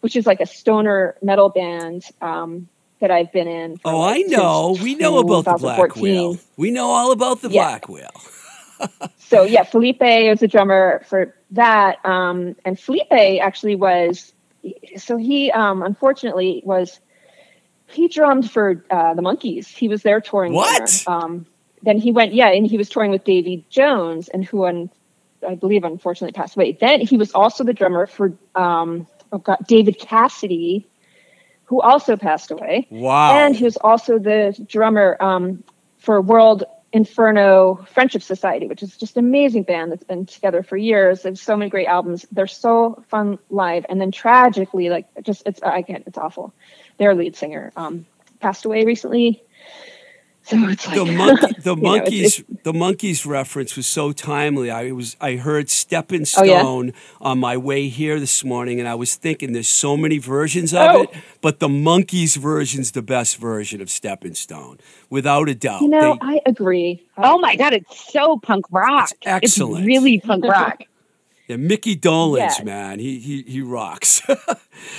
which 0.00 0.16
is 0.16 0.26
like 0.26 0.40
a 0.40 0.46
stoner 0.46 1.16
metal 1.22 1.48
band 1.48 2.04
um 2.20 2.68
that 3.04 3.10
I've 3.10 3.30
been 3.32 3.46
in. 3.46 3.76
for, 3.76 3.92
Oh, 3.92 3.98
like, 4.00 4.16
I 4.16 4.22
know. 4.22 4.76
We 4.82 4.94
know 4.94 5.18
about 5.18 5.44
the 5.44 5.58
Black 5.58 5.76
2014. 5.92 6.02
Wail. 6.02 6.38
We 6.56 6.70
know 6.70 6.86
all 6.90 7.12
about 7.12 7.42
the 7.42 7.50
Yeah. 7.50 7.62
Black 7.62 7.88
Wail. 7.88 8.10
So 9.18 9.42
yeah, 9.44 9.64
Felipe 9.64 10.02
is 10.02 10.42
a 10.42 10.46
drummer 10.48 11.02
for 11.08 11.34
that, 11.52 12.04
um, 12.04 12.54
and 12.64 12.78
Felipe 12.78 13.06
actually 13.10 13.74
was. 13.76 14.32
So 14.96 15.16
he 15.16 15.50
um 15.52 15.82
unfortunately 15.82 16.62
was. 16.64 17.00
He 17.88 18.08
drummed 18.08 18.50
for 18.50 18.84
uh, 18.90 19.14
the 19.14 19.22
Monkees. 19.22 19.66
He 19.66 19.88
was 19.88 20.02
their 20.02 20.20
touring. 20.20 20.52
What? 20.52 21.04
Um, 21.06 21.46
then 21.82 21.98
he 21.98 22.10
went, 22.12 22.32
yeah, 22.34 22.48
and 22.48 22.66
he 22.66 22.76
was 22.78 22.88
touring 22.88 23.10
with 23.10 23.24
Davy 23.24 23.64
Jones, 23.70 24.28
and 24.28 24.44
who, 24.44 24.64
un- 24.64 24.90
I 25.46 25.54
believe, 25.54 25.84
unfortunately 25.84 26.32
passed 26.32 26.56
away. 26.56 26.72
Then 26.80 27.00
he 27.00 27.16
was 27.16 27.32
also 27.32 27.62
the 27.64 27.72
drummer 27.74 28.06
for 28.06 28.32
um, 28.54 29.06
oh 29.32 29.38
God, 29.38 29.58
David 29.68 29.98
Cassidy, 29.98 30.86
who 31.66 31.80
also 31.80 32.16
passed 32.16 32.50
away, 32.50 32.86
Wow. 32.90 33.38
and 33.38 33.56
he 33.56 33.64
was 33.64 33.76
also 33.76 34.18
the 34.18 34.54
drummer 34.68 35.16
um, 35.20 35.64
for 35.98 36.20
World 36.20 36.64
Inferno 36.92 37.84
Friendship 37.92 38.22
Society, 38.22 38.68
which 38.68 38.82
is 38.82 38.96
just 38.96 39.16
an 39.16 39.24
amazing 39.24 39.64
band 39.64 39.90
that's 39.90 40.04
been 40.04 40.26
together 40.26 40.62
for 40.62 40.76
years. 40.76 41.22
There's 41.22 41.42
so 41.42 41.56
many 41.56 41.68
great 41.70 41.88
albums. 41.88 42.24
They're 42.30 42.46
so 42.46 43.02
fun 43.08 43.38
live, 43.50 43.84
and 43.88 44.00
then 44.00 44.12
tragically, 44.12 44.90
like 44.90 45.06
just 45.22 45.42
it's 45.46 45.60
I 45.62 45.82
can't, 45.82 46.04
it's 46.06 46.18
awful. 46.18 46.52
Their 46.98 47.14
lead 47.14 47.34
singer 47.34 47.72
um, 47.76 48.06
passed 48.40 48.64
away 48.64 48.84
recently. 48.84 49.42
So 50.50 50.58
it's 50.68 50.86
like 50.86 50.96
the 50.96 51.04
monkey, 51.16 51.46
the 51.62 51.74
you 51.74 51.82
know, 51.82 51.94
it's- 51.94 52.10
Monkees, 52.12 52.40
it's- 52.40 52.62
the 52.64 52.72
Monkees 52.72 53.26
reference 53.26 53.76
was 53.76 53.86
so 53.86 54.12
timely. 54.12 54.70
I 54.70 54.92
was, 54.92 55.16
I 55.20 55.36
heard 55.36 55.70
Stepping 55.70 56.26
Oh, 56.36 56.44
yeah? 56.44 56.58
Stone 56.60 56.92
on 57.20 57.38
my 57.38 57.56
way 57.56 57.88
here 57.88 58.20
this 58.20 58.44
morning, 58.44 58.78
and 58.78 58.86
I 58.86 58.94
was 58.94 59.14
thinking, 59.14 59.52
there's 59.54 59.68
so 59.68 59.96
many 59.96 60.18
versions 60.18 60.74
of 60.74 60.80
Oh. 60.94 61.02
it, 61.04 61.10
but 61.40 61.60
the 61.60 61.68
Monkees 61.68 62.36
version's 62.36 62.92
the 62.92 63.00
best 63.02 63.38
version 63.38 63.80
of 63.80 63.88
Stepping 63.88 64.34
Stone, 64.34 64.78
without 65.08 65.48
a 65.48 65.54
doubt. 65.54 65.80
You 65.80 65.88
know, 65.88 66.18
They- 66.20 66.26
I 66.36 66.40
agree. 66.44 67.02
Oh 67.16 67.38
my 67.38 67.56
god, 67.56 67.72
it's 67.72 68.12
so 68.12 68.36
punk 68.38 68.66
rock. 68.70 69.10
It's 69.12 69.16
excellent. 69.24 69.86
really 69.86 70.20
punk 70.20 70.44
rock. 70.44 70.82
yeah, 71.48 71.56
Mickey 71.56 71.96
Dolenz, 71.96 72.58
Yeah. 72.58 72.64
man, 72.64 72.98
he 72.98 73.18
he 73.18 73.42
he 73.46 73.60
rocks. 73.62 74.20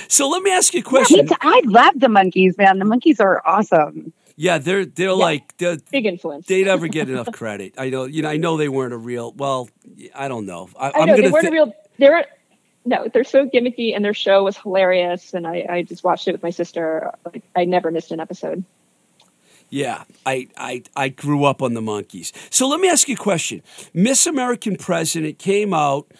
so 0.08 0.28
let 0.28 0.42
me 0.42 0.50
ask 0.50 0.74
you 0.74 0.80
a 0.80 0.82
question. 0.82 1.26
too. 1.28 1.34
I 1.40 1.62
love 1.64 1.94
the 1.96 2.08
Monkees, 2.08 2.56
man. 2.58 2.78
The 2.80 2.84
Monkees 2.84 3.20
are 3.20 3.42
awesome. 3.46 4.12
Yeah, 4.36 4.58
they're 4.58 4.84
they're 4.84 5.14
like 5.14 5.56
they're, 5.56 5.78
Big 5.90 6.04
influence. 6.06 6.46
they 6.46 6.62
never 6.62 6.88
get 6.88 7.08
enough 7.10 7.32
credit. 7.32 7.74
I 7.78 7.88
know, 7.88 8.04
you 8.04 8.22
know, 8.22 8.28
I 8.28 8.36
know 8.36 8.56
they 8.58 8.68
weren't 8.68 8.92
a 8.92 8.98
real. 8.98 9.32
Well, 9.32 9.68
I 10.14 10.28
don't 10.28 10.44
know. 10.46 10.68
I, 10.78 10.92
I 10.94 11.04
know 11.06 11.16
they 11.16 11.30
weren't 11.30 11.42
thi- 11.44 11.48
a 11.48 11.52
real. 11.52 11.72
They're 11.98 12.26
no, 12.84 13.08
they're 13.12 13.24
so 13.24 13.48
gimmicky, 13.48 13.96
and 13.96 14.04
their 14.04 14.14
show 14.14 14.44
was 14.44 14.56
hilarious. 14.56 15.34
And 15.34 15.46
I, 15.46 15.66
I 15.68 15.82
just 15.82 16.04
watched 16.04 16.28
it 16.28 16.32
with 16.32 16.42
my 16.42 16.50
sister. 16.50 17.10
Like, 17.24 17.42
I 17.56 17.64
never 17.64 17.90
missed 17.90 18.12
an 18.12 18.20
episode. 18.20 18.62
Yeah, 19.70 20.04
I, 20.24 20.48
I 20.56 20.82
I 20.94 21.08
grew 21.08 21.44
up 21.44 21.62
on 21.62 21.74
the 21.74 21.80
Monkees. 21.80 22.30
So 22.50 22.68
let 22.68 22.78
me 22.78 22.88
ask 22.88 23.08
you 23.08 23.14
a 23.16 23.18
question. 23.18 23.62
Miss 23.92 24.26
American 24.26 24.76
President 24.76 25.38
came 25.38 25.74
out. 25.74 26.12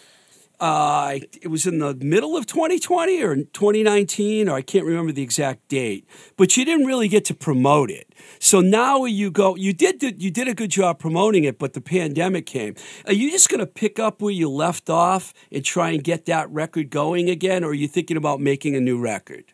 Uh, 0.59 1.19
it 1.41 1.49
was 1.49 1.67
in 1.67 1.77
the 1.77 1.93
middle 1.95 2.35
of 2.35 2.47
2020 2.47 3.21
or 3.21 3.35
2019, 3.35 4.49
or 4.49 4.55
I 4.55 4.61
can't 4.61 4.85
remember 4.85 5.11
the 5.11 5.21
exact 5.21 5.67
date. 5.67 6.07
But 6.35 6.57
you 6.57 6.65
didn't 6.65 6.87
really 6.87 7.07
get 7.07 7.25
to 7.25 7.35
promote 7.35 7.91
it. 7.91 8.11
So 8.39 8.59
now 8.59 9.05
you 9.05 9.29
go. 9.29 9.55
You 9.55 9.71
did 9.71 10.01
you 10.21 10.31
did 10.31 10.47
a 10.47 10.55
good 10.55 10.71
job 10.71 10.97
promoting 10.97 11.43
it, 11.43 11.59
but 11.59 11.73
the 11.73 11.81
pandemic 11.81 12.47
came. 12.47 12.73
Are 13.05 13.13
you 13.13 13.29
just 13.29 13.49
going 13.49 13.59
to 13.59 13.67
pick 13.67 13.99
up 13.99 14.21
where 14.21 14.31
you 14.31 14.49
left 14.49 14.89
off 14.89 15.33
and 15.51 15.63
try 15.63 15.91
and 15.91 16.03
get 16.03 16.25
that 16.25 16.49
record 16.49 16.89
going 16.89 17.29
again, 17.29 17.63
or 17.63 17.69
are 17.69 17.73
you 17.75 17.87
thinking 17.87 18.17
about 18.17 18.39
making 18.39 18.75
a 18.75 18.81
new 18.81 18.99
record? 18.99 19.53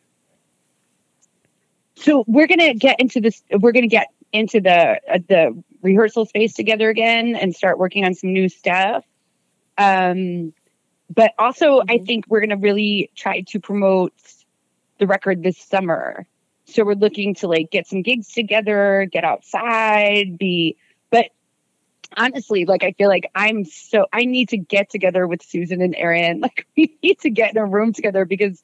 So 1.95 2.24
we're 2.28 2.47
gonna 2.47 2.74
get 2.74 2.99
into 2.99 3.22
this. 3.22 3.43
We're 3.51 3.72
gonna 3.72 3.88
get 3.88 4.08
into 4.32 4.60
the 4.60 4.99
uh, 5.10 5.20
the 5.28 5.64
rehearsal 5.82 6.26
space 6.26 6.54
together 6.54 6.89
again 6.89 7.36
and 7.36 7.56
start 7.56 7.78
working 7.78 8.04
on 8.06 8.14
some 8.14 8.34
new 8.34 8.49
stuff. 8.49 9.06
Um, 9.78 10.54
but 11.14 11.34
also, 11.38 11.80
I 11.80 11.84
mm-hmm. 11.84 12.05
think 12.05 12.26
we're 12.28 12.41
gonna 12.41 12.57
really 12.57 13.11
try 13.16 13.41
to 13.41 13.59
promote 13.59 14.14
the 14.99 15.07
record 15.07 15.43
this 15.43 15.57
summer. 15.57 16.26
So 16.66 16.86
we're 16.86 16.95
looking 16.95 17.36
to 17.36 17.47
like 17.47 17.72
get 17.72 17.88
some 17.88 18.01
gigs 18.01 18.30
together, 18.30 19.07
get 19.11 19.24
outside, 19.24 20.38
be. 20.38 20.78
But 21.09 21.28
honestly, 22.16 22.66
like 22.66 22.84
I 22.84 22.93
feel 22.93 23.09
like 23.09 23.30
I'm 23.36 23.66
so 23.66 24.07
I 24.14 24.26
need 24.26 24.49
to 24.49 24.57
get 24.57 24.89
together 24.89 25.28
with 25.28 25.43
Susan 25.43 25.82
and 25.82 25.95
Aaron. 25.95 26.39
Like 26.41 26.66
we 26.78 26.97
need 27.03 27.20
to 27.22 27.30
get 27.30 27.51
in 27.51 27.57
a 27.57 27.66
room 27.66 27.93
together 27.93 28.26
because 28.26 28.64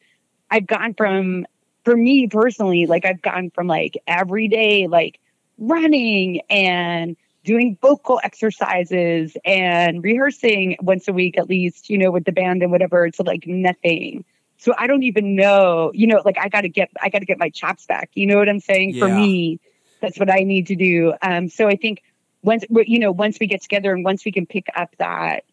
I've 0.50 0.68
gone 0.68 0.93
from 0.93 1.45
for 1.84 1.95
me 1.95 2.28
personally, 2.28 2.86
like 2.86 3.06
I've 3.06 3.22
gone 3.22 3.52
from 3.52 3.68
like 3.68 3.97
every 4.08 4.47
day, 4.47 4.88
like 4.88 5.20
running 5.58 6.41
and 6.50 7.16
doing 7.50 7.76
vocal 7.82 8.22
exercises 8.24 9.36
and 9.43 10.04
rehearsing 10.04 10.78
once 10.82 11.08
a 11.08 11.12
week 11.12 11.36
at 11.36 11.50
least, 11.50 11.89
you 11.89 11.97
know, 11.97 12.12
with 12.12 12.24
the 12.24 12.32
band 12.32 12.62
and 12.62 12.72
whatever, 12.72 13.10
to 13.10 13.24
like 13.24 13.47
nothing. 13.47 14.24
So 14.58 14.76
I 14.78 14.86
don't 14.86 15.02
even 15.02 15.36
know, 15.36 15.89
you 15.95 16.06
know, 16.06 16.22
like 16.24 16.38
I 16.39 16.47
gotta 16.47 16.68
get 16.68 16.91
I 17.02 17.10
gotta 17.10 17.26
get 17.26 17.39
my 17.39 17.50
chops 17.50 17.88
back. 17.88 18.12
You 18.14 18.28
know 18.28 18.38
what 18.38 18.47
I'm 18.47 18.60
saying? 18.60 19.00
For 19.00 19.08
me, 19.10 19.60
that's 20.00 20.20
what 20.20 20.32
I 20.32 20.43
need 20.43 20.68
to 20.68 20.76
do. 20.76 21.16
Um, 21.24 21.50
so 21.50 21.68
I 21.68 21.76
think 21.76 22.04
once 22.43 22.66
you 22.70 23.00
know, 23.00 23.12
once 23.12 23.39
we 23.39 23.47
get 23.47 23.64
together 23.64 23.91
and 23.93 24.06
once 24.06 24.24
we 24.26 24.32
can 24.32 24.45
pick 24.45 24.68
up 24.76 24.95
that 25.00 25.43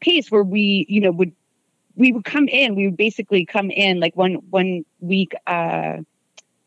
pace 0.00 0.30
where 0.30 0.42
we, 0.44 0.84
you 0.90 1.00
know, 1.00 1.10
would 1.10 1.32
we 1.94 2.12
would 2.12 2.26
come 2.26 2.48
in, 2.48 2.74
we 2.74 2.84
would 2.84 2.98
basically 2.98 3.46
come 3.46 3.70
in 3.70 3.98
like 3.98 4.14
one 4.14 4.34
one 4.50 4.84
week 5.00 5.32
uh 5.46 6.02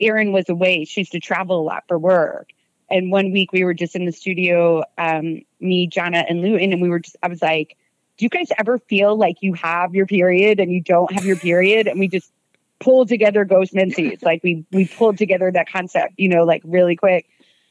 Erin 0.02 0.32
was 0.32 0.50
away. 0.50 0.86
She 0.86 1.02
used 1.02 1.12
to 1.12 1.20
travel 1.20 1.62
a 1.62 1.62
lot 1.62 1.84
for 1.88 2.00
work. 2.00 2.50
And 2.92 3.12
one 3.12 3.32
week 3.32 3.52
we 3.52 3.64
were 3.64 3.74
just 3.74 3.96
in 3.96 4.06
the 4.06 4.12
studio, 4.12 4.84
um, 4.98 5.42
me, 5.60 5.90
Jonna, 5.90 6.26
and 6.28 6.42
Luton, 6.42 6.74
and 6.74 6.82
we 6.82 6.90
were 6.90 7.00
just 7.00 7.18
I 7.22 7.28
was 7.28 7.42
like, 7.42 7.78
do 8.18 8.26
you 8.26 8.30
guys 8.30 8.50
ever 8.58 8.80
feel 8.80 9.16
like 9.18 9.38
you 9.42 9.54
have 9.54 9.96
your 9.96 10.06
period 10.06 10.60
and 10.60 10.72
you 10.72 10.82
don't 10.82 11.12
have 11.14 11.26
your 11.26 11.38
period? 11.38 11.88
And 11.88 12.00
we 12.00 12.08
just 12.08 12.32
pulled 12.80 13.10
together 13.10 13.46
ghost 13.46 13.74
menses. 13.74 14.22
like 14.22 14.42
we 14.44 14.66
we 14.72 14.88
pulled 14.88 15.18
together 15.18 15.52
that 15.52 15.70
concept, 15.70 16.14
you 16.18 16.30
know, 16.30 16.44
like 16.44 16.62
really 16.66 16.96
quick. 16.96 17.30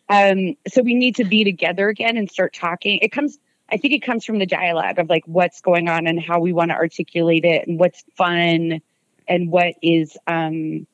Um, 0.08 0.56
so 0.66 0.82
we 0.82 0.94
need 0.94 1.16
to 1.16 1.24
be 1.24 1.44
together 1.44 1.88
again 1.88 2.16
and 2.16 2.30
start 2.30 2.54
talking. 2.54 2.98
It 3.02 3.12
comes, 3.12 3.38
I 3.70 3.76
think 3.76 3.92
it 3.92 4.02
comes 4.02 4.24
from 4.24 4.38
the 4.38 4.46
dialogue 4.46 4.98
of 4.98 5.10
like 5.10 5.24
what's 5.26 5.60
going 5.60 5.88
on 5.88 6.06
and 6.06 6.18
how 6.18 6.40
we 6.40 6.54
want 6.54 6.70
to 6.70 6.76
articulate 6.76 7.44
it 7.44 7.68
and 7.68 7.78
what's 7.78 8.04
fun 8.16 8.80
and 9.26 9.50
what 9.50 9.74
is 9.82 10.16
um, 10.26 10.86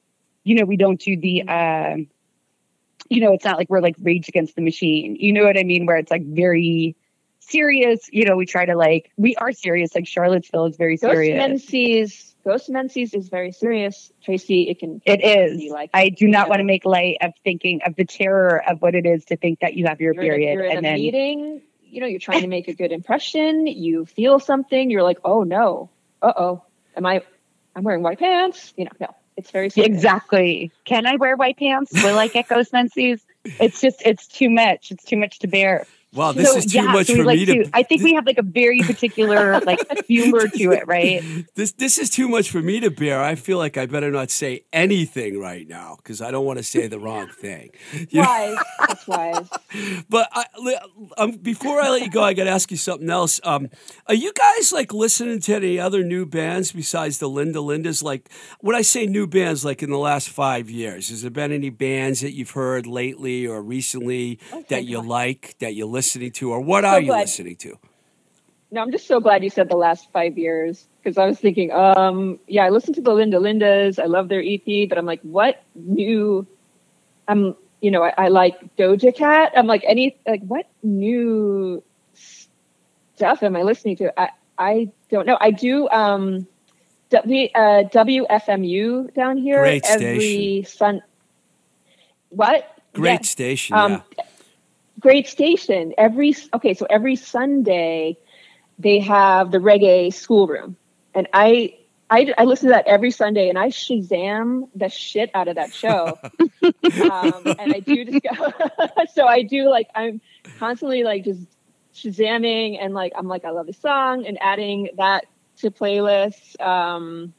you 0.45 0.55
know, 0.55 0.65
we 0.65 0.77
don't 0.77 1.01
do 1.01 1.17
the 1.17 1.43
uh, 1.49 1.97
you 3.09 3.21
know, 3.21 3.33
it's 3.33 3.45
not 3.45 3.57
like 3.59 3.69
we're 3.71 3.81
like 3.81 3.97
rage 4.01 4.29
against 4.29 4.57
the 4.57 4.63
machine. 4.63 5.17
You 5.19 5.33
know 5.33 5.45
what 5.45 5.59
I 5.59 5.63
mean? 5.63 5.87
Where 5.87 5.97
it's 5.97 6.11
like 6.11 6.25
very 6.25 6.97
serious. 7.41 8.09
You 8.13 8.25
know, 8.25 8.37
we 8.37 8.47
try 8.47 8.65
to 8.67 8.77
like 8.77 9.11
we 9.17 9.35
are 9.37 9.53
serious. 9.53 9.95
Like 9.95 10.07
Charlottesville 10.07 10.67
is 10.67 10.77
very 10.77 10.97
Ghost 10.97 11.13
serious. 11.13 11.37
Menses, 11.37 12.35
Ghost 12.45 12.71
Menses 12.71 13.15
is 13.15 13.29
very 13.29 13.53
serious. 13.53 14.11
Tracy, 14.23 14.69
it 14.69 14.79
can 14.79 15.01
It 15.05 15.23
is. 15.25 15.59
be 15.59 15.71
like 15.71 15.91
I 15.93 16.09
do 16.09 16.27
not 16.29 16.47
Yeah. 16.47 16.51
want 16.51 16.61
to 16.61 16.65
make 16.65 16.85
light 16.85 17.19
of 17.21 17.33
thinking 17.45 17.81
of 17.87 17.95
the 17.97 18.05
terror 18.05 18.63
of 18.67 18.81
what 18.81 18.95
it 18.95 19.07
is 19.07 19.25
to 19.27 19.37
think 19.37 19.61
that 19.61 19.75
you 19.75 19.87
have 19.87 20.01
your 20.01 20.15
you're 20.15 20.23
a- 20.23 20.27
period 20.27 20.59
and 20.77 20.85
then 20.85 20.95
meeting, 20.95 21.63
you 21.83 22.01
know, 22.01 22.07
you're 22.07 22.19
trying 22.21 22.43
to 22.43 22.49
make 22.49 22.69
a 22.69 22.75
good 22.75 22.93
impression, 22.93 23.67
you 23.67 24.05
feel 24.07 24.39
something, 24.41 24.91
you're 24.91 25.03
like, 25.03 25.19
oh 25.25 25.43
no, 25.43 25.91
uh 26.23 26.33
oh, 26.37 26.65
am 26.97 27.05
I 27.07 27.23
I'm 27.77 27.83
wearing 27.85 28.03
white 28.03 28.19
pants? 28.19 28.73
You 28.77 28.87
know, 28.87 28.91
no. 29.01 29.15
It's 29.37 29.51
very 29.51 29.71
exactly. 29.77 30.71
Can 30.85 31.07
I 31.07 31.17
wear 31.17 31.37
white 31.37 31.59
pants? 31.59 31.93
Will 31.93 32.19
I 32.19 32.29
get 32.29 32.49
ghost 32.49 32.73
menses? 32.73 33.21
It's 33.45 33.81
just 33.81 34.03
it's 34.05 34.27
too 34.27 34.49
much. 34.49 34.91
It's 34.91 35.05
too 35.05 35.17
much 35.17 35.41
to 35.41 35.49
bear. 35.49 35.87
Wow, 36.15 36.33
this 36.33 36.51
So, 36.53 36.59
is 36.59 36.67
too 36.67 36.77
yeah, 36.77 36.93
much 36.93 37.07
so 37.09 37.17
for 37.17 37.25
like 37.25 37.39
me 37.39 37.45
to. 37.47 37.71
I 37.73 37.83
think 37.83 38.03
we 38.03 38.15
have 38.15 38.27
like 38.27 38.39
a 38.39 38.43
very 38.43 38.81
particular 38.81 39.61
like 39.61 39.81
humor 40.07 40.47
to 40.49 40.73
it, 40.73 40.87
right? 40.87 41.23
This 41.55 41.73
this 41.73 41.99
is 41.99 42.11
too 42.11 42.29
much 42.29 42.51
for 42.51 42.61
me 42.63 42.81
to 42.81 42.91
bear. 42.91 43.23
I 43.23 43.35
feel 43.35 43.59
like 43.59 43.77
I 43.77 43.87
better 43.87 44.11
not 44.11 44.31
say 44.31 44.65
anything 44.73 45.39
right 45.39 45.69
now 45.69 45.97
because 45.97 46.21
I 46.21 46.31
don't 46.31 46.45
want 46.45 46.59
to 46.59 46.63
say 46.65 46.87
the 46.87 46.99
wrong 46.99 47.29
thing. 47.29 47.71
You? 48.11 48.21
Wise. 48.21 48.59
That's 48.81 49.07
wise. 49.09 49.49
But 50.09 50.29
I, 50.33 50.45
um, 51.17 51.33
before 51.33 51.81
I 51.81 51.91
let 51.91 52.03
you 52.03 52.11
go, 52.11 52.23
I 52.23 52.33
got 52.35 52.45
to 52.45 52.51
ask 52.51 52.71
you 52.71 52.77
something 52.77 53.11
else. 53.11 53.41
Um, 53.45 53.69
are 54.07 54.15
you 54.15 54.33
guys 54.33 54.73
like 54.73 54.93
listening 54.93 55.41
to 55.41 55.55
any 55.55 55.79
other 55.79 56.03
new 56.03 56.27
bands 56.27 56.73
besides 56.73 57.19
the 57.19 57.29
Linda 57.29 57.59
Lindas? 57.59 58.03
Like 58.03 58.29
when 58.61 58.75
I 58.75 58.83
say 58.83 59.07
new 59.07 59.27
bands, 59.27 59.65
like 59.65 59.83
in 59.83 59.91
the 59.91 59.99
last 59.99 60.29
five 60.29 60.71
years, 60.71 61.11
has 61.11 61.23
there 61.23 61.31
been 61.31 61.53
any 61.53 61.71
bands 61.71 62.21
that 62.21 62.33
you've 62.33 62.51
heard 62.51 62.87
lately 62.87 63.47
or 63.47 63.63
recently 63.63 64.39
that 64.69 64.85
you 64.85 65.01
like 65.01 65.57
that 65.61 65.75
you're 65.75 65.87
listening 66.05 66.33
to, 66.33 66.53
or 66.53 66.61
what 66.61 66.85
are 66.85 67.01
you 67.01 67.07
glad- 67.07 67.21
listening 67.23 67.57
to? 67.57 67.79
No, 68.71 68.83
I'm 68.83 68.91
just 68.91 69.07
so 69.07 69.21
glad 69.21 69.45
you 69.45 69.51
said 69.51 69.69
the 69.69 69.77
last 69.77 70.11
five 70.13 70.37
years 70.37 70.89
because 70.99 71.17
I 71.17 71.27
was 71.27 71.39
thinking, 71.39 71.71
um, 71.71 72.41
yeah, 72.49 72.65
I 72.65 72.71
listened 72.71 72.97
to 72.97 73.03
the 73.03 73.15
Linda 73.15 73.39
Lindas. 73.39 74.03
I 74.03 74.07
love 74.07 74.29
their 74.29 74.43
EP, 74.43 74.89
but 74.89 74.99
I'm 74.99 75.07
like, 75.07 75.21
what 75.23 75.63
new? 75.77 76.45
I'm, 77.29 77.55
you 77.81 77.93
know, 77.93 78.03
I, 78.03 78.13
I 78.19 78.29
like 78.29 78.77
Doja 78.77 79.15
Cat. 79.15 79.53
I'm 79.57 79.69
like, 79.69 79.85
any, 79.87 80.17
like, 80.27 80.43
what 80.43 80.67
new 80.83 81.85
stuff 83.15 83.45
am 83.45 83.55
I 83.55 83.63
listening 83.63 83.97
to? 83.99 84.21
I, 84.21 84.31
I 84.59 84.91
don't 85.09 85.27
know. 85.27 85.39
I 85.41 85.53
do, 85.53 85.89
um, 85.91 86.47
w, 87.11 87.49
uh, 87.55 87.85
WFMU 87.85 89.15
down 89.15 89.39
here 89.39 89.61
Great 89.61 89.85
every 89.87 90.65
sun. 90.65 91.01
What? 92.31 92.77
Great 92.93 93.25
station. 93.25 93.77
Um, 93.77 94.03
yeah. 94.19 94.25
Great 95.05 95.29
station. 95.29 95.93
Every 95.99 96.35
okay, 96.55 96.73
so 96.73 96.87
every 96.89 97.15
Sunday 97.15 98.17
they 98.79 99.01
have 99.01 99.51
the 99.51 99.59
reggae 99.59 100.13
schoolroom, 100.13 100.77
and 101.15 101.29
I 101.35 101.75
I, 102.09 102.33
I 102.39 102.45
listen 102.45 102.69
to 102.69 102.73
that 102.73 102.87
every 102.87 103.11
Sunday, 103.11 103.51
and 103.51 103.59
I 103.59 103.69
Shazam 103.69 104.71
the 104.75 104.89
shit 104.89 105.31
out 105.35 105.47
of 105.47 105.57
that 105.57 105.75
show. 105.75 106.19
um, 106.63 107.45
and 107.59 107.71
I 107.71 107.81
do 107.81 108.07
just 108.07 108.25
go, 108.39 108.53
so 109.13 109.27
I 109.27 109.43
do 109.43 109.69
like 109.69 109.89
I'm 109.95 110.23
constantly 110.59 111.05
like 111.05 111.25
just 111.25 111.47
Shazamming, 111.95 112.79
and 112.81 112.95
like 112.95 113.13
I'm 113.15 113.29
like 113.29 113.45
I 113.45 113.51
love 113.51 113.67
the 113.67 113.75
song, 113.75 114.27
and 114.27 114.39
adding 114.41 114.89
that 114.97 115.27
to 115.59 115.71
playlists. 115.71 116.59
Um, 116.61 117.35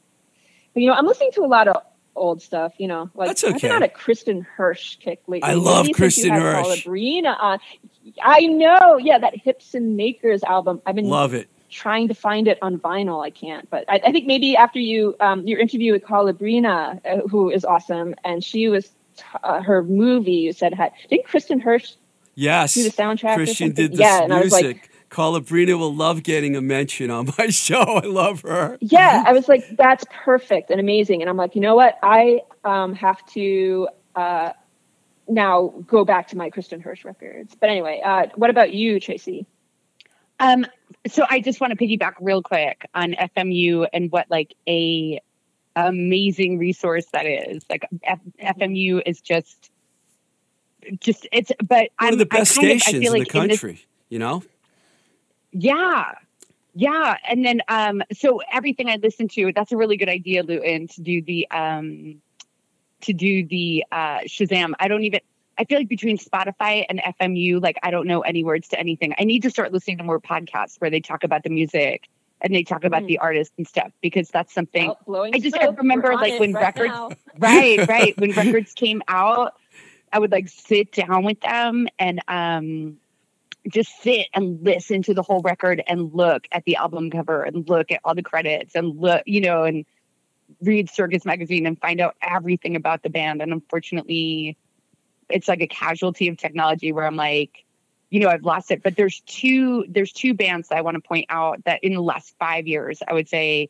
but 0.72 0.82
you 0.84 0.88
know, 0.88 0.94
I'm 0.94 1.06
listening 1.06 1.32
to 1.32 1.40
a 1.40 1.50
lot 1.50 1.66
of 1.66 1.82
old 2.16 2.42
stuff. 2.42 2.74
You 2.78 2.88
know, 2.88 3.10
like 3.14 3.28
That's 3.28 3.44
okay. 3.44 3.70
on 3.70 3.82
a 3.82 3.88
Kristin 3.88 4.46
Hersh 4.56 4.98
kick 4.98 5.22
lately. 5.26 5.48
I 5.48 5.54
love 5.54 5.86
Kristin 5.86 6.30
Hersh. 6.30 6.84
Paula 6.84 7.34
on. 7.40 7.58
I 8.22 8.40
know, 8.46 8.96
yeah, 8.98 9.18
that 9.18 9.36
Hips 9.36 9.74
and 9.74 9.96
Makers 9.96 10.42
album. 10.44 10.80
I've 10.86 10.94
been 10.94 11.08
Love 11.08 11.34
it. 11.34 11.48
trying 11.70 12.08
to 12.08 12.14
find 12.14 12.46
it 12.48 12.58
on 12.62 12.78
vinyl. 12.78 13.24
I 13.24 13.30
can't, 13.30 13.68
but 13.68 13.84
I, 13.88 14.00
I 14.04 14.12
think 14.12 14.26
maybe 14.26 14.56
after 14.56 14.78
you 14.78 15.16
um, 15.20 15.46
your 15.46 15.58
interview 15.58 15.92
with 15.92 16.04
Calabrina, 16.04 17.00
uh, 17.04 17.16
who 17.28 17.50
is 17.50 17.64
awesome, 17.64 18.14
and 18.24 18.44
she 18.44 18.68
was 18.68 18.90
uh, 19.42 19.60
her 19.62 19.82
movie. 19.82 20.32
You 20.32 20.52
said 20.52 20.74
had 20.74 20.92
didn't 21.10 21.26
Kristin 21.26 21.62
Hersh 21.62 21.96
Yes. 22.36 22.74
do 22.74 22.82
the 22.84 22.90
soundtrack? 22.90 23.34
Christian 23.34 23.72
did 23.72 23.92
the 23.92 23.98
yeah, 23.98 24.22
and 24.22 24.32
I 24.32 24.40
was 24.40 24.52
like, 24.52 24.64
music. 24.64 24.90
Calabrina 25.10 25.76
will 25.76 25.94
love 25.94 26.22
getting 26.22 26.56
a 26.56 26.60
mention 26.60 27.10
on 27.10 27.28
my 27.38 27.46
show. 27.50 27.80
I 27.82 28.06
love 28.06 28.42
her. 28.42 28.76
yeah, 28.80 29.22
I 29.26 29.32
was 29.32 29.48
like, 29.48 29.64
that's 29.76 30.04
perfect 30.12 30.70
and 30.70 30.80
amazing. 30.80 31.20
And 31.22 31.30
I'm 31.30 31.36
like, 31.36 31.54
you 31.54 31.60
know 31.60 31.74
what? 31.76 31.98
I 32.02 32.40
um, 32.64 32.94
have 32.94 33.24
to 33.32 33.88
uh, 34.14 34.52
now 35.28 35.72
go 35.86 36.04
back 36.04 36.28
to 36.28 36.36
my 36.36 36.50
Kristin 36.50 36.82
Hersh 36.84 37.04
records. 37.04 37.54
But 37.58 37.70
anyway, 37.70 38.00
uh, 38.04 38.26
what 38.34 38.50
about 38.50 38.72
you, 38.72 38.98
Tracy? 39.00 39.46
Um, 40.40 40.66
so 41.06 41.24
I 41.30 41.40
just 41.40 41.60
want 41.60 41.76
to 41.76 41.82
piggyback 41.82 42.14
real 42.20 42.42
quick 42.42 42.88
on 42.94 43.12
FMU 43.14 43.86
and 43.92 44.10
what 44.12 44.26
like 44.30 44.54
a 44.68 45.20
amazing 45.74 46.58
resource 46.58 47.06
that 47.12 47.26
is. 47.26 47.64
Like 47.70 47.86
F- 48.02 48.18
FMU 48.58 49.02
is 49.06 49.20
just, 49.20 49.70
just 51.00 51.26
it's. 51.32 51.52
But 51.66 51.90
One 51.98 52.08
I'm 52.08 52.12
of 52.14 52.18
the 52.18 52.26
best 52.26 52.58
I 52.58 52.60
kind 52.62 52.72
of- 52.72 52.76
I 52.76 52.78
stations 52.78 53.02
feel 53.04 53.12
in 53.14 53.18
like 53.20 53.28
the 53.32 53.40
this- 53.48 53.60
country, 53.60 53.86
you 54.08 54.18
know? 54.18 54.42
Yeah. 55.60 56.14
Yeah. 56.74 57.16
And 57.26 57.44
then 57.44 57.62
um 57.68 58.02
so 58.12 58.40
everything 58.52 58.88
I 58.90 58.96
listen 58.96 59.28
to, 59.28 59.52
that's 59.52 59.72
a 59.72 59.76
really 59.76 59.96
good 59.96 60.08
idea, 60.10 60.42
Luton, 60.42 60.88
to 60.88 61.00
do 61.00 61.22
the 61.22 61.50
um 61.50 62.20
to 63.02 63.12
do 63.12 63.46
the 63.46 63.84
uh 63.90 64.18
Shazam. 64.26 64.74
I 64.78 64.88
don't 64.88 65.04
even 65.04 65.20
I 65.58 65.64
feel 65.64 65.78
like 65.78 65.88
between 65.88 66.18
Spotify 66.18 66.84
and 66.90 67.00
FMU, 67.18 67.62
like 67.62 67.78
I 67.82 67.90
don't 67.90 68.06
know 68.06 68.20
any 68.20 68.44
words 68.44 68.68
to 68.68 68.78
anything. 68.78 69.14
I 69.18 69.24
need 69.24 69.42
to 69.44 69.50
start 69.50 69.72
listening 69.72 69.96
to 69.98 70.04
more 70.04 70.20
podcasts 70.20 70.78
where 70.78 70.90
they 70.90 71.00
talk 71.00 71.24
about 71.24 71.44
the 71.44 71.50
music 71.50 72.08
and 72.42 72.54
they 72.54 72.62
talk 72.62 72.84
about 72.84 73.04
Mhm. 73.04 73.06
the 73.06 73.18
artists 73.18 73.54
and 73.56 73.66
stuff 73.66 73.90
because 74.02 74.28
that's 74.28 74.52
something 74.52 74.90
Oh, 75.08 75.22
I 75.22 75.38
just 75.38 75.56
smoke. 75.56 75.78
remember, 75.78 76.12
like, 76.14 76.38
when 76.38 76.52
right 76.52 76.76
records- 76.76 77.16
right, 77.38 77.88
right. 77.88 78.18
When 78.18 78.32
records 78.42 78.74
came 78.74 79.02
out, 79.08 79.54
I 80.12 80.18
would 80.18 80.30
like 80.30 80.48
sit 80.50 80.92
down 80.92 81.24
with 81.24 81.40
them 81.40 81.88
and 81.98 82.20
um 82.28 82.98
just 83.68 84.00
sit 84.02 84.26
and 84.32 84.62
listen 84.62 85.02
to 85.02 85.14
the 85.14 85.22
whole 85.22 85.40
record 85.40 85.82
and 85.86 86.12
look 86.14 86.46
at 86.52 86.64
the 86.64 86.76
album 86.76 87.10
cover 87.10 87.42
and 87.42 87.68
look 87.68 87.90
at 87.90 88.00
all 88.04 88.14
the 88.14 88.22
credits 88.22 88.74
and 88.74 88.98
look, 89.00 89.22
you 89.26 89.40
know, 89.40 89.64
and 89.64 89.84
read 90.60 90.88
Circus 90.88 91.24
magazine 91.24 91.66
and 91.66 91.78
find 91.80 92.00
out 92.00 92.16
everything 92.22 92.76
about 92.76 93.02
the 93.02 93.10
band. 93.10 93.42
And 93.42 93.52
unfortunately, 93.52 94.56
it's 95.28 95.48
like 95.48 95.60
a 95.60 95.66
casualty 95.66 96.28
of 96.28 96.36
technology 96.36 96.92
where 96.92 97.04
I'm 97.04 97.16
like, 97.16 97.64
you 98.10 98.20
know, 98.20 98.28
I've 98.28 98.44
lost 98.44 98.70
it. 98.70 98.82
But 98.82 98.96
there's 98.96 99.20
two 99.26 99.84
there's 99.88 100.12
two 100.12 100.34
bands 100.34 100.68
that 100.68 100.78
I 100.78 100.80
want 100.82 100.94
to 100.94 101.00
point 101.00 101.26
out 101.28 101.64
that 101.64 101.82
in 101.82 101.94
the 101.94 102.02
last 102.02 102.34
five 102.38 102.66
years, 102.66 103.02
I 103.06 103.14
would 103.14 103.28
say 103.28 103.68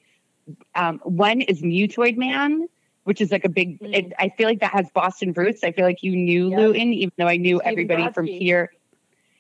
um, 0.75 1.01
one 1.03 1.41
is 1.41 1.63
Mutoid 1.63 2.17
Man, 2.17 2.69
which 3.05 3.21
is 3.21 3.33
like 3.33 3.45
a 3.45 3.49
big. 3.49 3.81
Mm. 3.81 3.95
It, 3.95 4.13
I 4.19 4.29
feel 4.29 4.47
like 4.47 4.61
that 4.61 4.73
has 4.73 4.91
Boston 4.91 5.33
roots. 5.33 5.65
I 5.65 5.73
feel 5.73 5.85
like 5.85 6.03
you 6.03 6.15
knew 6.15 6.51
Yep. 6.51 6.59
Luton, 6.59 6.93
even 6.93 7.13
though 7.17 7.29
I 7.29 7.39
knew 7.39 7.61
everybody 7.63 8.11
from 8.13 8.27
here. 8.27 8.73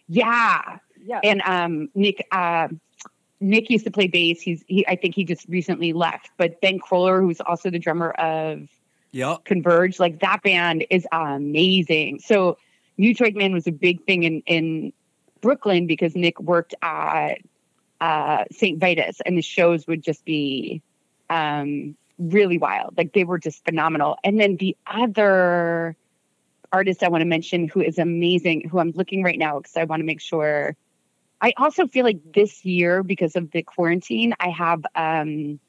Yeah, 0.08 0.78
Yeah. 1.04 1.20
and 1.22 1.42
um, 1.42 1.88
Nick. 1.94 2.26
Uh, 2.30 2.68
Nick 3.38 3.68
used 3.68 3.84
to 3.84 3.90
play 3.90 4.06
bass. 4.06 4.40
He's 4.40 4.64
he. 4.66 4.86
I 4.88 4.96
think 4.96 5.14
he 5.14 5.22
just 5.24 5.46
recently 5.48 5.92
left. 5.92 6.30
But 6.38 6.60
Ben 6.62 6.78
Koller, 6.78 7.20
who's 7.20 7.40
also 7.40 7.68
the 7.70 7.78
drummer 7.78 8.10
of 8.12 8.66
Yep. 9.12 9.44
Converge, 9.44 10.00
like 10.00 10.20
that 10.20 10.42
band 10.42 10.86
is 10.88 11.06
amazing. 11.12 12.20
So 12.20 12.56
Mutoid 12.98 13.34
Man 13.36 13.52
was 13.52 13.66
a 13.66 13.72
big 13.72 14.04
thing 14.06 14.22
in 14.22 14.42
in 14.46 14.92
Brooklyn 15.42 15.86
because 15.86 16.16
Nick 16.16 16.40
worked 16.40 16.74
at 16.80 17.38
uh, 18.00 18.44
St. 18.50 18.78
Vitus, 18.80 19.20
and 19.26 19.36
the 19.36 19.42
shows 19.42 19.86
would 19.86 20.02
just 20.02 20.24
be 20.24 20.80
um, 21.28 21.94
really 22.18 22.56
wild. 22.58 22.96
Like 22.96 23.12
they 23.12 23.24
were 23.24 23.38
just 23.38 23.64
phenomenal. 23.64 24.16
And 24.24 24.40
then 24.40 24.56
the 24.56 24.76
other 24.86 25.94
artist 26.72 27.02
I 27.02 27.08
want 27.08 27.22
to 27.22 27.26
mention 27.26 27.68
who 27.68 27.80
is 27.80 27.98
amazing, 27.98 28.68
who 28.68 28.78
I'm 28.78 28.90
looking 28.92 29.22
right 29.22 29.38
now 29.38 29.58
because 29.58 29.76
I 29.76 29.84
want 29.84 30.00
to 30.00 30.04
make 30.04 30.20
sure. 30.20 30.76
I 31.40 31.52
also 31.58 31.86
feel 31.86 32.04
like 32.04 32.32
this 32.32 32.64
year, 32.64 33.02
because 33.02 33.36
of 33.36 33.50
the 33.50 33.62
quarantine, 33.62 34.34
I 34.40 34.48
have 34.48 34.84
um 34.94 35.60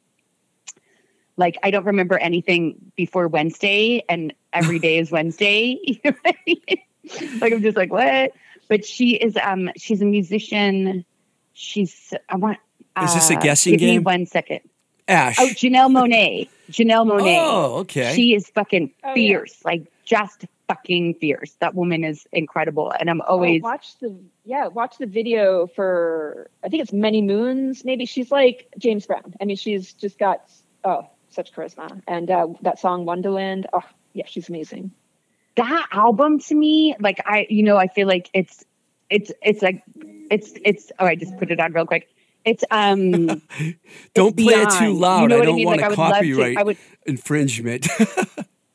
like 1.35 1.57
I 1.63 1.71
don't 1.71 1.85
remember 1.85 2.17
anything 2.17 2.91
before 2.95 3.27
Wednesday, 3.27 4.03
and 4.09 4.33
every 4.53 4.79
day 4.79 4.97
is 4.97 5.11
Wednesday. 5.11 5.77
You 5.83 5.99
know 6.05 6.13
I 6.25 6.33
mean? 6.45 7.39
like 7.41 7.53
I'm 7.53 7.61
just 7.61 7.77
like 7.77 7.91
what? 7.91 8.31
But 8.69 8.85
she 8.85 9.15
is 9.15 9.37
um 9.41 9.69
she's 9.77 10.01
a 10.01 10.05
musician. 10.05 11.05
She's 11.53 12.13
I 12.29 12.35
want 12.37 12.57
Is 13.03 13.13
this 13.13 13.29
a 13.31 13.37
Uh, 13.37 13.41
guessing 13.41 13.73
give 13.73 13.79
game? 13.81 13.89
Me 13.97 13.99
one 13.99 14.25
second. 14.25 14.61
Ash. 15.07 15.37
Oh, 15.39 15.47
Janelle 15.47 15.89
Monáe. 15.91 16.49
Janelle 16.69 17.05
Monáe. 17.07 17.37
Oh, 17.39 17.75
okay. 17.79 18.13
She 18.13 18.33
is 18.35 18.49
fucking 18.49 18.91
Oh, 19.03 19.09
yeah. 19.09 19.13
fierce, 19.13 19.63
like 19.63 19.83
just 20.03 20.45
fucking 20.67 21.15
fierce. 21.15 21.53
That 21.59 21.75
woman 21.75 22.03
is 22.03 22.27
incredible, 22.31 22.91
and 22.91 23.09
I'm 23.09 23.21
Oh, 23.21 23.25
always 23.35 23.61
watch 23.61 23.97
the 23.99 24.17
yeah, 24.45 24.67
watch 24.67 24.97
the 24.97 25.05
video 25.07 25.67
for 25.67 26.49
I 26.63 26.69
think 26.69 26.83
it's 26.83 26.93
Many 26.93 27.21
Moons. 27.21 27.83
Maybe 27.85 28.05
she's 28.05 28.31
like 28.31 28.67
James 28.77 29.05
Brown. 29.05 29.33
I 29.41 29.45
mean, 29.45 29.57
she's 29.57 29.93
just 29.93 30.17
got 30.19 30.41
oh 30.83 31.07
such 31.29 31.53
charisma, 31.53 32.01
and 32.07 32.29
uh, 32.31 32.47
that 32.61 32.79
song 32.79 33.05
Wonderland. 33.05 33.67
Oh 33.73 33.81
yeah, 34.13 34.25
she's 34.27 34.49
amazing. 34.49 34.91
that 35.55 35.87
album 35.91 36.39
to 36.39 36.55
me. 36.55 36.95
Like 36.99 37.21
I, 37.25 37.47
you 37.49 37.63
know, 37.63 37.77
I 37.77 37.87
feel 37.87 38.07
like 38.07 38.29
it's 38.33 38.63
it's 39.09 39.31
it's 39.41 39.61
like 39.61 39.83
it's 40.29 40.53
it's. 40.65 40.91
Oh, 40.99 41.05
I 41.05 41.15
just 41.15 41.37
put 41.37 41.51
it 41.51 41.59
on 41.59 41.71
real 41.73 41.85
quick. 41.85 42.07
It's 42.45 42.63
um. 42.71 43.27
don't 44.13 44.33
it's 44.39 44.43
play 44.43 44.53
it 44.55 44.69
too 44.79 44.93
loud. 44.93 45.21
You 45.23 45.27
know 45.29 45.41
I 45.41 45.45
don't 45.45 45.55
mean? 45.55 45.65
want 45.65 45.81
Like, 45.81 45.91
I 45.91 45.93
a 45.93 45.97
love 45.97 46.13
to- 46.13 46.13
copyright 46.19 46.57
I 46.57 46.63
would 46.63 46.77
infringement. 47.05 47.87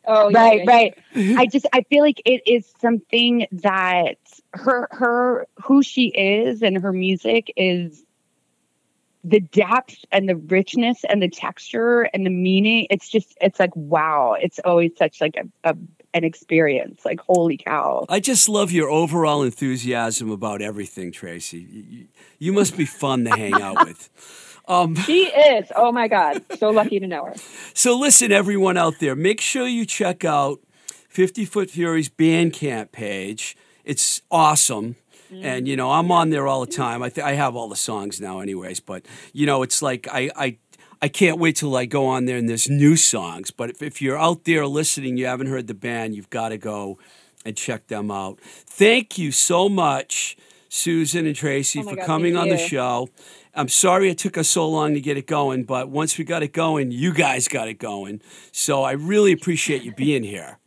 Oh 0.04 0.28
yeah, 0.28 0.38
right 0.38 0.56
yeah, 0.58 0.64
yeah. 0.64 0.70
right 0.70 0.98
mm-hmm. 1.14 1.38
i 1.38 1.46
just 1.46 1.66
i 1.72 1.82
feel 1.82 2.02
like 2.02 2.20
it 2.24 2.42
is 2.46 2.72
something 2.80 3.46
that 3.52 4.16
her 4.52 4.88
her 4.90 5.46
who 5.62 5.82
she 5.82 6.08
is 6.08 6.62
and 6.62 6.76
her 6.82 6.92
music 6.92 7.52
is 7.56 8.04
the 9.24 9.40
depth 9.40 10.04
and 10.10 10.28
the 10.28 10.36
richness 10.36 11.04
and 11.08 11.22
the 11.22 11.28
texture 11.28 12.02
and 12.12 12.26
the 12.26 12.30
meaning 12.30 12.86
it's 12.90 13.08
just 13.08 13.36
it's 13.40 13.60
like 13.60 13.74
wow 13.76 14.34
it's 14.40 14.58
always 14.64 14.90
such 14.96 15.20
like 15.20 15.36
a, 15.36 15.70
a 15.70 15.76
an 16.14 16.24
experience 16.24 17.04
like 17.04 17.20
holy 17.20 17.56
cow 17.56 18.04
I 18.08 18.20
just 18.20 18.48
love 18.48 18.72
your 18.72 18.90
overall 18.90 19.42
enthusiasm 19.42 20.30
about 20.30 20.60
everything, 20.60 21.12
Tracy. 21.12 21.60
You, 21.60 21.84
you, 21.88 22.06
you 22.38 22.52
must 22.52 22.76
be 22.76 22.84
fun 22.84 23.24
to 23.24 23.30
hang 23.30 23.54
out 23.54 23.86
with. 23.86 24.10
Um, 24.68 24.94
She 25.06 25.24
is. 25.26 25.70
Oh 25.74 25.92
my 25.92 26.08
God, 26.08 26.42
so 26.58 26.70
lucky 26.70 27.00
to 27.00 27.06
know 27.06 27.26
her. 27.26 27.34
so 27.74 27.98
listen, 27.98 28.32
everyone 28.32 28.76
out 28.76 28.94
there, 29.00 29.14
make 29.16 29.40
sure 29.40 29.66
you 29.66 29.84
check 29.84 30.24
out 30.24 30.60
50 31.08 31.44
Foot 31.44 31.70
Fury's 31.70 32.08
Bandcamp 32.08 32.92
page. 32.92 33.56
It's 33.84 34.22
awesome. 34.30 34.96
And 35.34 35.66
you 35.66 35.76
know 35.76 35.90
I'm 35.90 36.12
on 36.12 36.28
there 36.28 36.46
all 36.46 36.60
the 36.64 36.70
time. 36.70 37.02
I 37.02 37.08
th- 37.08 37.24
I 37.26 37.32
have 37.32 37.56
all 37.56 37.66
the 37.70 37.74
songs 37.76 38.20
now, 38.20 38.40
anyways. 38.40 38.80
But 38.80 39.06
you 39.32 39.46
know 39.46 39.62
it's 39.62 39.80
like 39.80 40.06
I 40.12 40.30
I 40.36 40.58
I 41.00 41.08
can't 41.08 41.38
wait 41.38 41.56
till 41.56 41.74
I 41.74 41.86
go 41.86 42.06
on 42.06 42.26
there 42.26 42.36
and 42.36 42.46
there's 42.50 42.68
new 42.68 42.96
songs. 42.96 43.50
But 43.50 43.70
if, 43.70 43.82
if 43.82 44.02
you're 44.02 44.18
out 44.18 44.44
there 44.44 44.66
listening, 44.66 45.16
you 45.16 45.24
haven't 45.24 45.46
heard 45.46 45.68
the 45.68 45.74
band, 45.74 46.14
you've 46.14 46.28
got 46.28 46.50
to 46.50 46.58
go 46.58 46.98
and 47.46 47.56
check 47.56 47.86
them 47.86 48.10
out. 48.10 48.40
Thank 48.40 49.16
you 49.16 49.32
so 49.32 49.70
much, 49.70 50.36
Susan 50.68 51.26
and 51.26 51.34
Tracy, 51.34 51.80
Oh 51.80 51.84
for 51.88 51.96
God, 51.96 52.04
coming 52.04 52.36
on 52.36 52.50
the 52.50 52.58
show. 52.58 53.08
I'm 53.54 53.68
sorry 53.68 54.08
it 54.10 54.18
took 54.18 54.38
us 54.38 54.48
so 54.48 54.66
long 54.68 54.94
to 54.94 55.00
get 55.00 55.16
it 55.18 55.26
going, 55.26 55.64
but 55.64 55.88
once 55.90 56.16
we 56.16 56.24
got 56.24 56.42
it 56.42 56.52
going, 56.52 56.90
you 56.90 57.12
guys 57.12 57.48
got 57.48 57.68
it 57.68 57.74
going. 57.78 58.22
So 58.50 58.82
I 58.82 58.92
really 58.92 59.32
appreciate 59.32 59.82
you 59.82 59.92
being 59.92 60.22
here. 60.24 60.58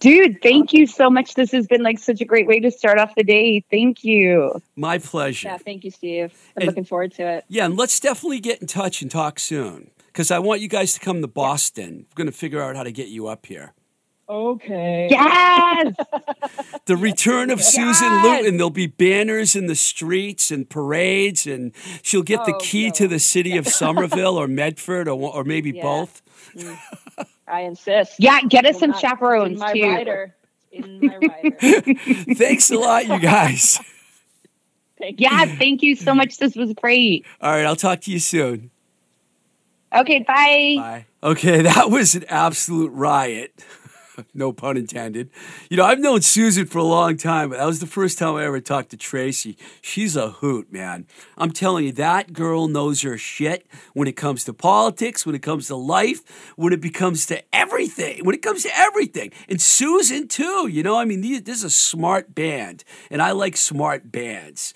dude 0.00 0.42
thank 0.42 0.72
you 0.72 0.84
so 0.86 1.08
much 1.08 1.34
this 1.34 1.52
has 1.52 1.68
been 1.68 1.82
like 1.82 1.96
such 1.98 2.20
a 2.20 2.24
great 2.24 2.48
way 2.48 2.58
to 2.58 2.70
start 2.72 2.98
off 2.98 3.14
the 3.14 3.22
day 3.22 3.62
thank 3.70 4.02
you 4.02 4.60
My 4.74 4.98
pleasure. 4.98 5.46
Yeah, 5.48 5.58
thank 5.58 5.84
you, 5.84 5.92
Steve. 5.92 6.32
I'm 6.56 6.62
And- 6.62 6.66
looking 6.66 6.84
forward 6.84 7.12
to 7.14 7.22
it. 7.36 7.44
Yeah, 7.48 7.66
and 7.66 7.76
let's 7.76 8.00
definitely 8.00 8.40
get 8.40 8.60
in 8.60 8.66
touch 8.66 9.00
and 9.02 9.08
talk 9.10 9.38
soon 9.38 9.90
because 10.06 10.32
I 10.32 10.40
want 10.40 10.60
you 10.60 10.68
guys 10.68 10.92
to 10.94 11.00
come 11.00 11.20
to 11.20 11.28
Boston. 11.28 12.06
I'm 12.08 12.14
going 12.16 12.26
to 12.26 12.32
figure 12.36 12.60
out 12.60 12.74
how 12.74 12.82
to 12.82 12.90
get 12.92 13.08
you 13.08 13.28
up 13.28 13.46
here. 13.46 13.72
Okay. 14.28 15.08
yes 15.10 15.94
The 16.86 16.96
return 16.96 17.50
of 17.50 17.60
Susan 17.62 18.22
Luton. 18.22 18.56
There'll 18.56 18.70
be 18.70 18.86
banners 18.86 19.54
in 19.54 19.66
the 19.66 19.74
streets 19.76 20.50
and 20.50 20.68
parades, 20.68 21.46
and 21.46 21.72
she'll 22.02 22.22
get 22.22 22.44
the 22.46 22.54
Oh, 22.54 22.58
key 22.60 22.86
no. 22.88 22.92
to 22.94 23.08
the 23.08 23.18
city 23.18 23.56
of 23.56 23.68
Somerville 23.68 24.36
or 24.36 24.48
Medford 24.48 25.06
or, 25.08 25.32
or 25.34 25.44
maybe 25.44 25.70
Yeah. 25.72 25.82
both. 25.82 26.22
Mm. 26.56 26.76
I 27.48 27.60
insist. 27.62 28.14
yeah 28.18 28.40
get 28.48 28.64
us 28.64 28.74
Will 28.74 28.80
some 28.80 28.90
not- 28.92 29.00
chaperones 29.00 29.52
in 29.54 29.58
my 29.58 29.72
too 29.72 29.82
rider. 29.88 30.34
In 30.72 31.00
my 31.02 31.16
rider. 31.18 31.54
Thanks 32.34 32.70
a 32.70 32.78
lot, 32.78 33.06
you 33.06 33.18
guys. 33.20 33.78
Thank 34.98 35.20
you. 35.20 35.28
yeah 35.30 35.44
thank 35.56 35.82
you 35.82 35.94
so 35.96 36.14
much 36.14 36.38
this 36.38 36.54
was 36.56 36.72
great 36.74 37.26
All 37.40 37.50
right, 37.50 37.64
I'll 37.66 37.76
talk 37.76 38.00
to 38.02 38.10
you 38.12 38.18
soon. 38.20 38.70
okay 39.94 40.20
bye. 40.20 40.74
Bye. 40.78 41.06
Okay, 41.22 41.62
that 41.62 41.90
was 41.90 42.14
an 42.14 42.24
absolute 42.28 42.90
riot. 42.92 43.52
no 44.34 44.52
pun 44.52 44.76
intended. 44.76 45.30
You 45.68 45.76
know, 45.76 45.84
I've 45.84 45.98
known 45.98 46.22
Susan 46.22 46.66
for 46.66 46.78
a 46.78 46.84
long 46.84 47.16
time, 47.16 47.50
but 47.50 47.58
that 47.58 47.66
was 47.66 47.80
the 47.80 47.86
first 47.86 48.18
time 48.18 48.34
I 48.36 48.44
ever 48.44 48.60
talked 48.60 48.90
to 48.90 48.96
Tracy. 48.96 49.56
She's 49.80 50.16
a 50.16 50.30
hoot, 50.30 50.72
man. 50.72 51.06
I'm 51.36 51.50
telling 51.50 51.84
you, 51.84 51.92
that 51.92 52.32
girl 52.32 52.68
knows 52.68 53.02
her 53.02 53.18
shit 53.18 53.66
when 53.94 54.08
it 54.08 54.16
comes 54.16 54.44
to 54.44 54.52
politics, 54.52 55.24
when 55.26 55.34
it 55.34 55.42
comes 55.42 55.68
to 55.68 55.76
life, 55.76 56.22
when 56.56 56.72
it 56.72 56.80
becomes 56.80 57.26
to 57.26 57.42
everything, 57.54 58.24
when 58.24 58.34
it 58.34 58.42
comes 58.42 58.62
to 58.62 58.70
everything. 58.78 59.32
And 59.48 59.60
Susan, 59.60 60.28
too. 60.28 60.68
You 60.68 60.82
know, 60.82 60.98
I 60.98 61.04
mean, 61.04 61.20
this 61.20 61.58
is 61.58 61.64
a 61.64 61.70
smart 61.70 62.34
band, 62.34 62.84
and 63.10 63.22
I 63.22 63.32
like 63.32 63.56
smart 63.56 64.10
bands. 64.10 64.74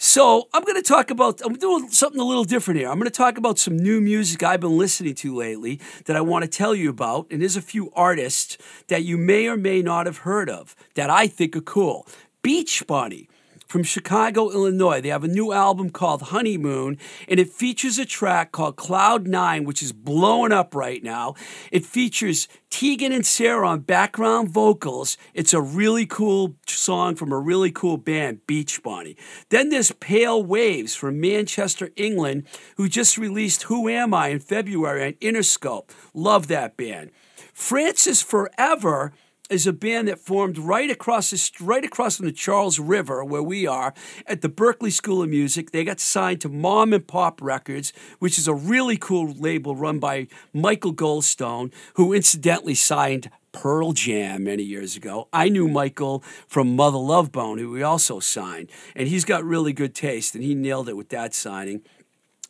So 0.00 0.48
I'm 0.54 0.62
going 0.62 0.76
to 0.76 0.82
talk 0.82 1.10
about. 1.10 1.40
I'm 1.44 1.54
doing 1.54 1.88
something 1.88 2.20
a 2.20 2.24
little 2.24 2.44
different 2.44 2.78
here. 2.78 2.88
I'm 2.88 2.98
going 3.00 3.10
to 3.10 3.16
talk 3.16 3.36
about 3.36 3.58
some 3.58 3.76
new 3.76 4.00
music 4.00 4.44
I've 4.44 4.60
been 4.60 4.78
listening 4.78 5.16
to 5.16 5.34
lately 5.34 5.80
that 6.04 6.14
I 6.14 6.20
want 6.20 6.44
to 6.44 6.48
tell 6.48 6.72
you 6.72 6.88
about. 6.88 7.26
And 7.32 7.42
there's 7.42 7.56
a 7.56 7.62
few 7.62 7.90
artists 7.96 8.56
that 8.86 9.02
you 9.02 9.18
may 9.18 9.48
or 9.48 9.56
may 9.56 9.82
not 9.82 10.06
have 10.06 10.18
heard 10.18 10.48
of 10.48 10.76
that 10.94 11.10
I 11.10 11.26
think 11.26 11.56
are 11.56 11.60
cool. 11.60 12.06
Beach 12.42 12.84
Bunny 12.86 13.28
from 13.68 13.82
Chicago, 13.82 14.50
Illinois. 14.50 15.00
They 15.00 15.10
have 15.10 15.24
a 15.24 15.28
new 15.28 15.52
album 15.52 15.90
called 15.90 16.22
Honeymoon, 16.22 16.98
and 17.28 17.38
it 17.38 17.52
features 17.52 17.98
a 17.98 18.06
track 18.06 18.50
called 18.50 18.76
Cloud 18.76 19.28
Nine, 19.28 19.64
which 19.64 19.82
is 19.82 19.92
blowing 19.92 20.52
up 20.52 20.74
right 20.74 21.02
now. 21.02 21.34
It 21.70 21.84
features 21.84 22.48
Tegan 22.70 23.12
and 23.12 23.26
Sara 23.26 23.68
on 23.68 23.80
background 23.80 24.50
vocals. 24.50 25.18
It's 25.34 25.52
a 25.52 25.60
really 25.60 26.06
cool 26.06 26.56
song 26.66 27.14
from 27.14 27.30
a 27.30 27.38
really 27.38 27.70
cool 27.70 27.98
band, 27.98 28.46
Beach 28.46 28.82
Bunny. 28.82 29.16
Then 29.50 29.68
there's 29.68 29.92
Pale 29.92 30.44
Waves 30.44 30.94
from 30.94 31.20
Manchester, 31.20 31.90
England, 31.96 32.44
who 32.76 32.88
just 32.88 33.18
released 33.18 33.64
Who 33.64 33.88
Am 33.88 34.14
I 34.14 34.28
in 34.28 34.40
February 34.40 35.04
on 35.04 35.12
Interscope. 35.14 35.90
Love 36.14 36.48
that 36.48 36.76
band. 36.76 37.10
Frances 37.52 38.22
Forever 38.22 39.12
is 39.48 39.66
a 39.66 39.72
band 39.72 40.08
that 40.08 40.18
formed 40.18 40.58
right 40.58 40.90
across 40.90 41.30
the, 41.30 41.64
right 41.64 41.84
across 41.84 42.16
from 42.16 42.26
the 42.26 42.32
Charles 42.32 42.78
River, 42.78 43.24
where 43.24 43.42
we 43.42 43.66
are, 43.66 43.94
at 44.26 44.42
the 44.42 44.48
Berklee 44.48 44.92
School 44.92 45.22
of 45.22 45.30
Music. 45.30 45.70
They 45.70 45.84
got 45.84 46.00
signed 46.00 46.40
to 46.42 46.48
Mom 46.48 46.92
and 46.92 47.06
Pop 47.06 47.40
Records, 47.40 47.92
which 48.18 48.38
is 48.38 48.46
a 48.46 48.54
really 48.54 48.96
cool 48.96 49.32
label 49.32 49.74
run 49.74 49.98
by 49.98 50.28
Michael 50.52 50.94
Goldstone, 50.94 51.72
who 51.94 52.12
incidentally 52.12 52.74
signed 52.74 53.30
Pearl 53.52 53.92
Jam 53.92 54.44
many 54.44 54.62
years 54.62 54.96
ago. 54.96 55.28
I 55.32 55.48
knew 55.48 55.66
Michael 55.66 56.22
from 56.46 56.76
Mother 56.76 56.98
Love 56.98 57.32
Bone, 57.32 57.58
who 57.58 57.70
we 57.70 57.82
also 57.82 58.20
signed, 58.20 58.70
and 58.94 59.08
he's 59.08 59.24
got 59.24 59.42
really 59.44 59.72
good 59.72 59.94
taste, 59.94 60.34
and 60.34 60.44
he 60.44 60.54
nailed 60.54 60.88
it 60.88 60.96
with 60.96 61.08
that 61.08 61.32
signing. 61.34 61.82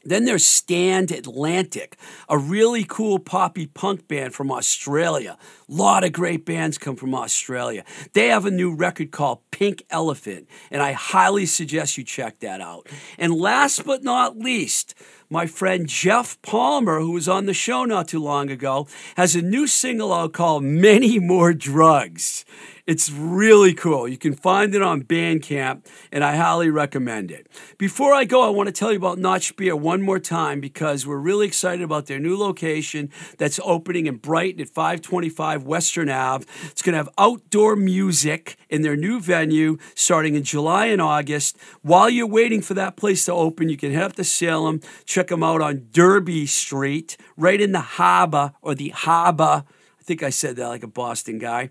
Then 0.04 0.24
there's 0.24 0.44
Stand 0.44 1.10
Atlantic, 1.10 1.96
a 2.28 2.38
really 2.38 2.84
cool 2.84 3.18
poppy 3.18 3.66
punk 3.66 4.06
band 4.06 4.32
from 4.32 4.50
Australia. 4.50 5.36
A 5.68 5.72
lot 5.72 6.04
of 6.04 6.12
great 6.12 6.46
bands 6.46 6.78
come 6.78 6.96
from 6.96 7.14
Australia. 7.14 7.84
They 8.12 8.28
have 8.28 8.46
a 8.46 8.50
new 8.50 8.72
record 8.72 9.10
called 9.10 9.40
Pink 9.50 9.82
Elephant, 9.90 10.48
and 10.70 10.82
I 10.82 10.92
highly 10.92 11.46
suggest 11.46 11.98
you 11.98 12.04
check 12.04 12.38
that 12.40 12.60
out. 12.60 12.88
And 13.18 13.34
last 13.34 13.84
but 13.84 14.04
not 14.04 14.38
least, 14.38 14.94
my 15.28 15.46
friend 15.46 15.88
Jeff 15.88 16.40
Palmer, 16.42 17.00
who 17.00 17.10
was 17.10 17.28
on 17.28 17.46
the 17.46 17.52
show 17.52 17.84
not 17.84 18.08
too 18.08 18.22
long 18.22 18.50
ago, 18.50 18.86
has 19.16 19.34
a 19.34 19.42
new 19.42 19.66
single 19.66 20.12
out 20.12 20.32
called 20.32 20.62
Many 20.62 21.18
More 21.18 21.52
Drugs. 21.52 22.44
It's 22.88 23.10
really 23.10 23.74
cool. 23.74 24.08
You 24.08 24.16
can 24.16 24.32
find 24.32 24.74
it 24.74 24.80
on 24.80 25.02
Bandcamp, 25.02 25.84
and 26.10 26.24
I 26.24 26.36
highly 26.36 26.70
recommend 26.70 27.30
it. 27.30 27.46
Before 27.76 28.14
I 28.14 28.24
go, 28.24 28.40
I 28.40 28.48
want 28.48 28.68
to 28.68 28.72
tell 28.72 28.92
you 28.92 28.96
about 28.96 29.18
Notch 29.18 29.54
Beer 29.56 29.76
one 29.76 30.00
more 30.00 30.18
time 30.18 30.58
because 30.58 31.06
we're 31.06 31.18
really 31.18 31.46
excited 31.46 31.82
about 31.82 32.06
their 32.06 32.18
new 32.18 32.34
location 32.34 33.10
that's 33.36 33.60
opening 33.62 34.06
in 34.06 34.16
Brighton 34.16 34.62
at 34.62 34.70
525 34.70 35.64
Western 35.64 36.08
Ave. 36.08 36.46
It's 36.64 36.80
going 36.80 36.94
to 36.94 36.96
have 36.96 37.10
outdoor 37.18 37.76
music 37.76 38.56
in 38.70 38.80
their 38.80 38.96
new 38.96 39.20
venue 39.20 39.76
starting 39.94 40.34
in 40.34 40.42
July 40.42 40.86
and 40.86 41.02
August. 41.02 41.58
While 41.82 42.08
you're 42.08 42.26
waiting 42.26 42.62
for 42.62 42.72
that 42.72 42.96
place 42.96 43.26
to 43.26 43.34
open, 43.34 43.68
you 43.68 43.76
can 43.76 43.92
head 43.92 44.04
up 44.04 44.12
to 44.14 44.24
Salem, 44.24 44.80
check 45.04 45.26
them 45.26 45.42
out 45.42 45.60
on 45.60 45.88
Derby 45.92 46.46
Street, 46.46 47.18
right 47.36 47.60
in 47.60 47.72
the 47.72 47.80
harbor 47.80 48.54
or 48.62 48.74
the 48.74 48.88
harbor. 48.88 49.64
Think 50.08 50.22
I 50.22 50.30
said 50.30 50.56
that 50.56 50.68
like 50.68 50.82
a 50.82 50.88
Boston 50.88 51.38
guy, 51.38 51.68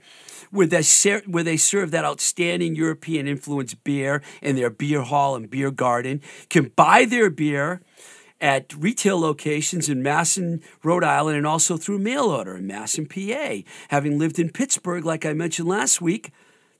where 0.52 0.68
they 0.68 0.84
ser- 0.84 1.24
where 1.26 1.44
they 1.44 1.58
serve 1.58 1.90
that 1.90 2.06
outstanding 2.06 2.76
European 2.76 3.28
influence 3.28 3.74
beer 3.74 4.22
in 4.44 4.56
their 4.56 4.70
beer 4.70 5.02
hall 5.02 5.36
and 5.36 5.50
beer 5.50 5.72
garden. 5.72 6.22
Can 6.48 6.72
buy 6.76 7.06
their 7.06 7.32
beer 7.32 7.82
at 8.40 8.72
retail 8.76 9.20
locations 9.20 9.90
in 9.90 10.04
Masson, 10.04 10.62
Rhode 10.84 11.04
Island, 11.04 11.36
and 11.36 11.48
also 11.48 11.78
through 11.78 11.98
mail 11.98 12.26
order 12.26 12.58
in 12.58 12.68
Masson, 12.68 13.08
PA. 13.08 13.64
Having 13.88 14.20
lived 14.20 14.38
in 14.38 14.52
Pittsburgh, 14.52 15.04
like 15.04 15.26
I 15.26 15.34
mentioned 15.34 15.68
last 15.68 16.00
week, 16.00 16.32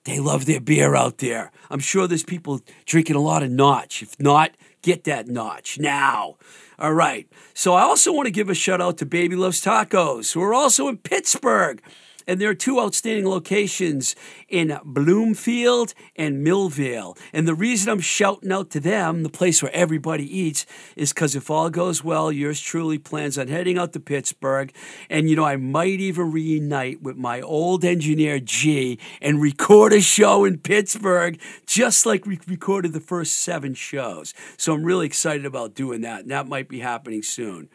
they 0.04 0.20
love 0.20 0.46
their 0.46 0.62
beer 0.62 0.94
out 0.94 1.18
there. 1.18 1.52
I'm 1.72 1.80
sure 1.80 2.08
there's 2.08 2.24
people 2.24 2.62
drinking 2.86 3.16
a 3.16 3.22
lot 3.22 3.42
of 3.42 3.50
Notch. 3.50 4.04
If 4.04 4.20
not, 4.20 4.52
Get 4.88 5.04
that 5.04 5.28
notch 5.28 5.78
now. 5.80 6.38
All 6.80 6.94
right. 6.94 7.28
So 7.54 7.74
I 7.74 7.82
also 7.82 8.14
want 8.14 8.28
to 8.28 8.32
give 8.32 8.50
a 8.50 8.54
shout 8.54 8.82
out 8.82 8.98
to 9.00 9.06
Baby 9.06 9.36
Loves 9.36 9.64
Tacos, 9.64 10.34
who 10.34 10.44
are 10.44 10.54
also 10.54 10.88
in 10.88 10.98
Pittsburgh. 10.98 11.82
And 12.28 12.42
there 12.42 12.50
are 12.50 12.56
two 12.56 12.80
outstanding 12.80 13.26
locations 13.26 14.16
in 14.50 14.78
Bloomfield 14.84 15.94
and 16.16 16.46
Millvale. 16.46 17.18
And 17.32 17.48
the 17.48 17.56
reason 17.56 17.90
I'm 17.90 18.02
shouting 18.02 18.52
out 18.52 18.70
to 18.72 18.80
them, 18.80 19.24
the 19.24 19.30
place 19.30 19.64
where 19.64 19.74
everybody 19.74 20.26
eats, 20.26 20.66
is 20.96 21.14
because 21.14 21.36
if 21.36 21.50
all 21.50 21.70
goes 21.70 22.04
well, 22.04 22.32
yours 22.32 22.60
truly 22.60 22.98
plans 22.98 23.38
on 23.38 23.48
heading 23.48 23.78
out 23.78 23.94
to 23.94 24.00
Pittsburgh. 24.00 24.74
And, 25.10 25.30
you 25.30 25.36
know, 25.36 25.46
I 25.46 25.56
might 25.56 26.00
even 26.00 26.32
reunite 26.32 27.02
with 27.02 27.16
my 27.16 27.40
old 27.42 27.86
engineer, 27.86 28.40
G, 28.40 29.00
and 29.22 29.42
record 29.42 29.94
a 29.94 30.02
show 30.02 30.44
in 30.44 30.58
Pittsburgh, 30.58 31.40
just 31.66 32.06
like 32.06 32.26
we 32.26 32.40
recorded 32.48 32.94
the 32.94 33.00
first 33.00 33.38
seven 33.38 33.74
shows. 33.74 34.34
So 34.58 34.74
I'm 34.74 34.84
really 34.84 35.06
excited 35.06 35.46
about 35.46 35.76
doing 35.76 36.02
that. 36.02 36.22
And 36.22 36.32
that 36.32 36.48
might 36.48 36.68
be 36.68 36.80
happening 36.80 37.24
soon. 37.24 37.70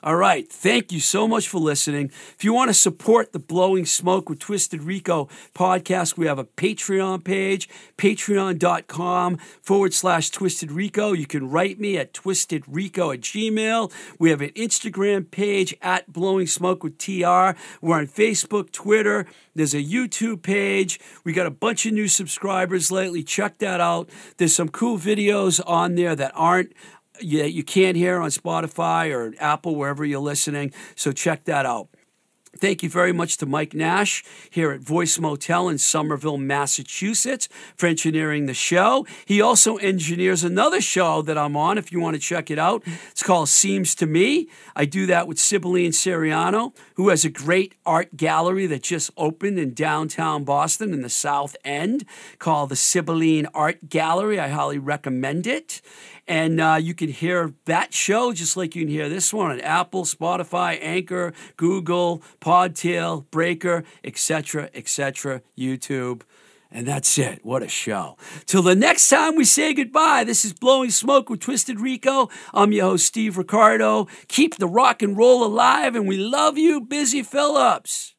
All 0.00 0.14
right. 0.14 0.48
Thank 0.48 0.92
you 0.92 1.00
so 1.00 1.26
much 1.26 1.48
for 1.48 1.58
listening. 1.58 2.12
If 2.36 2.44
you 2.44 2.52
want 2.52 2.70
to 2.70 2.74
support 2.74 3.32
the 3.32 3.40
Blowing 3.40 3.84
Smoke 3.84 4.28
with 4.28 4.38
Twisted 4.38 4.84
Rico 4.84 5.28
podcast, 5.56 6.16
we 6.16 6.26
have 6.26 6.38
a 6.38 6.44
Patreon 6.44 7.24
page, 7.24 7.68
patreon.com 7.96 9.38
forward 9.60 9.92
slash 9.92 10.30
Twisted 10.30 10.70
Rico. 10.70 11.14
You 11.14 11.26
can 11.26 11.50
write 11.50 11.80
me 11.80 11.98
at 11.98 12.12
twistedrico 12.12 13.12
at 13.12 13.22
gmail. 13.22 13.92
We 14.20 14.30
have 14.30 14.40
an 14.40 14.50
Instagram 14.50 15.28
page 15.28 15.74
at 15.82 16.12
Blowing 16.12 16.46
Smoke 16.46 16.84
with 16.84 16.96
TR. 16.98 17.58
We're 17.80 17.98
on 17.98 18.06
Facebook, 18.06 18.70
Twitter. 18.70 19.26
There's 19.56 19.74
a 19.74 19.82
YouTube 19.82 20.42
page. 20.42 21.00
We 21.24 21.32
got 21.32 21.46
a 21.46 21.50
bunch 21.50 21.86
of 21.86 21.92
new 21.92 22.06
subscribers 22.06 22.92
lately. 22.92 23.24
Check 23.24 23.58
that 23.58 23.80
out. 23.80 24.08
There's 24.36 24.54
some 24.54 24.68
cool 24.68 24.96
videos 24.96 25.60
on 25.66 25.96
there 25.96 26.14
that 26.14 26.30
aren't 26.36 26.72
you, 27.20 27.44
you 27.44 27.64
can't 27.64 27.96
hear 27.96 28.20
on 28.20 28.30
Spotify 28.30 29.14
or 29.14 29.34
Apple, 29.40 29.76
wherever 29.76 30.04
you're 30.04 30.20
listening. 30.20 30.72
So 30.94 31.12
check 31.12 31.44
that 31.44 31.66
out. 31.66 31.88
Thank 32.56 32.82
you 32.82 32.88
very 32.88 33.12
much 33.12 33.36
to 33.36 33.46
Mike 33.46 33.74
Nash 33.74 34.24
here 34.50 34.72
at 34.72 34.80
Voice 34.80 35.18
Motel 35.18 35.68
in 35.68 35.78
Somerville, 35.78 36.38
Massachusetts, 36.38 37.48
for 37.76 37.86
engineering 37.86 38.46
the 38.46 38.54
show. 38.54 39.06
He 39.26 39.40
also 39.40 39.76
engineers 39.76 40.42
another 40.42 40.80
show 40.80 41.22
that 41.22 41.38
I'm 41.38 41.56
on 41.56 41.78
if 41.78 41.92
you 41.92 42.00
want 42.00 42.14
to 42.14 42.20
check 42.20 42.50
it 42.50 42.58
out. 42.58 42.82
It's 43.10 43.22
called 43.22 43.48
Seems 43.48 43.94
to 43.96 44.06
Me. 44.06 44.48
I 44.74 44.86
do 44.86 45.06
that 45.06 45.28
with 45.28 45.38
Sibylline 45.38 45.92
Siriano, 45.92 46.74
who 46.94 47.10
has 47.10 47.24
a 47.24 47.30
great 47.30 47.74
art 47.86 48.16
gallery 48.16 48.66
that 48.66 48.82
just 48.82 49.10
opened 49.16 49.58
in 49.58 49.74
downtown 49.74 50.42
Boston 50.44 50.92
in 50.92 51.02
the 51.02 51.10
South 51.10 51.54
End 51.64 52.04
called 52.38 52.70
the 52.70 52.76
Sibylline 52.76 53.46
Art 53.54 53.88
Gallery. 53.88 54.40
I 54.40 54.48
highly 54.48 54.78
recommend 54.78 55.46
it. 55.46 55.80
And 56.28 56.60
uh, 56.60 56.78
you 56.78 56.94
can 56.94 57.08
hear 57.08 57.54
that 57.64 57.94
show 57.94 58.34
just 58.34 58.54
like 58.54 58.76
you 58.76 58.82
can 58.82 58.90
hear 58.90 59.08
this 59.08 59.32
one 59.32 59.50
on 59.50 59.60
Apple, 59.60 60.04
Spotify, 60.04 60.78
Anchor, 60.80 61.32
Google, 61.56 62.22
Podtail, 62.38 63.24
Breaker, 63.30 63.82
etc., 64.04 64.68
etc., 64.74 65.40
YouTube. 65.56 66.20
And 66.70 66.86
that's 66.86 67.16
it. 67.16 67.42
What 67.46 67.62
a 67.62 67.68
show. 67.68 68.18
Till 68.44 68.60
the 68.60 68.74
next 68.74 69.08
time 69.08 69.36
we 69.36 69.44
say 69.44 69.72
goodbye, 69.72 70.24
this 70.24 70.44
is 70.44 70.52
Blowing 70.52 70.90
Smoke 70.90 71.30
with 71.30 71.40
Twisted 71.40 71.80
Rico. 71.80 72.28
I'm 72.52 72.72
your 72.72 72.90
host, 72.90 73.06
Steve 73.06 73.38
Ricardo. 73.38 74.06
Keep 74.28 74.56
the 74.56 74.68
rock 74.68 75.00
and 75.00 75.16
roll 75.16 75.42
alive, 75.42 75.96
and 75.96 76.06
we 76.06 76.18
love 76.18 76.58
you, 76.58 76.82
Busy 76.82 77.22
Phillips. 77.22 78.14